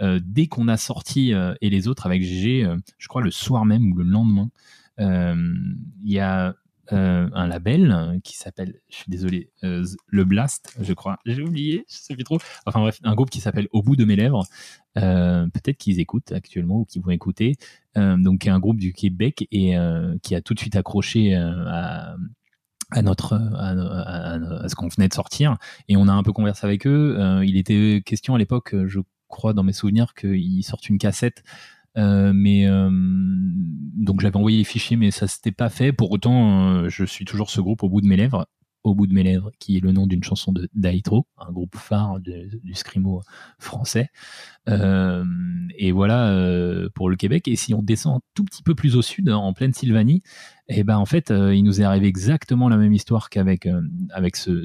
dès 0.00 0.46
qu'on 0.48 0.68
a 0.68 0.76
sorti 0.76 1.32
et 1.60 1.70
les 1.70 1.88
autres 1.88 2.06
avec 2.06 2.22
GG, 2.22 2.68
je 2.98 3.08
crois 3.08 3.22
le 3.22 3.30
soir 3.30 3.64
même 3.64 3.92
ou 3.92 3.96
le 3.96 4.04
lendemain, 4.04 4.50
il 4.98 5.76
y 6.04 6.20
a 6.20 6.54
euh, 6.92 7.28
un 7.32 7.46
label 7.46 7.92
euh, 7.92 8.18
qui 8.24 8.36
s'appelle, 8.36 8.74
je 8.90 8.96
suis 8.96 9.10
désolé, 9.10 9.50
euh, 9.62 9.84
Le 10.08 10.24
Blast, 10.24 10.76
je 10.80 10.92
crois. 10.92 11.16
J'ai 11.24 11.40
oublié, 11.40 11.84
je 11.88 11.96
sais 11.96 12.14
plus 12.14 12.24
trop. 12.24 12.38
Enfin 12.66 12.80
bref, 12.80 12.98
un 13.04 13.14
groupe 13.14 13.30
qui 13.30 13.40
s'appelle 13.40 13.68
Au 13.70 13.82
bout 13.82 13.94
de 13.94 14.04
mes 14.04 14.16
lèvres. 14.16 14.44
Peut-être 14.94 15.78
qu'ils 15.78 16.00
écoutent 16.00 16.32
actuellement 16.32 16.80
ou 16.80 16.84
qu'ils 16.84 17.00
vont 17.00 17.12
écouter. 17.12 17.54
donc, 17.96 18.40
qui 18.40 18.48
est 18.48 18.50
un 18.50 18.58
groupe 18.58 18.78
du 18.78 18.92
Québec 18.92 19.46
et 19.50 19.74
qui 20.22 20.34
a 20.34 20.42
tout 20.42 20.52
de 20.52 20.58
suite 20.58 20.76
accroché 20.76 21.34
à, 21.34 22.16
notre 23.02 23.34
à, 23.34 24.68
ce 24.68 24.74
qu'on 24.74 24.88
venait 24.88 25.08
de 25.08 25.14
sortir 25.14 25.56
et 25.88 25.96
on 25.96 26.08
a 26.08 26.12
un 26.12 26.22
peu 26.22 26.32
conversé 26.32 26.66
avec 26.66 26.86
eux. 26.86 27.42
il 27.42 27.56
était 27.56 28.02
question 28.04 28.34
à 28.34 28.38
l'époque, 28.38 28.74
je 28.86 29.00
crois 29.28 29.54
dans 29.54 29.62
mes 29.62 29.72
souvenirs, 29.72 30.12
qu'ils 30.12 30.62
sortent 30.62 30.90
une 30.90 30.98
cassette 30.98 31.42
euh, 31.98 32.32
mais 32.34 32.66
euh, 32.66 32.88
j'avais 34.22 34.36
envoyé 34.36 34.58
les 34.58 34.64
fichiers, 34.64 34.96
mais 34.96 35.10
ça 35.10 35.26
s'était 35.26 35.52
pas 35.52 35.68
fait. 35.68 35.92
Pour 35.92 36.12
autant, 36.12 36.76
euh, 36.76 36.88
je 36.88 37.04
suis 37.04 37.24
toujours 37.24 37.50
ce 37.50 37.60
groupe 37.60 37.82
au 37.82 37.88
bout 37.88 38.00
de 38.00 38.06
mes 38.06 38.16
lèvres 38.16 38.46
au 38.84 38.96
bout 38.96 39.06
de 39.06 39.14
mes 39.14 39.22
lèvres, 39.22 39.52
qui 39.60 39.76
est 39.76 39.80
le 39.80 39.92
nom 39.92 40.08
d'une 40.08 40.24
chanson 40.24 40.50
de 40.50 40.68
d'Aitro, 40.74 41.28
un 41.38 41.52
groupe 41.52 41.76
phare 41.76 42.18
du 42.18 42.74
scrimo 42.74 43.22
français. 43.60 44.08
Euh, 44.68 45.24
et 45.78 45.92
voilà 45.92 46.32
euh, 46.32 46.88
pour 46.92 47.08
le 47.08 47.14
Québec. 47.14 47.46
Et 47.46 47.54
si 47.54 47.74
on 47.74 47.82
descend 47.82 48.16
un 48.16 48.20
tout 48.34 48.42
petit 48.42 48.64
peu 48.64 48.74
plus 48.74 48.96
au 48.96 49.02
sud, 49.02 49.30
en 49.30 49.52
pleine 49.52 49.72
Sylvanie, 49.72 50.24
et 50.66 50.80
eh 50.80 50.82
ben 50.82 50.98
en 50.98 51.06
fait, 51.06 51.30
il 51.30 51.62
nous 51.62 51.80
est 51.80 51.84
arrivé 51.84 52.08
exactement 52.08 52.68
la 52.68 52.76
même 52.76 52.92
histoire 52.92 53.30
qu'avec 53.30 53.68
avec 54.10 54.34
ce, 54.34 54.64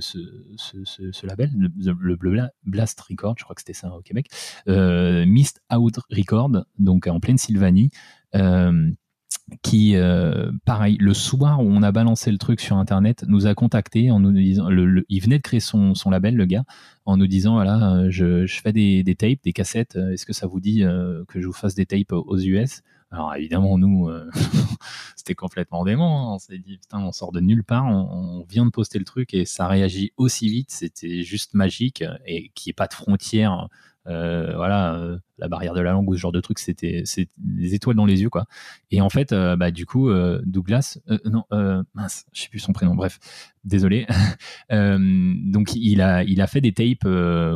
label, 1.24 1.52
le, 1.78 2.50
Blast 2.66 3.00
Record, 3.02 3.36
je 3.38 3.44
crois 3.44 3.54
que 3.54 3.62
c'était 3.62 3.74
ça 3.74 3.94
au 3.94 4.02
Québec, 4.02 4.32
Mist 4.66 5.62
Out 5.72 6.00
Record, 6.10 6.66
donc 6.80 7.06
en 7.06 7.20
pleine 7.20 7.38
Sylvanie 7.38 7.92
qui, 9.64 9.96
euh, 9.96 10.52
pareil, 10.66 10.98
le 11.00 11.14
soir 11.14 11.62
où 11.62 11.70
on 11.70 11.82
a 11.82 11.92
balancé 11.92 12.32
le 12.32 12.38
truc 12.38 12.60
sur 12.60 12.78
Internet, 12.78 13.24
nous 13.28 13.48
a 13.48 13.56
contacté 13.56 14.12
en 14.12 14.20
nous 14.20 14.32
disant, 14.32 14.70
le, 14.70 15.06
il 15.08 15.22
venait 15.22 15.38
de 15.38 15.44
créer 15.44 15.62
son, 15.62 15.96
son, 15.96 16.10
label, 16.10 16.36
le 16.36 16.46
gars, 16.46 16.66
en 17.06 17.16
nous 17.16 17.28
disant, 17.28 17.54
voilà, 17.54 17.96
euh, 17.96 18.08
je, 18.10 18.46
fais 18.48 18.74
des, 18.74 19.04
des, 19.04 19.16
tapes, 19.16 19.42
des 19.44 19.54
cassettes, 19.54 19.96
euh, 19.96 20.12
est-ce 20.12 20.26
que 20.26 20.34
ça 20.34 20.48
vous 20.48 20.60
dit 20.60 20.84
que 21.28 21.40
je 21.40 21.48
vous 21.48 21.54
fasse 21.54 21.76
des 21.76 21.86
tapes 21.86 22.12
aux 22.12 22.38
US 22.38 22.82
Alors 23.10 23.36
évidemment, 23.36 23.78
nous, 23.78 24.10
c'était 25.16 25.36
complètement 25.36 25.86
dément, 25.86 26.32
hein. 26.32 26.36
on 26.36 26.40
s'est 26.40 26.58
dit, 26.58 26.78
putain, 26.78 27.00
on 27.00 27.14
sort 27.14 27.32
de 27.32 27.40
nulle 27.40 27.64
part, 27.64 27.86
on, 27.86 28.42
on, 28.42 28.46
vient 28.50 28.66
de 28.66 28.72
poster 28.72 29.00
le 29.00 29.06
truc 29.06 29.34
et 29.34 29.46
ça 29.46 29.68
réagit 29.68 30.12
aussi 30.18 30.50
vite, 30.50 30.72
c'était 30.72 31.24
juste 31.24 31.54
magique, 31.54 32.04
et 32.26 32.52
qu'il 32.54 32.70
n'y 32.70 32.72
ait 32.72 32.74
pas 32.74 32.88
de 32.88 32.94
frontières 32.94 33.70
voilà, 34.08 35.20
la 35.38 35.48
barrière 35.48 35.74
de 35.74 35.82
la 35.82 35.92
langue 35.92 36.10
ou 36.10 36.16
ce 36.16 36.20
genre 36.20 36.32
de 36.32 36.42
truc, 36.42 36.60
c'était 36.60 37.04
des 37.38 37.76
étoiles 37.76 37.96
dans 37.96 38.06
les 38.06 38.22
yeux, 38.22 38.30
quoi. 38.30 38.46
Et 38.92 39.02
en 39.02 39.10
fait, 39.10 39.34
bah, 39.34 39.72
du 39.72 39.86
coup, 39.86 40.10
Douglas, 40.46 41.00
non, 41.26 41.44
mince, 41.94 42.26
je 42.34 42.44
sais 42.44 42.50
plus 42.50 42.60
son 42.60 42.74
prénom, 42.74 42.96
bref, 42.96 43.20
désolé. 43.64 44.08
donc, 44.70 45.76
il 45.76 46.02
a, 46.02 46.24
il 46.24 46.42
a 46.42 46.48
fait 46.48 46.62
des 46.62 46.74
tapes 46.74 47.08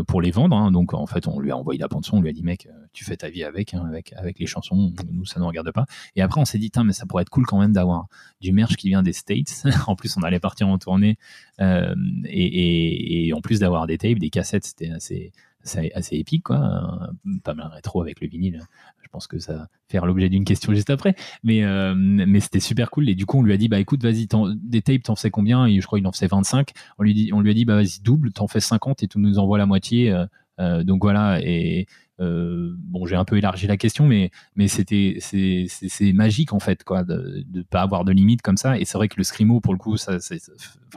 pour 0.08 0.22
les 0.22 0.32
vendre. 0.32 0.56
Hein. 0.56 0.72
donc, 0.72 0.93
en 0.93 1.08
fait, 1.08 1.28
on 1.28 1.39
lui 1.39 1.52
a 1.52 1.58
envoyé 1.58 1.80
la 1.80 1.88
bande 1.88 2.06
son, 2.06 2.18
on 2.18 2.22
lui 2.22 2.30
a 2.30 2.34
dit, 2.34 2.43
mec, 2.43 2.68
tu 2.93 3.06
fais 3.06 3.18
ta 3.18 3.30
vie 3.30 3.43
avec, 3.43 3.74
hein, 3.74 3.86
avec, 3.88 4.14
avec 4.14 4.39
les 4.39 4.45
chansons, 4.45 4.93
nous, 5.12 5.26
ça 5.26 5.39
ne 5.39 5.45
regarde 5.45 5.72
pas. 5.72 5.86
Et 6.16 6.22
après, 6.22 6.39
on 6.39 6.45
s'est 6.45 6.60
dit, 6.60 6.72
mais 6.84 6.93
ça 6.93 7.06
pourrait 7.06 7.24
être 7.24 7.30
cool 7.30 7.45
quand 7.45 7.60
même 7.60 7.74
d'avoir 7.74 8.08
du 8.39 8.52
merch 8.52 8.76
qui 8.76 8.89
vient 8.89 9.04
des 9.04 9.14
States. 9.14 9.64
en 9.88 9.95
plus, 9.95 10.16
on 10.18 10.22
allait 10.22 10.39
partir 10.39 10.68
en 10.68 10.78
tournée. 10.78 11.18
et, 11.60 13.28
et, 13.28 13.34
en 13.34 13.41
plus 13.41 13.60
d'avoir 13.60 13.88
des 13.88 13.97
tapes, 13.97 14.20
des 14.20 14.30
cassettes, 14.30 14.66
c'était 14.66 14.89
assez 14.89 15.32
c'est 15.64 15.91
assez 15.93 16.18
épique, 16.18 16.43
quoi. 16.43 17.12
Pas 17.43 17.53
mal 17.53 17.68
rétro 17.74 18.01
avec 18.01 18.22
le 18.22 18.28
vinyle. 18.28 18.62
Je 19.01 19.07
pense 19.09 19.28
que 19.28 19.39
ça 19.39 19.53
va 19.53 19.68
faire 19.89 20.05
l'objet 20.05 20.30
d'une 20.30 20.45
question 20.45 20.74
juste 20.74 20.89
après. 20.89 21.16
Mais, 21.43 21.64
euh, 21.64 21.93
mais 21.95 22.39
c'était 22.39 22.59
super 22.59 22.89
cool. 22.89 23.09
Et 23.09 23.16
du 23.16 23.26
coup, 23.26 23.39
on 23.39 23.43
lui 23.43 23.53
a 23.53 23.57
dit, 23.57 23.68
bah 23.68 23.80
écoute, 23.80 24.01
vas-y, 24.01 24.28
des 24.64 24.82
tapes, 24.82 25.03
t'en 25.03 25.16
fais 25.16 25.32
combien? 25.32 25.66
Et 25.66 25.82
je 25.82 25.86
crois 25.86 25.99
qu'il 25.99 26.07
en 26.07 26.12
faisait 26.12 26.28
25. 26.28 26.72
On 26.97 27.03
lui, 27.03 27.14
dit, 27.14 27.32
on 27.34 27.41
lui 27.41 27.51
a 27.51 27.53
dit, 27.53 27.66
bah 27.66 27.76
vas-y, 27.76 27.99
double, 28.01 28.32
t'en 28.32 28.47
fais 28.47 28.62
50 28.62 29.03
et 29.03 29.07
tu 29.07 29.20
nous 29.20 29.38
envoies 29.38 29.57
la 29.57 29.66
moitié. 29.66 30.16
Euh, 30.62 30.84
donc 30.84 31.03
voilà, 31.03 31.39
et, 31.41 31.88
euh, 32.22 32.76
bon, 32.78 33.05
j'ai 33.07 33.16
un 33.16 33.26
peu 33.26 33.38
élargi 33.38 33.66
la 33.68 33.78
question, 33.78 34.05
mais, 34.05 34.30
mais 34.55 34.68
c'était, 34.68 35.18
c'est, 35.20 36.14
magique 36.14 36.53
en 36.53 36.59
fait, 36.59 36.84
quoi, 36.84 37.03
de 37.03 37.43
ne 37.51 37.62
pas 37.64 37.82
avoir 37.82 38.05
de 38.05 38.12
limite 38.12 38.41
comme 38.41 38.57
ça. 38.57 38.78
Et 38.78 38.86
c'est 38.86 38.97
vrai 38.97 39.07
que 39.07 39.16
le 39.18 39.24
scrimo, 39.24 39.59
pour 39.59 39.74
le 39.74 39.80
coup, 39.80 39.97
ça, 39.97 40.18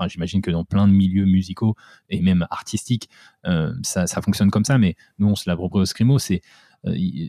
j'imagine 0.07 0.43
que 0.43 0.51
dans 0.51 0.65
plein 0.65 0.87
de 0.87 0.93
milieux 0.93 1.25
musicaux 1.25 1.77
et 2.11 2.21
même 2.21 2.47
artistiques, 2.51 3.09
euh, 3.47 3.73
ça, 3.83 4.07
ça, 4.07 4.21
fonctionne 4.21 4.51
comme 4.51 4.65
ça. 4.65 4.77
Mais 4.79 4.97
nous, 5.19 5.29
on 5.29 5.35
se 5.35 5.49
l'approprie 5.49 5.81
au 5.81 5.87
scrimo, 5.87 6.19
c'est 6.19 6.43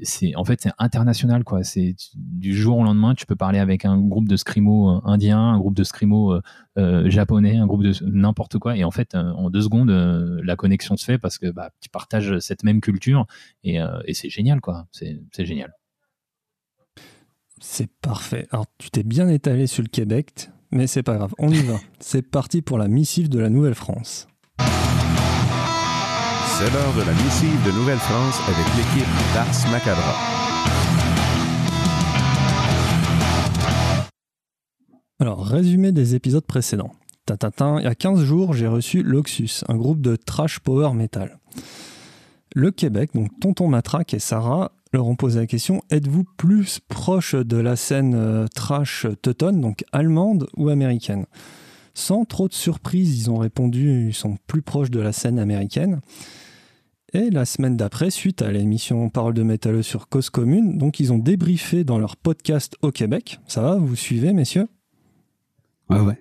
c'est 0.03 0.35
en 0.35 0.43
fait 0.43 0.61
c'est 0.61 0.71
international 0.77 1.43
quoi. 1.43 1.63
C'est 1.63 1.95
du 2.15 2.55
jour 2.55 2.77
au 2.77 2.83
lendemain, 2.83 3.15
tu 3.15 3.25
peux 3.25 3.35
parler 3.35 3.59
avec 3.59 3.85
un 3.85 3.99
groupe 3.99 4.27
de 4.27 4.35
scrimo 4.35 4.89
euh, 4.89 5.01
indien, 5.05 5.39
un 5.39 5.57
groupe 5.57 5.75
de 5.75 5.83
scrimo 5.83 6.39
euh, 6.77 7.09
japonais, 7.09 7.57
un 7.57 7.65
groupe 7.65 7.83
de 7.83 7.93
n'importe 8.05 8.57
quoi, 8.59 8.75
et 8.77 8.83
en 8.83 8.91
fait 8.91 9.15
en 9.15 9.49
deux 9.49 9.61
secondes 9.61 9.89
la 9.89 10.55
connexion 10.55 10.97
se 10.97 11.05
fait 11.05 11.17
parce 11.17 11.37
que 11.37 11.51
bah, 11.51 11.71
tu 11.79 11.89
partages 11.89 12.39
cette 12.39 12.63
même 12.63 12.81
culture 12.81 13.25
et, 13.63 13.79
et 14.05 14.13
c'est 14.13 14.29
génial 14.29 14.61
quoi. 14.61 14.87
C'est 14.91 15.45
génial. 15.45 15.73
C'est 17.61 17.89
parfait. 18.01 18.47
Alors 18.51 18.65
tu 18.77 18.89
t'es 18.91 19.03
bien 19.03 19.29
étalé 19.29 19.67
sur 19.67 19.83
le 19.83 19.89
Québec, 19.89 20.49
mais 20.71 20.87
c'est 20.87 21.03
pas 21.03 21.15
grave. 21.15 21.33
On 21.39 21.49
y 21.49 21.61
va. 21.63 21.79
c'est 21.99 22.21
parti 22.21 22.61
pour 22.61 22.77
la 22.77 22.87
missive 22.87 23.29
de 23.29 23.39
la 23.39 23.49
Nouvelle-France. 23.49 24.27
C'est 26.57 26.71
l'heure 26.71 26.93
de 26.93 27.01
la 27.01 27.11
missive 27.11 27.65
de 27.65 27.71
Nouvelle-France 27.71 28.39
avec 28.47 28.65
l'équipe 28.77 29.09
d'Ars 29.33 29.71
Macabra. 29.73 30.15
Alors, 35.19 35.45
résumé 35.45 35.91
des 35.91 36.15
épisodes 36.15 36.45
précédents. 36.45 36.93
Tatatin, 37.25 37.79
il 37.79 37.83
y 37.83 37.87
a 37.87 37.93
15 37.93 38.23
jours, 38.23 38.53
j'ai 38.53 38.67
reçu 38.67 39.03
Loxus, 39.03 39.65
un 39.67 39.75
groupe 39.75 39.99
de 39.99 40.15
trash 40.15 40.59
power 40.59 40.93
metal. 40.93 41.39
Le 42.55 42.71
Québec, 42.71 43.09
donc 43.13 43.37
Tonton 43.41 43.67
Matraque 43.67 44.13
et 44.13 44.19
Sarah, 44.19 44.71
leur 44.93 45.07
ont 45.07 45.17
posé 45.17 45.41
la 45.41 45.47
question 45.47 45.81
êtes-vous 45.91 46.23
plus 46.37 46.79
proche 46.87 47.35
de 47.35 47.57
la 47.57 47.75
scène 47.75 48.15
euh, 48.15 48.47
trash 48.47 49.07
teutonne, 49.21 49.59
donc 49.59 49.83
allemande 49.91 50.47
ou 50.55 50.69
américaine? 50.69 51.25
Sans 51.93 52.23
trop 52.23 52.47
de 52.47 52.53
surprise, 52.53 53.19
ils 53.19 53.29
ont 53.29 53.39
répondu 53.39 54.07
ils 54.07 54.13
sont 54.13 54.37
plus 54.47 54.61
proches 54.61 54.91
de 54.91 55.01
la 55.01 55.11
scène 55.11 55.37
américaine. 55.37 55.99
Et 57.15 57.29
la 57.29 57.45
semaine 57.45 57.77
d'après, 57.77 58.09
suite 58.09 58.41
à 58.41 58.51
l'émission 58.51 59.07
Parole 59.07 59.33
de 59.33 59.41
métalleux 59.41 59.83
sur 59.83 60.09
Cause 60.09 60.29
Commune, 60.29 60.77
donc 60.77 60.99
ils 60.99 61.13
ont 61.13 61.17
débriefé 61.17 61.85
dans 61.85 61.97
leur 61.97 62.17
podcast 62.17 62.75
au 62.81 62.91
Québec. 62.91 63.39
Ça 63.47 63.61
va, 63.61 63.75
vous 63.77 63.95
suivez, 63.95 64.33
messieurs? 64.33 64.67
Ouais, 65.89 66.01
ouais. 66.01 66.19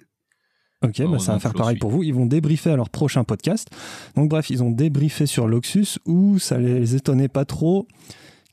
Ok, 0.84 1.02
bah 1.10 1.18
ça 1.18 1.32
va 1.32 1.40
faire 1.40 1.52
pareil 1.52 1.78
pour 1.78 1.90
vous. 1.90 2.04
Ils 2.04 2.14
vont 2.14 2.26
débriefer 2.26 2.70
à 2.70 2.76
leur 2.76 2.90
prochain 2.90 3.24
podcast. 3.24 3.70
Donc 4.14 4.30
bref, 4.30 4.50
ils 4.50 4.62
ont 4.62 4.70
débriefé 4.70 5.26
sur 5.26 5.48
Loxus 5.48 5.98
où 6.06 6.38
ça 6.38 6.58
les 6.58 6.94
étonnait 6.94 7.26
pas 7.26 7.44
trop, 7.44 7.88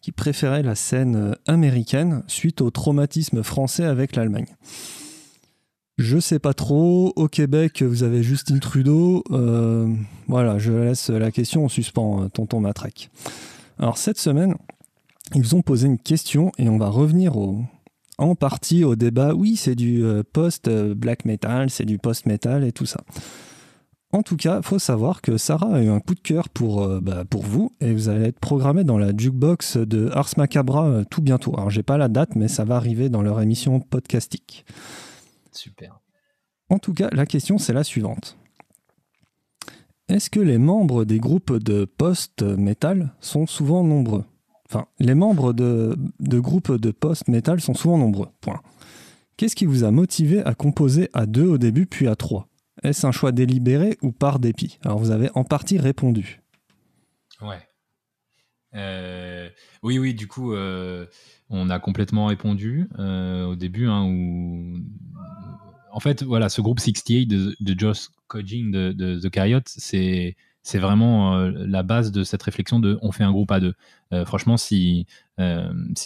qui 0.02 0.12
préféraient 0.12 0.64
la 0.64 0.74
scène 0.74 1.16
euh, 1.16 1.34
américaine 1.46 2.24
suite 2.26 2.62
au 2.62 2.72
traumatisme 2.72 3.44
français 3.44 3.86
avec 3.86 4.16
l'Allemagne. 4.16 4.48
Je 6.02 6.18
sais 6.18 6.40
pas 6.40 6.56
trop. 6.56 7.14
Au 7.16 7.28
Québec, 7.28 7.84
vous 7.84 8.02
avez 8.02 8.24
Justine 8.24 8.60
Trudeau. 8.60 9.24
Euh, 9.30 9.88
voilà, 10.28 10.58
je 10.58 10.72
laisse 10.72 11.12
la 11.12 11.30
question 11.30 11.66
en 11.66 11.68
suspens, 11.70 12.24
euh, 12.24 12.28
tonton 12.28 12.60
Matraque. 12.60 13.12
Alors 13.78 14.00
cette 14.00 14.18
semaine, 14.18 14.56
ils 15.36 15.56
ont 15.56 15.62
posé 15.62 15.86
une 15.86 16.00
question 16.00 16.52
et 16.58 16.70
on 16.70 16.80
va 16.80 16.90
revenir 16.90 17.34
en 18.18 18.34
partie 18.34 18.84
au 18.84 18.96
débat. 18.96 19.36
Oui, 19.36 19.56
c'est 19.58 19.76
du 19.76 20.04
euh, 20.04 20.24
post-black 20.24 21.26
metal, 21.26 21.70
c'est 21.70 21.86
du 21.86 22.00
post-metal 22.00 22.64
et 22.64 22.72
tout 22.72 22.88
ça. 22.88 23.02
En 24.12 24.24
tout 24.24 24.38
cas, 24.38 24.58
il 24.58 24.64
faut 24.64 24.80
savoir 24.80 25.22
que 25.22 25.38
Sarah 25.38 25.76
a 25.76 25.84
eu 25.84 25.90
un 25.90 26.00
coup 26.00 26.16
de 26.16 26.20
cœur 26.20 26.50
pour, 26.50 26.86
bah, 27.00 27.26
pour 27.30 27.44
vous 27.44 27.74
et 27.80 27.94
vous 27.94 28.10
allez 28.10 28.26
être 28.26 28.40
programmé 28.40 28.84
dans 28.84 28.98
la 28.98 29.16
jukebox 29.16 29.78
de 29.78 30.10
Ars 30.14 30.32
Macabra 30.36 31.06
tout 31.12 31.22
bientôt. 31.22 31.54
Alors, 31.56 31.70
j'ai 31.70 31.84
pas 31.84 32.00
la 32.00 32.08
date, 32.08 32.36
mais 32.36 32.48
ça 32.48 32.66
va 32.66 32.76
arriver 32.76 33.08
dans 33.08 33.22
leur 33.22 33.40
émission 33.40 33.80
podcastique. 33.80 34.66
Super. 35.52 36.00
En 36.70 36.80
tout 36.80 36.94
cas, 36.94 37.10
la 37.12 37.26
question 37.26 37.58
c'est 37.58 37.74
la 37.74 37.84
suivante. 37.84 38.38
Est-ce 40.08 40.30
que 40.30 40.40
les 40.40 40.58
membres 40.58 41.06
des 41.06 41.20
groupes 41.20 41.54
de 41.54 41.86
post-metal 41.86 43.14
sont 43.22 43.48
souvent 43.48 43.84
nombreux 43.84 44.26
Enfin, 44.68 44.88
les 45.00 45.16
membres 45.16 45.52
de, 45.52 45.96
groupes 46.20 46.72
de 46.72 46.92
post-metal 46.92 47.60
sont 47.60 47.74
souvent 47.74 47.98
nombreux. 47.98 48.30
Point. 48.40 48.62
Qu'est-ce 49.36 49.56
qui 49.56 49.66
vous 49.66 49.84
a 49.84 49.92
motivé 49.92 50.44
à 50.46 50.54
composer 50.54 51.10
à 51.14 51.26
deux 51.26 51.46
au 51.46 51.58
début 51.58 51.86
puis 51.86 52.08
à 52.08 52.16
trois? 52.16 52.48
Est-ce 52.84 53.06
un 53.06 53.12
choix 53.12 53.34
délibéré 53.34 53.98
ou 54.02 54.12
par 54.12 54.40
dépit? 54.40 54.80
Alors 54.84 55.00
vous 55.00 55.12
avez 55.12 55.30
en 55.36 55.44
partie 55.44 55.78
répondu. 55.78 56.42
Ouais. 57.42 57.60
Euh, 58.74 59.50
oui, 59.84 60.00
oui, 60.00 60.14
du 60.14 60.28
coup, 60.28 60.54
euh, 60.54 61.06
on 61.50 61.70
a 61.70 61.80
complètement 61.80 62.28
répondu 62.28 62.88
euh, 63.00 63.46
au 63.46 63.56
début, 63.56 63.88
hein, 63.88 64.10
en 65.94 66.00
fait, 66.00 66.24
voilà, 66.24 66.50
ce 66.50 66.62
groupe 66.62 66.80
68 66.80 67.26
de, 67.26 67.56
de 67.60 67.80
Josh 67.80 68.08
Codging 68.28 68.72
de, 68.72 69.20
The 69.20 69.30
Carriot, 69.30 69.60
c'est 69.66 70.36
vraiment 70.78 71.36
la 71.38 71.84
base 71.84 72.12
de 72.14 72.24
cette 72.24 72.44
réflexion 72.44 72.80
de 72.80 72.98
on 73.02 73.12
fait 73.12 73.26
un 73.26 73.32
groupe 73.32 73.52
à 73.52 73.60
deux. 73.60 73.74
Franchement, 74.26 74.56
si, 74.56 75.06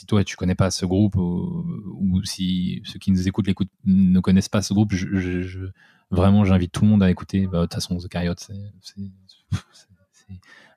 toi 0.08 0.24
tu 0.24 0.38
connais 0.38 0.56
pas 0.56 0.72
ce 0.72 0.88
groupe 0.88 1.16
ou, 1.18 2.22
si 2.24 2.82
ceux 2.84 2.98
qui 2.98 3.12
nous 3.12 3.28
écoutent 3.28 3.48
ne 3.86 4.20
connaissent 4.22 4.50
pas 4.50 4.64
ce 4.64 4.74
groupe, 4.74 4.92
vraiment 6.10 6.46
j'invite 6.46 6.72
tout 6.72 6.84
le 6.84 6.90
monde 6.90 7.04
à 7.04 7.12
écouter. 7.12 7.46
Bah, 7.46 7.60
de 7.60 7.64
toute 7.66 7.76
façon, 7.76 7.98
The 7.98 8.08
Carriot, 8.08 8.34
c'est 8.38 8.56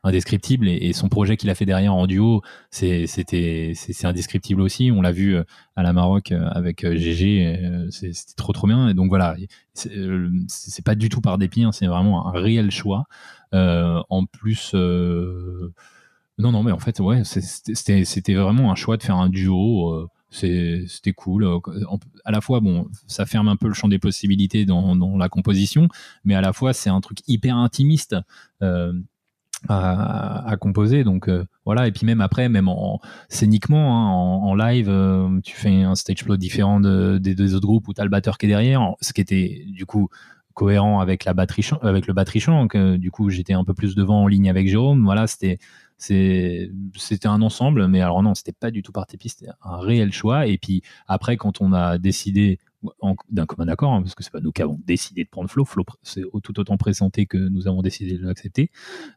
indescriptible 0.05 0.69
et, 0.69 0.93
son 0.93 1.09
projet 1.09 1.37
qu'il 1.37 1.51
a 1.51 1.55
fait 1.55 1.67
derrière 1.67 1.95
en 1.95 2.07
duo, 2.07 2.43
c'était 2.71 3.73
c'est 3.75 4.07
indescriptible 4.07 4.61
aussi. 4.61 4.91
On 4.93 5.03
l'a 5.03 5.13
vu 5.13 5.37
euh, 5.37 5.45
à 5.77 5.83
la 5.83 5.93
Maroc 5.93 6.33
euh, 6.33 6.49
avec 6.51 6.87
GG, 6.87 7.59
euh, 7.63 7.91
c'était 7.91 8.15
trop 8.37 8.53
trop 8.53 8.67
bien. 8.67 8.89
Et 8.89 8.95
donc 8.95 9.09
voilà, 9.09 9.37
c'est 9.75 10.85
pas 10.85 10.95
du 10.95 11.09
tout 11.09 11.21
par 11.21 11.39
dépit, 11.39 11.65
hein, 11.65 11.73
c'est 11.73 11.87
vraiment 11.87 12.27
un 12.27 12.33
réel 12.33 12.71
choix. 12.71 13.07
en 13.53 14.27
plus. 14.27 14.75
Non, 16.41 16.53
non, 16.53 16.63
mais 16.63 16.71
en 16.71 16.79
fait, 16.79 17.01
ouais, 17.01 17.23
c'était 17.25 18.35
vraiment 18.35 18.71
un 18.71 18.77
choix 18.77 18.97
de 18.97 19.03
faire 19.03 19.17
un 19.17 19.29
duo. 19.29 20.09
c'était 20.31 21.13
cool. 21.17 21.49
À 22.25 22.31
la 22.31 22.41
fois, 22.41 22.61
bon, 22.61 22.89
ça 23.09 23.27
ferme 23.27 23.49
un 23.49 23.57
peu 23.57 23.67
le 23.67 23.75
champ 23.75 23.89
des 23.89 23.99
possibilités 23.99 24.65
dans 24.65 25.17
la 25.17 25.29
composition, 25.29 25.89
mais 26.25 26.35
à 26.35 26.41
la 26.41 26.53
fois, 26.53 26.73
c'est 26.73 26.91
un 26.91 27.01
truc 27.01 27.19
hyper 27.27 27.57
intimiste 27.57 28.17
à, 29.69 30.57
composer. 30.61 31.05
Donc 31.05 31.29
euh, 31.29 31.45
voilà, 31.65 31.87
et 31.87 31.93
puis 31.93 32.07
même 32.07 32.21
après, 32.21 32.49
même 32.49 32.69
en, 32.69 33.01
scéniquement, 33.29 33.97
hein, 33.97 34.11
en, 34.43 34.55
live, 34.55 34.89
euh, 34.89 35.41
tu 35.43 35.57
fais 35.57 35.83
un 35.83 35.95
stage 35.95 36.25
plot 36.25 36.37
différent 36.37 36.81
des 36.81 37.35
deux 37.35 37.55
autres 37.55 37.67
groupes 37.67 37.89
où 37.89 37.95
tu 37.95 38.03
le 38.03 38.09
batteur 38.09 38.39
qui 38.39 38.47
est 38.47 38.49
derrière, 38.49 38.95
ce 39.01 39.13
qui 39.13 39.21
était 39.21 39.65
du 39.69 39.87
coup 39.87 40.09
cohérent 40.55 40.99
avec 40.99 41.25
la 41.25 41.35
batterie 41.35 41.69
avec 41.83 42.07
le 42.07 42.15
batterie 42.15 42.41
chant. 42.41 42.67
Euh, 42.75 42.99
du 42.99 43.11
coup, 43.11 43.31
j'étais 43.31 43.53
un 43.53 43.65
peu 43.65 43.75
plus 43.75 43.95
devant 43.95 44.23
en 44.23 44.27
ligne 44.27 44.51
avec 44.51 44.69
Jérôme. 44.69 45.05
Voilà, 45.05 45.27
c'était 45.27 45.59
c'était 45.99 47.27
un 47.27 47.43
ensemble, 47.43 47.89
mais 47.89 48.01
alors 48.01 48.23
non, 48.23 48.35
c'était 48.35 48.53
pas 48.53 48.71
du 48.71 48.83
tout 48.83 48.93
par 48.93 49.07
c'était 49.09 49.49
un 49.65 49.79
réel 49.79 50.13
choix. 50.13 50.47
Et 50.47 50.59
puis 50.59 50.83
après, 51.09 51.37
quand 51.37 51.61
on 51.61 51.73
a 51.73 51.99
décidé 51.99 52.59
d'un 53.31 53.47
commun 53.47 53.69
accord, 53.69 53.93
hein, 53.93 54.03
parce 54.03 54.15
que 54.15 54.23
c'est 54.23 54.33
pas 54.33 54.41
nous 54.41 54.53
qui 54.53 54.63
avons 54.63 54.79
décidé 54.87 55.25
de 55.25 55.29
prendre 55.29 55.51
Flo, 55.51 55.65
Flo 55.65 55.85
c'est 56.03 56.23
tout 56.43 56.61
autant 56.61 56.77
présenté 56.77 57.27
que 57.27 57.37
nous 57.37 57.67
avons 57.67 57.83
décidé 57.83 58.17
de 58.17 58.25
l'accepter. 58.25 58.71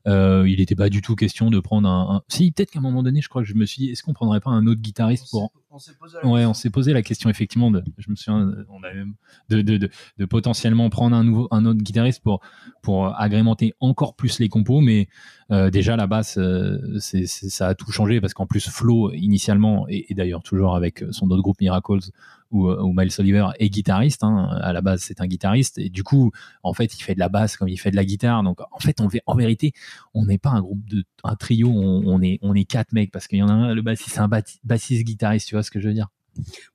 Euh, 0.07 0.47
il 0.47 0.59
n'était 0.59 0.75
pas 0.75 0.89
du 0.89 1.01
tout 1.01 1.15
question 1.15 1.49
de 1.49 1.59
prendre 1.59 1.87
un. 1.87 2.23
Si, 2.27 2.51
peut-être 2.51 2.71
qu'à 2.71 2.79
un 2.79 2.81
moment 2.81 3.03
donné, 3.03 3.21
je 3.21 3.29
crois 3.29 3.43
que 3.43 3.47
je 3.47 3.55
me 3.55 3.65
suis 3.65 3.83
dit, 3.83 3.91
est-ce 3.91 4.03
qu'on 4.03 4.13
prendrait 4.13 4.39
pas 4.39 4.51
un 4.51 4.65
autre 4.67 4.81
guitariste 4.81 5.29
pour. 5.29 5.51
On 5.71 5.79
s'est 5.79 5.93
posé, 5.93 6.17
la 6.21 6.29
ouais, 6.29 6.45
on 6.45 6.53
s'est 6.53 6.69
posé 6.69 6.93
la 6.93 7.01
question 7.01 7.29
effectivement. 7.29 7.71
De, 7.71 7.83
je 7.97 8.09
me 8.09 8.15
souviens, 8.15 8.53
on 8.69 8.83
a 8.83 8.93
même 8.93 9.13
de, 9.49 9.61
de, 9.61 9.89
de, 10.17 10.25
potentiellement 10.25 10.89
prendre 10.89 11.15
un 11.15 11.23
nouveau, 11.23 11.47
un 11.51 11.65
autre 11.65 11.81
guitariste 11.81 12.21
pour 12.21 12.41
pour 12.81 13.17
agrémenter 13.19 13.73
encore 13.79 14.15
plus 14.15 14.39
les 14.39 14.49
compos, 14.49 14.81
mais 14.81 15.07
euh, 15.51 15.69
déjà 15.69 15.95
la 15.95 16.07
basse, 16.07 16.37
euh, 16.37 16.77
ça 16.99 17.67
a 17.67 17.75
tout 17.75 17.91
changé 17.91 18.19
parce 18.21 18.33
qu'en 18.33 18.47
plus 18.47 18.69
Flo 18.69 19.11
initialement 19.13 19.85
et, 19.87 20.05
et 20.09 20.13
d'ailleurs 20.13 20.43
toujours 20.43 20.75
avec 20.75 21.03
son 21.11 21.29
autre 21.29 21.41
groupe 21.41 21.59
Miracles 21.61 22.11
où, 22.51 22.69
euh, 22.69 22.81
où, 22.81 22.93
Miles 22.93 23.11
Oliver 23.17 23.47
est 23.59 23.69
guitariste. 23.69 24.23
Hein. 24.23 24.49
À 24.61 24.73
la 24.73 24.81
base, 24.81 25.01
c'est 25.01 25.21
un 25.21 25.27
guitariste. 25.27 25.77
Et 25.77 25.89
du 25.89 26.03
coup, 26.03 26.31
en 26.63 26.73
fait, 26.73 26.97
il 26.97 27.01
fait 27.01 27.15
de 27.15 27.19
la 27.19 27.29
basse 27.29 27.57
comme 27.57 27.69
il 27.69 27.77
fait 27.77 27.91
de 27.91 27.95
la 27.95 28.05
guitare. 28.05 28.43
Donc, 28.43 28.59
en 28.71 28.79
fait, 28.79 28.99
on, 29.01 29.09
en 29.25 29.35
vérité, 29.35 29.73
on 30.13 30.25
n'est 30.25 30.37
pas 30.37 30.49
un 30.49 30.61
groupe 30.61 30.87
de, 30.89 31.03
un 31.23 31.35
trio. 31.35 31.69
On, 31.69 32.03
on, 32.05 32.21
est, 32.21 32.39
on 32.41 32.53
est 32.53 32.65
quatre 32.65 32.91
mecs 32.93 33.11
parce 33.11 33.27
qu'il 33.27 33.39
y 33.39 33.43
en 33.43 33.49
a 33.49 33.53
un, 33.53 33.73
le 33.73 33.81
bassiste, 33.81 34.11
c'est 34.11 34.19
un 34.19 34.29
bassiste 34.63 35.05
guitariste. 35.05 35.47
Tu 35.47 35.55
vois 35.55 35.60
ce 35.63 35.71
que 35.71 35.79
je 35.79 35.87
veux 35.87 35.93
dire? 35.93 36.09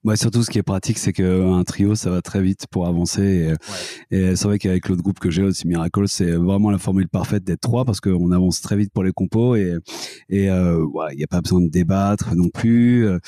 Moi, 0.04 0.16
surtout, 0.16 0.42
ce 0.42 0.50
qui 0.50 0.58
est 0.58 0.62
pratique, 0.62 0.98
c'est 0.98 1.12
qu'un 1.12 1.64
trio, 1.64 1.94
ça 1.94 2.10
va 2.10 2.22
très 2.22 2.42
vite 2.42 2.66
pour 2.70 2.86
avancer. 2.86 3.54
Et, 4.10 4.36
c'est 4.36 4.44
vrai 4.44 4.58
qu'avec 4.58 4.88
l'autre 4.88 5.02
groupe 5.02 5.18
que 5.18 5.30
j'ai 5.30 5.42
aussi, 5.42 5.66
Miracle, 5.66 6.06
c'est 6.08 6.32
vraiment 6.32 6.70
la 6.70 6.78
formule 6.78 7.08
parfaite 7.08 7.42
d'être 7.44 7.60
trois 7.60 7.84
parce 7.84 8.00
qu'on 8.00 8.32
avance 8.32 8.60
très 8.60 8.76
vite 8.76 8.92
pour 8.92 9.02
les 9.02 9.12
compos 9.12 9.56
et 9.56 9.76
et 10.28 10.50
euh, 10.50 10.86
il 11.12 11.16
n'y 11.16 11.24
a 11.24 11.26
pas 11.26 11.40
besoin 11.40 11.62
de 11.62 11.68
débattre 11.68 12.34
non 12.34 12.48
plus. 12.50 13.06
Euh, 13.06 13.18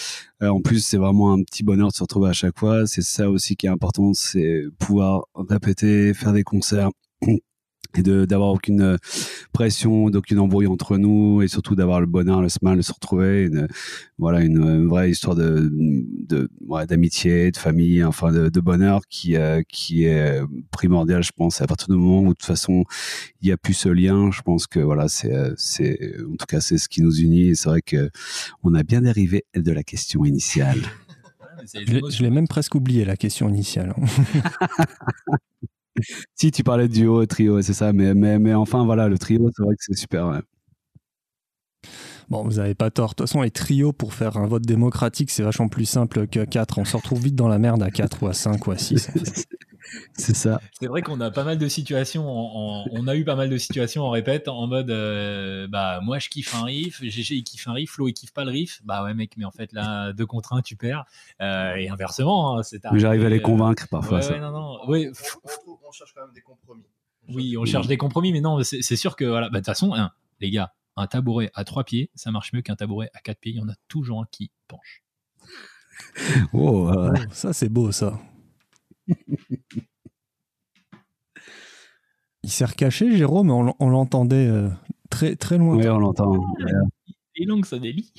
en 0.42 0.60
plus, 0.60 0.84
c'est 0.84 0.98
vraiment 0.98 1.32
un 1.32 1.42
petit 1.42 1.64
bonheur 1.64 1.88
de 1.88 1.94
se 1.94 2.02
retrouver 2.02 2.30
à 2.30 2.34
chaque 2.34 2.58
fois. 2.58 2.86
C'est 2.86 3.02
ça 3.02 3.30
aussi 3.30 3.56
qui 3.56 3.66
est 3.66 3.70
important, 3.70 4.12
c'est 4.14 4.64
pouvoir 4.78 5.24
répéter, 5.34 6.14
faire 6.14 6.32
des 6.32 6.44
concerts 6.44 6.90
et 7.96 8.02
de 8.02 8.24
d'avoir 8.24 8.50
aucune 8.50 8.82
euh, 8.82 8.96
pression, 9.52 10.10
d'aucune 10.10 10.38
embrouille 10.38 10.66
entre 10.66 10.98
nous 10.98 11.42
et 11.42 11.48
surtout 11.48 11.74
d'avoir 11.74 12.00
le 12.00 12.06
bonheur, 12.06 12.42
le 12.42 12.48
smile 12.48 12.76
de 12.76 12.82
se 12.82 12.92
retrouver, 12.92 13.44
une, 13.44 13.66
voilà 14.18 14.40
une, 14.40 14.86
vraie 14.86 15.10
histoire 15.10 15.34
de 15.34 15.70
de 15.72 16.48
d'amitié, 16.86 17.50
de 17.50 17.56
famille, 17.56 18.04
enfin 18.04 18.32
de, 18.32 18.48
de 18.48 18.60
bonheur 18.60 19.00
qui 19.08 19.36
euh, 19.36 19.62
qui 19.68 20.04
est 20.04 20.40
primordial, 20.70 21.22
je 21.22 21.32
pense. 21.34 21.60
À 21.60 21.66
partir 21.66 21.88
du 21.88 21.96
moment 21.96 22.20
où 22.20 22.28
de 22.28 22.34
toute 22.34 22.44
façon 22.44 22.84
il 23.40 23.48
y 23.48 23.52
a 23.52 23.56
plus 23.56 23.74
ce 23.74 23.88
lien, 23.88 24.30
je 24.30 24.42
pense 24.42 24.66
que 24.66 24.80
voilà 24.80 25.08
c'est 25.08 25.34
euh, 25.34 25.54
c'est 25.56 26.14
en 26.30 26.36
tout 26.36 26.46
cas 26.46 26.60
c'est 26.60 26.78
ce 26.78 26.88
qui 26.88 27.02
nous 27.02 27.20
unit. 27.20 27.48
Et 27.48 27.54
c'est 27.54 27.68
vrai 27.68 27.82
que 27.82 28.10
on 28.62 28.74
a 28.74 28.82
bien 28.82 29.00
dérivé 29.00 29.44
de 29.54 29.72
la 29.72 29.82
question 29.82 30.24
initiale. 30.24 30.82
Je 31.74 32.22
l'ai 32.22 32.30
même 32.30 32.48
presque 32.48 32.74
oublié 32.74 33.04
la 33.04 33.16
question 33.16 33.48
initiale. 33.48 33.94
si 36.34 36.50
tu 36.50 36.62
parlais 36.62 36.88
de 36.88 36.92
duo, 36.92 37.24
trio, 37.26 37.62
c'est 37.62 37.74
ça. 37.74 37.92
Mais, 37.92 38.14
mais, 38.14 38.38
mais 38.38 38.54
enfin, 38.54 38.84
voilà, 38.84 39.08
le 39.08 39.18
trio, 39.18 39.50
c'est 39.56 39.62
vrai 39.62 39.74
que 39.74 39.82
c'est 39.84 39.96
super. 39.96 40.40
Bon, 42.28 42.42
vous 42.44 42.56
n'avez 42.56 42.74
pas 42.74 42.90
tort. 42.90 43.10
De 43.10 43.14
toute 43.14 43.26
façon, 43.26 43.40
les 43.40 43.50
trios, 43.50 43.92
pour 43.92 44.12
faire 44.12 44.36
un 44.36 44.46
vote 44.46 44.62
démocratique, 44.62 45.30
c'est 45.30 45.42
vachement 45.42 45.68
plus 45.68 45.86
simple 45.86 46.26
que 46.26 46.44
4. 46.44 46.78
On 46.78 46.84
se 46.84 46.96
retrouve 46.96 47.22
vite 47.22 47.34
dans 47.34 47.48
la 47.48 47.58
merde 47.58 47.82
à 47.82 47.90
4 47.90 48.22
ou 48.22 48.26
à 48.26 48.34
5 48.34 48.66
ou 48.66 48.70
à 48.72 48.78
6. 48.78 49.10
C'est 50.12 50.36
ça. 50.36 50.60
C'est 50.78 50.86
vrai 50.86 51.00
qu'on 51.00 51.20
a 51.20 51.30
pas 51.30 51.44
mal 51.44 51.56
de 51.56 51.68
situations. 51.68 52.26
on 52.28 53.06
a 53.06 53.16
eu 53.16 53.24
pas 53.24 53.36
mal 53.36 53.48
de 53.48 53.56
situations 53.56 54.02
en 54.02 54.10
répète 54.10 54.48
en 54.48 54.66
mode 54.66 54.90
euh, 54.90 55.66
bah 55.68 56.00
moi 56.02 56.18
je 56.18 56.28
kiffe 56.28 56.54
un 56.54 56.64
riff, 56.64 57.02
GG 57.02 57.36
il 57.36 57.44
kiffe 57.44 57.68
un 57.68 57.72
riff, 57.72 57.92
Flo 57.92 58.08
il 58.08 58.12
kiffe 58.12 58.32
pas 58.32 58.44
le 58.44 58.50
riff. 58.50 58.80
Bah 58.84 59.02
ouais 59.04 59.14
mec, 59.14 59.32
mais 59.38 59.46
en 59.46 59.50
fait 59.50 59.72
là 59.72 60.12
deux 60.12 60.26
contre 60.26 60.52
un 60.52 60.60
tu 60.60 60.76
perds. 60.76 61.04
Euh, 61.40 61.76
et 61.76 61.88
inversement, 61.88 62.58
hein, 62.58 62.62
c'est. 62.62 62.82
J'arrive 62.94 63.24
à 63.24 63.28
les 63.28 63.40
convaincre 63.40 63.88
parfois. 63.88 64.20
Ouais, 64.20 64.40
non 64.40 64.50
non. 64.50 64.88
Ouais. 64.88 65.10
On, 65.88 65.92
cherche 65.92 66.12
quand 66.14 66.20
même 66.22 66.34
des 66.34 66.42
compromis. 66.42 66.84
oui, 67.28 67.56
on 67.56 67.64
cherche 67.64 67.86
des 67.86 67.96
compromis, 67.96 68.32
mais 68.32 68.42
non, 68.42 68.62
c'est 68.62 68.96
sûr 68.96 69.16
que 69.16 69.24
voilà. 69.24 69.48
Bah, 69.48 69.54
de 69.54 69.64
toute 69.64 69.66
façon, 69.66 69.94
hein, 69.94 70.12
les 70.40 70.50
gars, 70.50 70.74
un 70.96 71.06
tabouret 71.06 71.50
à 71.54 71.64
trois 71.64 71.84
pieds, 71.84 72.10
ça 72.14 72.30
marche 72.30 72.52
mieux 72.52 72.60
qu'un 72.62 72.76
tabouret 72.76 73.10
à 73.14 73.20
quatre 73.20 73.40
pieds. 73.40 73.52
Il 73.52 73.58
y 73.58 73.62
en 73.62 73.68
a 73.68 73.76
toujours 73.88 74.20
un 74.20 74.26
qui 74.30 74.50
penche. 74.66 75.02
oh, 76.52 76.90
oh 76.94 77.12
ça 77.30 77.52
c'est 77.52 77.68
beau 77.68 77.90
ça. 77.90 78.20
Il 82.42 82.50
s'est 82.50 82.64
recaché, 82.64 83.16
Jérôme, 83.16 83.50
on, 83.50 83.74
on 83.78 83.88
l'entendait 83.90 84.46
euh, 84.48 84.70
très, 85.10 85.36
très 85.36 85.58
loin. 85.58 85.76
Oui, 85.76 85.88
on 85.88 85.98
l'entend. 85.98 86.32
Les 87.36 87.44
langues, 87.44 87.64
ça 87.64 87.78
délie. 87.78 88.12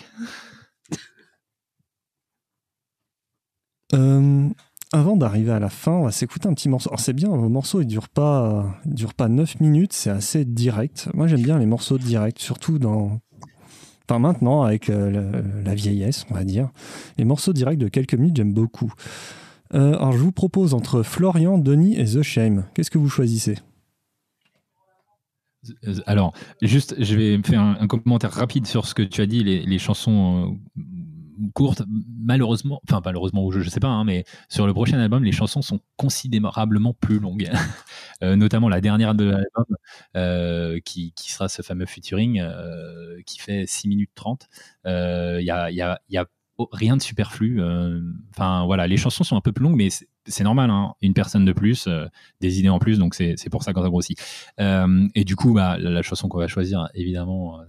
Euh, 3.94 4.50
avant 4.92 5.16
d'arriver 5.16 5.52
à 5.52 5.60
la 5.60 5.70
fin, 5.70 5.92
on 5.92 6.04
va 6.04 6.12
s'écouter 6.12 6.48
un 6.48 6.54
petit 6.54 6.70
morceau. 6.70 6.90
Alors 6.90 7.00
c'est 7.00 7.14
bien, 7.14 7.30
vos 7.30 7.50
morceaux, 7.50 7.82
ils 7.82 7.88
durent 7.88 8.10
pas, 8.10 8.66
durent 8.86 9.14
pas 9.14 9.28
9 9.28 9.60
minutes, 9.60 9.94
c'est 9.94 10.10
assez 10.10 10.46
direct. 10.46 11.10
Moi 11.14 11.28
j'aime 11.28 11.44
bien 11.44 11.60
les 11.60 11.66
morceaux 11.66 11.98
directs, 11.98 12.40
surtout 12.40 12.80
dans... 12.80 13.20
Enfin 14.08 14.18
maintenant, 14.18 14.64
avec 14.64 14.90
euh, 14.90 15.44
la 15.64 15.76
vieillesse, 15.76 16.26
on 16.32 16.34
va 16.34 16.44
dire. 16.44 16.70
Les 17.20 17.26
morceaux 17.26 17.54
directs 17.54 17.78
de 17.78 17.88
quelques 17.88 18.16
minutes, 18.16 18.38
j'aime 18.38 18.54
beaucoup. 18.54 18.92
Euh, 19.74 19.96
alors, 19.98 20.14
je 20.14 20.18
vous 20.18 20.32
propose 20.32 20.74
entre 20.74 21.04
Florian, 21.04 21.58
Denis 21.58 21.96
et 21.96 22.06
The 22.06 22.22
Shame. 22.22 22.66
Qu'est-ce 22.74 22.90
que 22.90 22.98
vous 22.98 23.10
choisissez? 23.10 23.58
Alors, 26.06 26.34
juste, 26.62 26.96
je 26.98 27.16
vais 27.16 27.40
faire 27.44 27.62
un, 27.62 27.88
commentaire 27.88 28.32
rapide 28.32 28.66
sur 28.66 28.88
ce 28.88 28.96
que 28.96 29.04
tu 29.04 29.22
as 29.22 29.26
dit, 29.26 29.44
les, 29.44 29.80
chansons 29.80 30.56
euh, 30.78 30.82
courtes. 31.54 31.84
Malheureusement, 32.24 32.82
enfin, 32.88 33.02
malheureusement, 33.04 33.50
je, 33.52 33.60
ne 33.60 33.64
sais 33.64 33.80
pas, 33.80 33.88
hein, 33.88 34.04
mais 34.04 34.26
sur 34.50 34.68
le 34.68 34.74
prochain 34.74 35.00
album, 35.00 35.24
les 35.24 35.32
chansons 35.32 35.62
sont 35.62 35.80
considérablement 35.98 36.94
plus 36.94 37.20
longues. 37.20 37.50
Euh, 38.22 38.36
notamment 38.36 38.68
la 38.68 38.82
dernière 38.82 39.16
de 39.16 39.24
l'album, 39.24 40.82
qui, 40.84 41.14
sera 41.16 41.48
ce 41.48 41.62
fameux 41.62 41.86
featuring, 41.86 42.44
qui 43.26 43.40
fait 43.40 43.66
6 43.66 43.88
minutes 43.88 44.12
30. 44.14 44.50
Il 44.86 45.42
y 45.42 45.52
a, 45.52 45.72
y, 45.72 45.82
a, 45.82 46.02
a 46.18 46.26
rien 46.72 46.98
de 46.98 47.02
superflu. 47.02 47.62
Euh, 47.62 48.02
enfin 48.32 48.66
voilà, 48.66 48.88
les 48.88 48.98
chansons 48.98 49.24
sont 49.24 49.36
un 49.36 49.42
peu 49.42 49.52
plus 49.52 49.64
longues, 49.64 49.76
mais 49.76 49.90
c'est 50.26 50.44
normal. 50.44 50.70
Hein. 50.70 50.94
une 51.02 51.14
personne 51.14 51.46
de 51.46 51.54
plus, 51.54 51.88
euh, 51.88 52.06
des 52.42 52.60
idées 52.60 52.70
en 52.70 52.80
plus, 52.80 53.00
donc 53.00 53.16
c'est 53.16 53.50
pour 53.50 53.64
ça 53.64 53.74
qu'on 53.74 53.82
ça 53.82 53.90
grossit. 53.90 54.20
Euh, 54.60 55.08
et 55.16 55.24
du 55.24 55.36
coup, 55.36 55.54
bah, 55.54 55.78
la, 55.78 56.02
chanson 56.02 56.28
qu'on 56.28 56.40
va 56.40 56.48
choisir, 56.48 56.88
évidemment, 56.94 57.60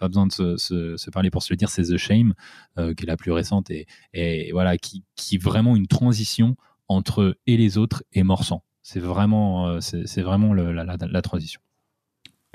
pas 0.00 0.08
besoin 0.08 0.26
de 0.26 0.32
se, 0.32 1.10
parler 1.10 1.30
pour 1.30 1.42
se 1.42 1.52
le 1.52 1.56
dire, 1.56 1.68
c'est 1.68 1.82
The 1.82 1.96
Shame, 1.96 2.34
qui 2.76 2.82
est 2.82 3.06
la 3.06 3.16
plus 3.16 3.32
récente 3.32 3.70
et, 3.70 4.50
voilà, 4.52 4.76
qui, 4.76 5.04
est 5.32 5.42
vraiment 5.42 5.76
une 5.76 5.86
transition 5.86 6.56
entre 6.88 7.36
et 7.46 7.56
les 7.56 7.78
autres 7.78 8.02
et 8.12 8.22
Morsan. 8.22 8.62
C'est 8.82 9.00
vraiment, 9.00 9.80
c'est 9.80 10.22
vraiment 10.22 10.54
la, 10.54 10.96
la, 10.96 11.22
transition. 11.22 11.60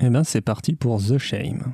Eh 0.00 0.10
bien, 0.10 0.24
c'est 0.24 0.42
parti 0.42 0.74
pour 0.74 1.02
The 1.02 1.18
Shame. 1.18 1.72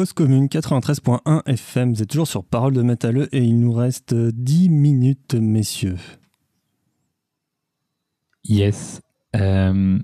Cause 0.00 0.14
Commune 0.14 0.46
93.1 0.46 1.42
FM. 1.44 1.92
Vous 1.92 2.02
êtes 2.02 2.08
toujours 2.08 2.26
sur 2.26 2.42
Parole 2.42 2.72
de 2.72 2.80
Métalleux 2.80 3.28
et 3.34 3.42
il 3.42 3.60
nous 3.60 3.74
reste 3.74 4.14
10 4.14 4.70
minutes, 4.70 5.34
messieurs. 5.34 5.98
Yes. 8.44 9.02
Euh, 9.36 9.98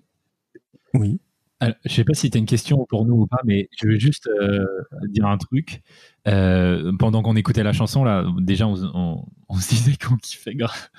oui. 0.93 1.19
Alors, 1.61 1.77
je 1.87 1.95
sais 1.95 2.05
pas 2.05 2.13
si 2.13 2.29
tu 2.29 2.37
as 2.37 2.41
une 2.41 2.45
question 2.45 2.85
pour 2.91 3.07
nous 3.07 3.23
ou 3.23 3.27
pas, 3.27 3.41
mais 3.47 3.71
je 3.81 3.89
veux 3.89 3.99
juste 3.99 4.27
euh, 4.27 4.67
dire 5.09 5.25
un 5.25 5.39
truc. 5.39 5.81
Euh, 6.29 6.93
pendant 6.99 7.23
qu'on 7.23 7.35
écoutait 7.35 7.63
la 7.63 7.73
chanson, 7.73 8.05
là, 8.05 8.27
déjà, 8.37 8.67
on, 8.67 9.25
on 9.49 9.55
se 9.57 9.69
disait 9.71 9.97
qu'on 9.97 10.17
kiffait 10.17 10.57
grave 10.57 10.91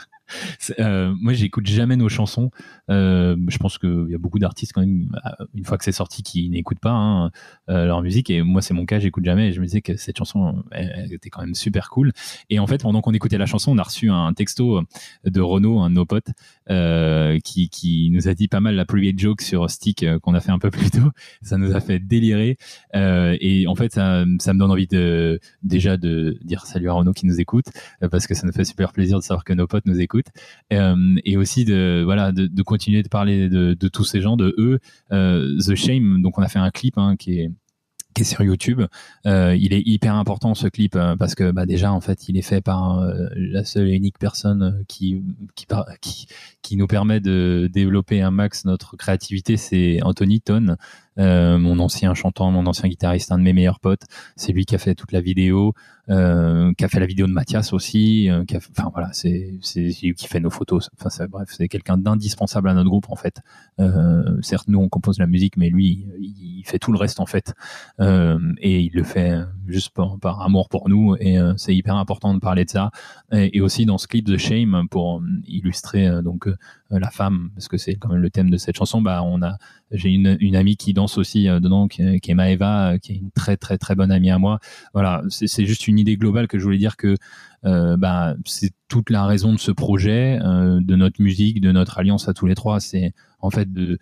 euh, 0.80 1.14
moi, 1.20 1.34
j'écoute 1.34 1.68
jamais 1.68 1.96
nos 1.96 2.10
chansons. 2.10 2.52
Euh, 2.90 3.36
je 3.48 3.58
pense 3.58 3.78
qu'il 3.78 4.08
y 4.10 4.16
a 4.16 4.18
beaucoup 4.18 4.40
d'artistes 4.40 4.74
quand 4.74 4.82
même, 4.82 5.10
une 5.54 5.66
fois 5.66 5.78
que 5.78 5.84
c'est 5.84 5.92
sorti, 5.92 6.24
qui 6.24 6.50
n'écoutent 6.50 6.80
pas 6.80 6.92
hein, 6.92 7.32
euh, 7.70 7.86
leur 7.86 8.02
musique. 8.02 8.30
Et 8.30 8.42
moi, 8.42 8.62
c'est 8.62 8.74
mon 8.74 8.86
cas, 8.86 9.00
j'écoute 9.00 9.26
jamais. 9.26 9.50
Et 9.50 9.54
je 9.54 9.60
me 9.60 9.66
disais 9.66 9.82
que 9.82 9.98
cette 9.98 10.18
chanson 10.18 10.64
était 11.10 11.30
quand 11.30 11.42
même 11.42 11.56
super 11.56 11.90
cool. 11.90 12.12
Et 12.50 12.60
en 12.60 12.68
fait, 12.68 12.82
pendant 12.82 13.02
qu'on 13.02 13.14
écoutait 13.14 13.38
la 13.38 13.46
chanson, 13.46 13.72
on 13.72 13.78
a 13.78 13.84
reçu 13.84 14.10
un 14.10 14.34
texto 14.34 14.82
de 15.24 15.42
Renaud, 15.42 15.80
un 15.80 15.90
de 15.90 15.96
nos 15.96 16.06
potes, 16.06 16.32
qui, 17.44 18.10
nous 18.12 18.28
a 18.28 18.34
dit 18.34 18.48
pas 18.48 18.60
mal 18.60 18.76
la 18.76 18.86
private 18.86 19.20
joke 19.20 19.42
sur 19.42 19.70
Stick 19.70 20.06
qu'on 20.22 20.34
a 20.34 20.40
fait 20.40 20.52
un 20.52 20.60
peu 20.60 20.72
plus 20.72 20.90
tôt. 20.92 21.12
Ça 21.42 21.58
nous 21.58 21.76
a 21.76 21.80
fait 21.80 22.00
délirer. 22.00 22.58
et 22.94 23.66
en 23.68 23.76
fait, 23.76 23.94
ça, 23.94 24.26
ça, 24.40 24.54
me 24.54 24.60
donne 24.60 24.72
envie 24.72 24.88
de 24.88 25.40
déjà 25.64 25.98
de 25.98 26.38
dire 26.44 26.66
salut 26.66 26.90
à 26.90 26.94
Renaud 26.94 27.14
qui 27.14 27.26
nous 27.26 27.40
écoute, 27.40 27.66
parce 28.12 28.28
que 28.28 28.34
ça 28.34 28.46
nous 28.46 28.54
fait 28.54 28.66
super 28.66 28.94
plaisir 28.94 29.20
de 29.20 29.24
savoir 29.24 29.44
que 29.44 29.54
nos 29.54 29.68
potes 29.68 29.86
nous 29.86 30.00
écoutent. 30.00 30.17
Euh, 30.74 31.16
et 31.26 31.38
aussi 31.38 31.66
de 31.66 32.02
voilà 32.04 32.32
de, 32.32 32.64
continuer 32.64 33.04
de 33.04 33.10
parler 33.10 33.50
de, 33.50 33.88
tous 33.88 34.04
ces 34.04 34.22
gens, 34.22 34.38
de 34.38 34.54
eux. 34.58 34.80
Euh, 35.12 35.58
The 35.60 35.76
Shame, 35.76 36.22
donc 36.22 36.38
on 36.38 36.42
a 36.42 36.48
fait 36.48 36.60
un 36.60 36.72
clip 36.72 36.98
hein, 36.98 37.16
qui 37.18 37.40
est 37.40 37.52
qui 38.14 38.24
est 38.24 38.26
sur 38.26 38.44
YouTube. 38.44 38.82
Euh, 39.28 39.56
il 39.56 39.74
est 39.74 39.84
hyper 39.86 40.16
important 40.16 40.56
ce 40.56 40.68
clip 40.68 40.98
parce 41.20 41.36
que 41.36 41.52
bah, 41.52 41.68
déjà 41.68 41.94
en 41.94 42.02
fait 42.02 42.28
il 42.30 42.38
est 42.38 42.42
fait 42.42 42.62
par 42.62 43.08
la 43.36 43.64
seule 43.64 43.90
et 43.90 43.94
unique 43.94 44.18
personne 44.18 44.84
qui 44.88 45.24
qui, 45.56 45.68
qui 46.02 46.28
qui 46.64 46.78
nous 46.78 46.88
permet 46.88 47.20
de 47.20 47.70
développer 47.72 48.22
un 48.22 48.32
max 48.32 48.66
notre 48.66 48.98
créativité, 48.98 49.56
c'est 49.56 50.02
Anthony 50.02 50.42
Ton, 50.42 50.78
euh, 51.20 51.58
mon 51.58 51.80
ancien 51.80 52.14
chantant, 52.14 52.52
mon 52.52 52.66
ancien 52.68 52.90
guitariste, 52.90 53.32
un 53.32 53.40
de 53.40 53.44
mes 53.44 53.54
meilleurs 53.54 53.80
potes. 53.80 54.04
C'est 54.36 54.52
lui 54.52 54.66
qui 54.66 54.76
a 54.76 54.78
fait 54.78 54.94
toute 54.94 55.12
la 55.12 55.22
vidéo, 55.22 55.74
euh, 56.10 56.72
qui 56.78 56.86
a 56.86 56.88
fait 56.88 57.00
la 57.00 57.06
vidéo 57.06 57.28
de 57.28 57.32
Mathias 57.32 57.74
aussi. 57.74 58.30
Euh, 58.30 58.44
enfin 58.72 58.90
voilà, 58.94 59.10
c'est 59.14 59.60
lui 59.74 60.14
qui 60.14 60.28
fait 60.28 60.40
nos 60.40 60.50
photos. 60.50 60.90
Enfin 61.00 61.26
bref, 61.28 61.50
c'est 61.52 61.68
quelqu'un 61.68 61.98
d'indispensable 61.98 62.70
à 62.70 62.74
notre 62.74 62.90
groupe 62.90 63.10
en 63.10 63.16
fait. 63.16 63.42
Certes, 64.42 64.68
nous 64.68 64.80
on 64.80 64.90
compose 64.90 65.20
la 65.20 65.28
musique, 65.28 65.58
mais 65.58 65.70
lui 65.70 66.06
il, 66.20 66.64
fait 66.66 66.80
tout 66.80 66.92
le 66.92 66.98
reste 66.98 67.20
en 67.20 67.26
fait, 67.26 67.54
et 68.00 68.82
il 68.82 68.92
le 68.94 69.04
fait 69.04 69.40
juste 69.68 69.92
par, 70.22 70.42
amour 70.42 70.70
pour 70.70 70.90
nous. 70.90 71.16
Et 71.20 71.38
c'est 71.58 71.76
hyper 71.76 71.96
important 71.96 72.34
de 72.34 72.40
parler 72.40 72.66
de 72.66 72.70
ça. 72.70 72.92
Et, 73.32 73.58
et, 73.58 73.62
aussi 73.62 73.86
dans 73.86 73.98
ce 73.98 74.08
clip 74.08 74.26
de 74.26 74.38
Shame 74.38 74.88
pour 74.90 75.22
illustrer 75.46 76.22
donc 76.22 76.48
la 76.90 77.10
femme, 77.10 77.50
parce 77.56 77.68
que 77.68 77.78
c'est 77.78 77.96
quand 77.96 78.10
même 78.10 78.22
le 78.22 78.30
thème 78.30 78.50
de 78.50 78.58
cette 78.58 78.78
chanson. 78.78 79.02
Bah 79.02 79.24
on 79.24 79.42
a 79.42 79.58
j'ai 79.92 80.10
une, 80.10 80.56
amie 80.56 80.76
qui 80.76 80.94
danse 80.94 81.18
aussi 81.18 81.48
euh, 81.48 81.60
dedans, 81.60 81.88
qui, 81.88 82.02
est 82.02 82.34
Maeva, 82.34 82.92
euh, 82.92 82.98
qui 82.98 83.14
est 83.14 83.16
une 83.16 83.32
très 83.32 83.58
très 83.58 83.78
très 83.78 83.96
bonne 83.96 84.12
amie 84.12 84.32
à 84.32 84.38
moi. 84.38 84.60
Voilà, 84.94 85.24
c'est 85.30 85.66
juste 85.66 85.88
une 85.88 86.00
idée 86.00 86.18
globale 86.18 86.48
que 86.48 86.60
je 86.60 86.64
voulais 86.64 86.78
dire 86.78 86.98
que 86.98 87.16
euh, 87.66 87.98
bah, 87.98 88.36
c'est 88.46 88.72
toute 88.88 89.10
la 89.10 89.26
raison 89.26 89.54
de 89.54 89.60
ce 89.60 89.72
projet, 89.72 90.40
euh, 90.44 90.80
de 90.82 90.96
notre 90.96 91.22
musique, 91.22 91.60
de 91.62 91.72
notre 91.72 91.98
alliance 92.00 92.28
à 92.30 92.34
tous 92.34 92.46
les 92.46 92.56
trois. 92.56 92.80
C'est 92.80 93.14
en 93.40 93.50
fait 93.50 93.72
de, 93.74 94.00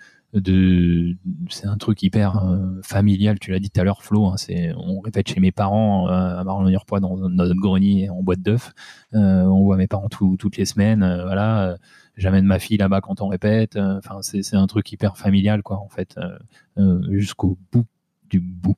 c'est 1.49 1.65
un 1.65 1.77
truc 1.77 2.03
hyper 2.03 2.43
euh, 2.43 2.79
familial. 2.83 3.39
Tu 3.39 3.51
l'as 3.51 3.59
dit 3.59 3.69
tout 3.69 3.79
à 3.79 3.83
l'heure, 3.83 4.03
Flo. 4.03 4.27
Hein, 4.27 4.37
c'est 4.37 4.73
on 4.77 4.99
répète 4.99 5.29
chez 5.29 5.39
mes 5.39 5.51
parents 5.51 6.07
à 6.07 6.43
marlon 6.43 6.71
poids 6.85 6.99
dans, 6.99 7.17
dans, 7.17 7.29
notre 7.29 7.59
grenier 7.59 8.09
en 8.09 8.21
boîte 8.21 8.41
d'œufs. 8.41 8.73
on 9.13 9.63
voit 9.63 9.77
mes 9.77 9.87
parents 9.87 10.09
tout, 10.09 10.35
toutes 10.37 10.57
les 10.57 10.65
semaines. 10.65 10.99
voilà 11.23 11.77
j'amène 12.17 12.45
ma 12.45 12.59
fille 12.59 12.77
là-bas 12.77 13.01
quand 13.01 13.21
on 13.21 13.27
répète. 13.27 13.75
Euh, 13.75 13.97
enfin, 13.97 14.21
c'est 14.21 14.55
un 14.55 14.67
truc 14.67 14.91
hyper 14.91 15.17
familial, 15.17 15.63
quoi, 15.63 15.77
en 15.77 15.89
fait, 15.89 16.17
euh, 16.17 16.37
euh, 16.77 17.01
jusqu'au 17.11 17.57
bout 17.71 17.85
du 18.29 18.39
bout. 18.39 18.75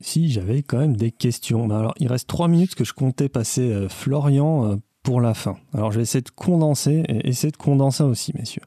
Si, 0.00 0.30
j'avais 0.30 0.62
quand 0.62 0.78
même 0.78 0.96
des 0.96 1.10
questions. 1.10 1.68
Alors, 1.70 1.94
il 1.98 2.08
reste 2.08 2.26
trois 2.26 2.48
minutes 2.48 2.74
que 2.74 2.84
je 2.84 2.94
comptais 2.94 3.28
passer 3.28 3.86
Florian 3.90 4.78
pour 5.02 5.20
la 5.20 5.34
fin. 5.34 5.58
Alors, 5.74 5.92
je 5.92 5.96
vais 5.96 6.02
essayer 6.02 6.22
de 6.22 6.30
condenser 6.30 7.04
et 7.06 7.28
essayer 7.28 7.50
de 7.50 7.58
condenser 7.58 8.02
aussi, 8.02 8.32
messieurs. 8.34 8.62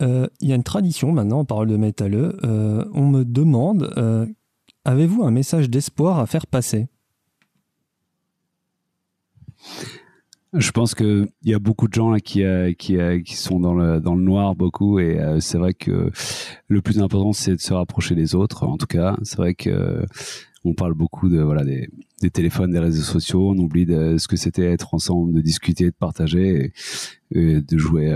Il 0.00 0.48
y 0.48 0.52
a 0.52 0.54
une 0.54 0.62
tradition 0.62 1.12
maintenant 1.12 1.40
en 1.40 1.44
parole 1.44 1.68
de 1.68 1.76
métalleux. 1.76 2.34
on 2.42 3.08
me 3.08 3.24
demande 3.24 3.92
avez-vous 4.86 5.22
un 5.22 5.30
message 5.30 5.68
d'espoir 5.68 6.18
à 6.18 6.26
faire 6.26 6.46
passer? 6.46 6.88
Je 10.52 10.70
pense 10.72 10.94
qu'il 10.94 11.28
y 11.44 11.54
a 11.54 11.58
beaucoup 11.58 11.86
de 11.86 11.94
gens 11.94 12.10
là, 12.10 12.18
qui, 12.18 12.42
euh, 12.42 12.72
qui, 12.72 12.96
euh, 12.96 13.20
qui 13.20 13.36
sont 13.36 13.60
dans 13.60 13.74
le, 13.74 14.00
dans 14.00 14.14
le 14.14 14.22
noir 14.22 14.56
beaucoup 14.56 14.98
et 14.98 15.20
euh, 15.20 15.38
c'est 15.38 15.58
vrai 15.58 15.74
que 15.74 16.10
le 16.68 16.82
plus 16.82 17.00
important 17.00 17.32
c'est 17.32 17.54
de 17.54 17.60
se 17.60 17.72
rapprocher 17.72 18.14
des 18.14 18.34
autres 18.34 18.64
en 18.64 18.76
tout 18.76 18.86
cas. 18.86 19.16
C'est 19.22 19.36
vrai 19.36 19.54
que 19.54 20.04
on 20.64 20.74
parle 20.74 20.94
beaucoup 20.94 21.28
de 21.28 21.40
voilà 21.40 21.64
des, 21.64 21.88
des 22.20 22.30
téléphones 22.30 22.72
des 22.72 22.80
réseaux 22.80 23.02
sociaux. 23.02 23.50
On 23.50 23.58
oublie 23.58 23.86
de 23.86 24.18
ce 24.18 24.26
que 24.26 24.36
c'était 24.36 24.70
être 24.70 24.92
ensemble 24.94 25.32
de 25.32 25.40
discuter 25.40 25.84
de 25.86 25.96
partager 25.98 26.72
et, 27.32 27.60
de 27.60 27.78
jouer 27.78 28.12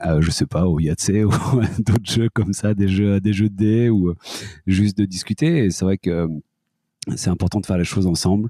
à, 0.00 0.20
je 0.20 0.30
sais 0.30 0.46
pas 0.46 0.66
au 0.66 0.78
Yahtzee 0.78 1.24
ou 1.24 1.32
d'autres 1.80 2.10
jeux 2.10 2.28
comme 2.32 2.52
ça 2.52 2.74
des 2.74 2.88
jeux 2.88 3.20
des 3.20 3.32
jeux 3.32 3.48
de 3.48 3.56
dés 3.56 3.90
ou 3.90 4.14
juste 4.66 4.96
de 4.96 5.04
discuter. 5.04 5.64
Et 5.64 5.70
c'est 5.70 5.84
vrai 5.84 5.98
que 5.98 6.28
c'est 7.16 7.30
important 7.30 7.60
de 7.60 7.66
faire 7.66 7.78
les 7.78 7.84
choses 7.84 8.06
ensemble 8.06 8.48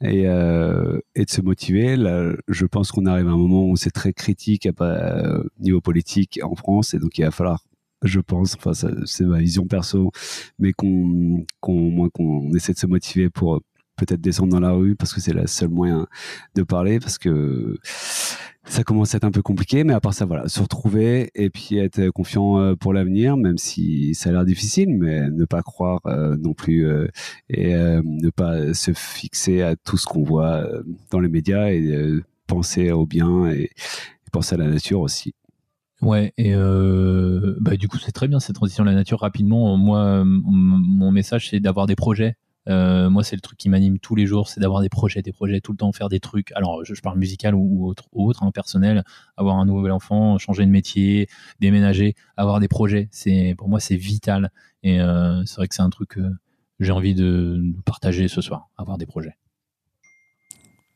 et, 0.00 0.26
euh, 0.26 0.98
et 1.14 1.24
de 1.24 1.30
se 1.30 1.40
motiver. 1.40 1.96
Là, 1.96 2.32
je 2.48 2.66
pense 2.66 2.92
qu'on 2.92 3.06
arrive 3.06 3.28
à 3.28 3.32
un 3.32 3.36
moment 3.36 3.66
où 3.68 3.76
c'est 3.76 3.90
très 3.90 4.12
critique 4.12 4.66
à 4.66 4.72
euh, 4.82 5.42
niveau 5.60 5.80
politique 5.80 6.38
en 6.42 6.54
France 6.54 6.94
et 6.94 6.98
donc 6.98 7.18
il 7.18 7.24
va 7.24 7.30
falloir, 7.30 7.64
je 8.02 8.20
pense, 8.20 8.56
enfin 8.56 8.72
c'est 9.04 9.24
ma 9.24 9.38
vision 9.38 9.66
perso, 9.66 10.10
mais 10.58 10.72
qu'on 10.72 11.44
qu'on 11.60 12.08
qu'on 12.10 12.54
essaie 12.54 12.72
de 12.72 12.78
se 12.78 12.86
motiver 12.86 13.30
pour 13.30 13.60
peut-être 13.96 14.20
descendre 14.20 14.52
dans 14.52 14.60
la 14.60 14.72
rue 14.72 14.94
parce 14.94 15.14
que 15.14 15.20
c'est 15.20 15.32
le 15.32 15.46
seul 15.46 15.68
moyen 15.68 16.06
de 16.54 16.62
parler 16.62 17.00
parce 17.00 17.18
que 17.18 17.78
ça 18.68 18.82
commence 18.82 19.14
à 19.14 19.18
être 19.18 19.24
un 19.24 19.30
peu 19.30 19.42
compliqué, 19.42 19.84
mais 19.84 19.92
à 19.92 20.00
part 20.00 20.14
ça, 20.14 20.24
voilà, 20.24 20.48
se 20.48 20.60
retrouver 20.60 21.30
et 21.34 21.50
puis 21.50 21.78
être 21.78 22.08
confiant 22.10 22.58
euh, 22.58 22.74
pour 22.74 22.92
l'avenir, 22.92 23.36
même 23.36 23.58
si 23.58 24.14
ça 24.14 24.30
a 24.30 24.32
l'air 24.32 24.44
difficile, 24.44 24.96
mais 24.96 25.30
ne 25.30 25.44
pas 25.44 25.62
croire 25.62 26.00
euh, 26.06 26.36
non 26.36 26.52
plus 26.52 26.86
euh, 26.86 27.08
et 27.48 27.74
ne 27.74 28.30
pas 28.30 28.74
se 28.74 28.92
fixer 28.92 29.62
à 29.62 29.76
tout 29.76 29.96
ce 29.96 30.06
qu'on 30.06 30.24
voit 30.24 30.66
dans 31.10 31.20
les 31.20 31.28
médias 31.28 31.70
et 31.70 32.20
penser 32.46 32.90
au 32.90 33.06
bien 33.06 33.48
et, 33.50 33.70
penser 34.32 34.56
à 34.56 34.58
la 34.58 34.68
nature 34.68 35.00
aussi. 35.00 35.34
Ouais, 36.02 36.34
et 36.36 36.54
bah, 36.54 37.76
du 37.76 37.88
coup, 37.88 37.98
c'est 37.98 38.12
très 38.12 38.28
bien 38.28 38.40
cette 38.40 38.56
transition 38.56 38.84
à 38.84 38.86
la 38.86 38.94
nature. 38.94 39.20
Rapidement, 39.20 39.76
moi, 39.76 40.24
mon 40.24 41.10
message, 41.12 41.50
c'est 41.50 41.60
d'avoir 41.60 41.86
des 41.86 41.96
projets 41.96 42.36
euh, 42.68 43.08
moi, 43.08 43.22
c'est 43.22 43.36
le 43.36 43.40
truc 43.40 43.58
qui 43.58 43.68
m'anime 43.68 43.98
tous 43.98 44.14
les 44.14 44.26
jours, 44.26 44.48
c'est 44.48 44.60
d'avoir 44.60 44.80
des 44.80 44.88
projets, 44.88 45.22
des 45.22 45.32
projets, 45.32 45.60
tout 45.60 45.72
le 45.72 45.78
temps 45.78 45.92
faire 45.92 46.08
des 46.08 46.20
trucs. 46.20 46.52
Alors, 46.52 46.84
je, 46.84 47.00
parle 47.00 47.18
musical 47.18 47.54
ou, 47.54 47.94
autre, 48.12 48.42
hein, 48.42 48.50
personnel, 48.50 49.04
avoir 49.36 49.56
un 49.56 49.66
nouvel 49.66 49.92
enfant, 49.92 50.38
changer 50.38 50.64
de 50.64 50.70
métier, 50.70 51.28
déménager, 51.60 52.14
avoir 52.36 52.60
des 52.60 52.68
projets. 52.68 53.08
C'est 53.12 53.54
pour 53.56 53.68
moi, 53.68 53.80
c'est 53.80 53.96
vital. 53.96 54.50
Et 54.82 55.00
euh, 55.00 55.44
c'est 55.44 55.56
vrai 55.56 55.68
que 55.68 55.74
c'est 55.74 55.82
un 55.82 55.90
truc 55.90 56.10
que 56.10 56.20
j'ai 56.80 56.92
envie 56.92 57.14
de, 57.14 57.62
partager 57.84 58.28
ce 58.28 58.40
soir, 58.40 58.68
avoir 58.76 58.98
des 58.98 59.06
projets. 59.06 59.36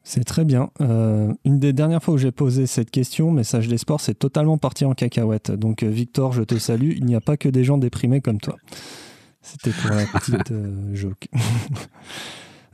C'est 0.02 0.24
très 0.24 0.44
bien. 0.44 0.70
Euh, 0.80 1.32
une 1.44 1.60
des 1.60 1.72
dernières 1.72 2.02
fois 2.02 2.14
où 2.14 2.18
j'ai 2.18 2.32
posé 2.32 2.66
cette 2.66 2.90
question, 2.90 3.30
message 3.30 3.68
des 3.68 3.78
sports, 3.78 4.00
c'est 4.00 4.18
totalement 4.18 4.58
parti 4.58 4.84
en 4.84 4.94
cacahuète. 4.94 5.52
Donc 5.52 5.84
Victor, 5.84 6.32
je 6.32 6.42
te 6.42 6.56
salue. 6.56 6.92
Il 6.96 7.04
n'y 7.04 7.14
a 7.14 7.20
pas 7.20 7.36
que 7.36 7.48
des 7.48 7.64
gens 7.64 7.78
déprimés 7.78 8.20
comme 8.20 8.40
toi. 8.40 8.56
C'était 9.42 9.70
pour 9.70 9.90
la 9.90 10.06
petite 10.06 10.50
euh, 10.50 10.94
joke. 10.94 11.28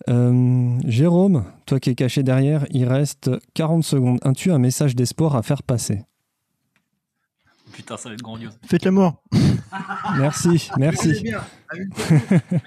Euh, 0.09 0.79
Jérôme, 0.87 1.45
toi 1.65 1.81
qui 1.81 1.91
es 1.91 1.97
caché 1.97 2.23
derrière, 2.23 2.65
il 2.71 2.85
reste 2.85 3.29
40 3.55 3.83
secondes. 3.83 4.21
As-tu 4.23 4.53
un 4.53 4.59
message 4.59 4.95
d'espoir 4.95 5.35
à 5.35 5.43
faire 5.43 5.65
passer? 5.65 6.05
Putain, 7.73 7.97
ça 7.97 8.11
va 8.11 8.15
être 8.15 8.23
grandiose. 8.23 8.57
Faites 8.65 8.85
la 8.85 8.93
mort. 8.93 9.25
merci, 10.17 10.71
merci. 10.79 11.23
Bien. 11.23 11.41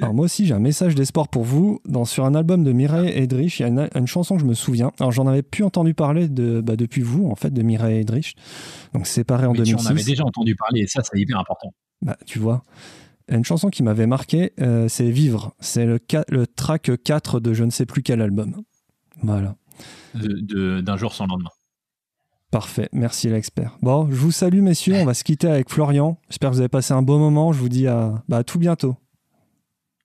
Alors 0.00 0.14
moi 0.14 0.24
aussi 0.26 0.46
j'ai 0.46 0.54
un 0.54 0.60
message 0.60 0.94
d'espoir 0.94 1.28
pour 1.28 1.44
vous. 1.44 1.80
Dans, 1.84 2.04
sur 2.04 2.24
un 2.24 2.34
album 2.34 2.64
de 2.64 2.72
Mireille 2.72 3.10
Edrich, 3.10 3.60
il 3.60 3.62
y 3.62 3.64
a 3.66 3.88
une, 3.94 4.06
chanson 4.06 4.36
que 4.36 4.40
je 4.40 4.46
me 4.46 4.54
souviens. 4.54 4.92
Alors 5.00 5.12
j'en 5.12 5.26
avais 5.26 5.42
plus 5.42 5.64
entendu 5.64 5.94
parler 5.94 6.28
de, 6.28 6.60
bah, 6.60 6.76
depuis 6.76 7.02
vous 7.02 7.28
en 7.28 7.34
fait 7.34 7.50
de 7.50 7.62
Mireille 7.62 8.00
Edrich. 8.00 8.34
Donc 8.94 9.06
séparé 9.06 9.46
en 9.46 9.52
2006. 9.52 9.82
J'en 9.82 9.90
avais 9.90 10.04
déjà 10.04 10.24
entendu 10.24 10.54
parler 10.54 10.82
et 10.82 10.86
ça 10.86 11.02
c'est 11.02 11.18
hyper 11.18 11.38
important. 11.38 11.72
Bah 12.02 12.16
tu 12.26 12.38
vois. 12.38 12.62
Une 13.30 13.44
chanson 13.44 13.68
qui 13.68 13.82
m'avait 13.82 14.06
marqué, 14.06 14.52
euh, 14.60 14.88
c'est 14.88 15.10
Vivre. 15.10 15.54
C'est 15.60 15.84
le, 15.84 16.00
le 16.28 16.46
track 16.46 16.90
4 17.04 17.40
de 17.40 17.52
je 17.52 17.64
ne 17.64 17.70
sais 17.70 17.84
plus 17.84 18.02
quel 18.02 18.22
album. 18.22 18.62
Voilà. 19.22 19.56
D'un 20.14 20.96
jour 20.96 21.12
sans 21.12 21.26
lendemain. 21.26 21.50
Parfait, 22.50 22.88
merci 22.92 23.28
l'expert. 23.28 23.76
Bon, 23.82 24.08
je 24.10 24.16
vous 24.16 24.30
salue 24.30 24.62
messieurs, 24.62 24.94
on 24.94 25.04
va 25.04 25.12
se 25.12 25.22
quitter 25.22 25.48
avec 25.48 25.68
Florian. 25.68 26.18
J'espère 26.30 26.48
que 26.48 26.54
vous 26.54 26.60
avez 26.60 26.70
passé 26.70 26.94
un 26.94 27.02
bon 27.02 27.18
moment, 27.18 27.52
je 27.52 27.58
vous 27.58 27.68
dis 27.68 27.86
à, 27.86 28.24
bah, 28.26 28.38
à 28.38 28.44
tout 28.44 28.58
bientôt. 28.58 28.96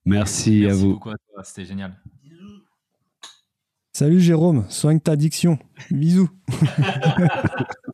Merci, 0.04 0.60
Merci 0.60 0.66
à 0.66 0.74
vous. 0.74 0.92
beaucoup 0.94 1.10
à 1.10 1.16
toi, 1.32 1.42
c'était 1.44 1.64
génial. 1.64 1.96
Salut 3.96 4.20
Jérôme, 4.20 4.64
soigne 4.70 4.98
ta 5.00 5.12
addiction. 5.12 5.58
Bisous. 5.90 6.28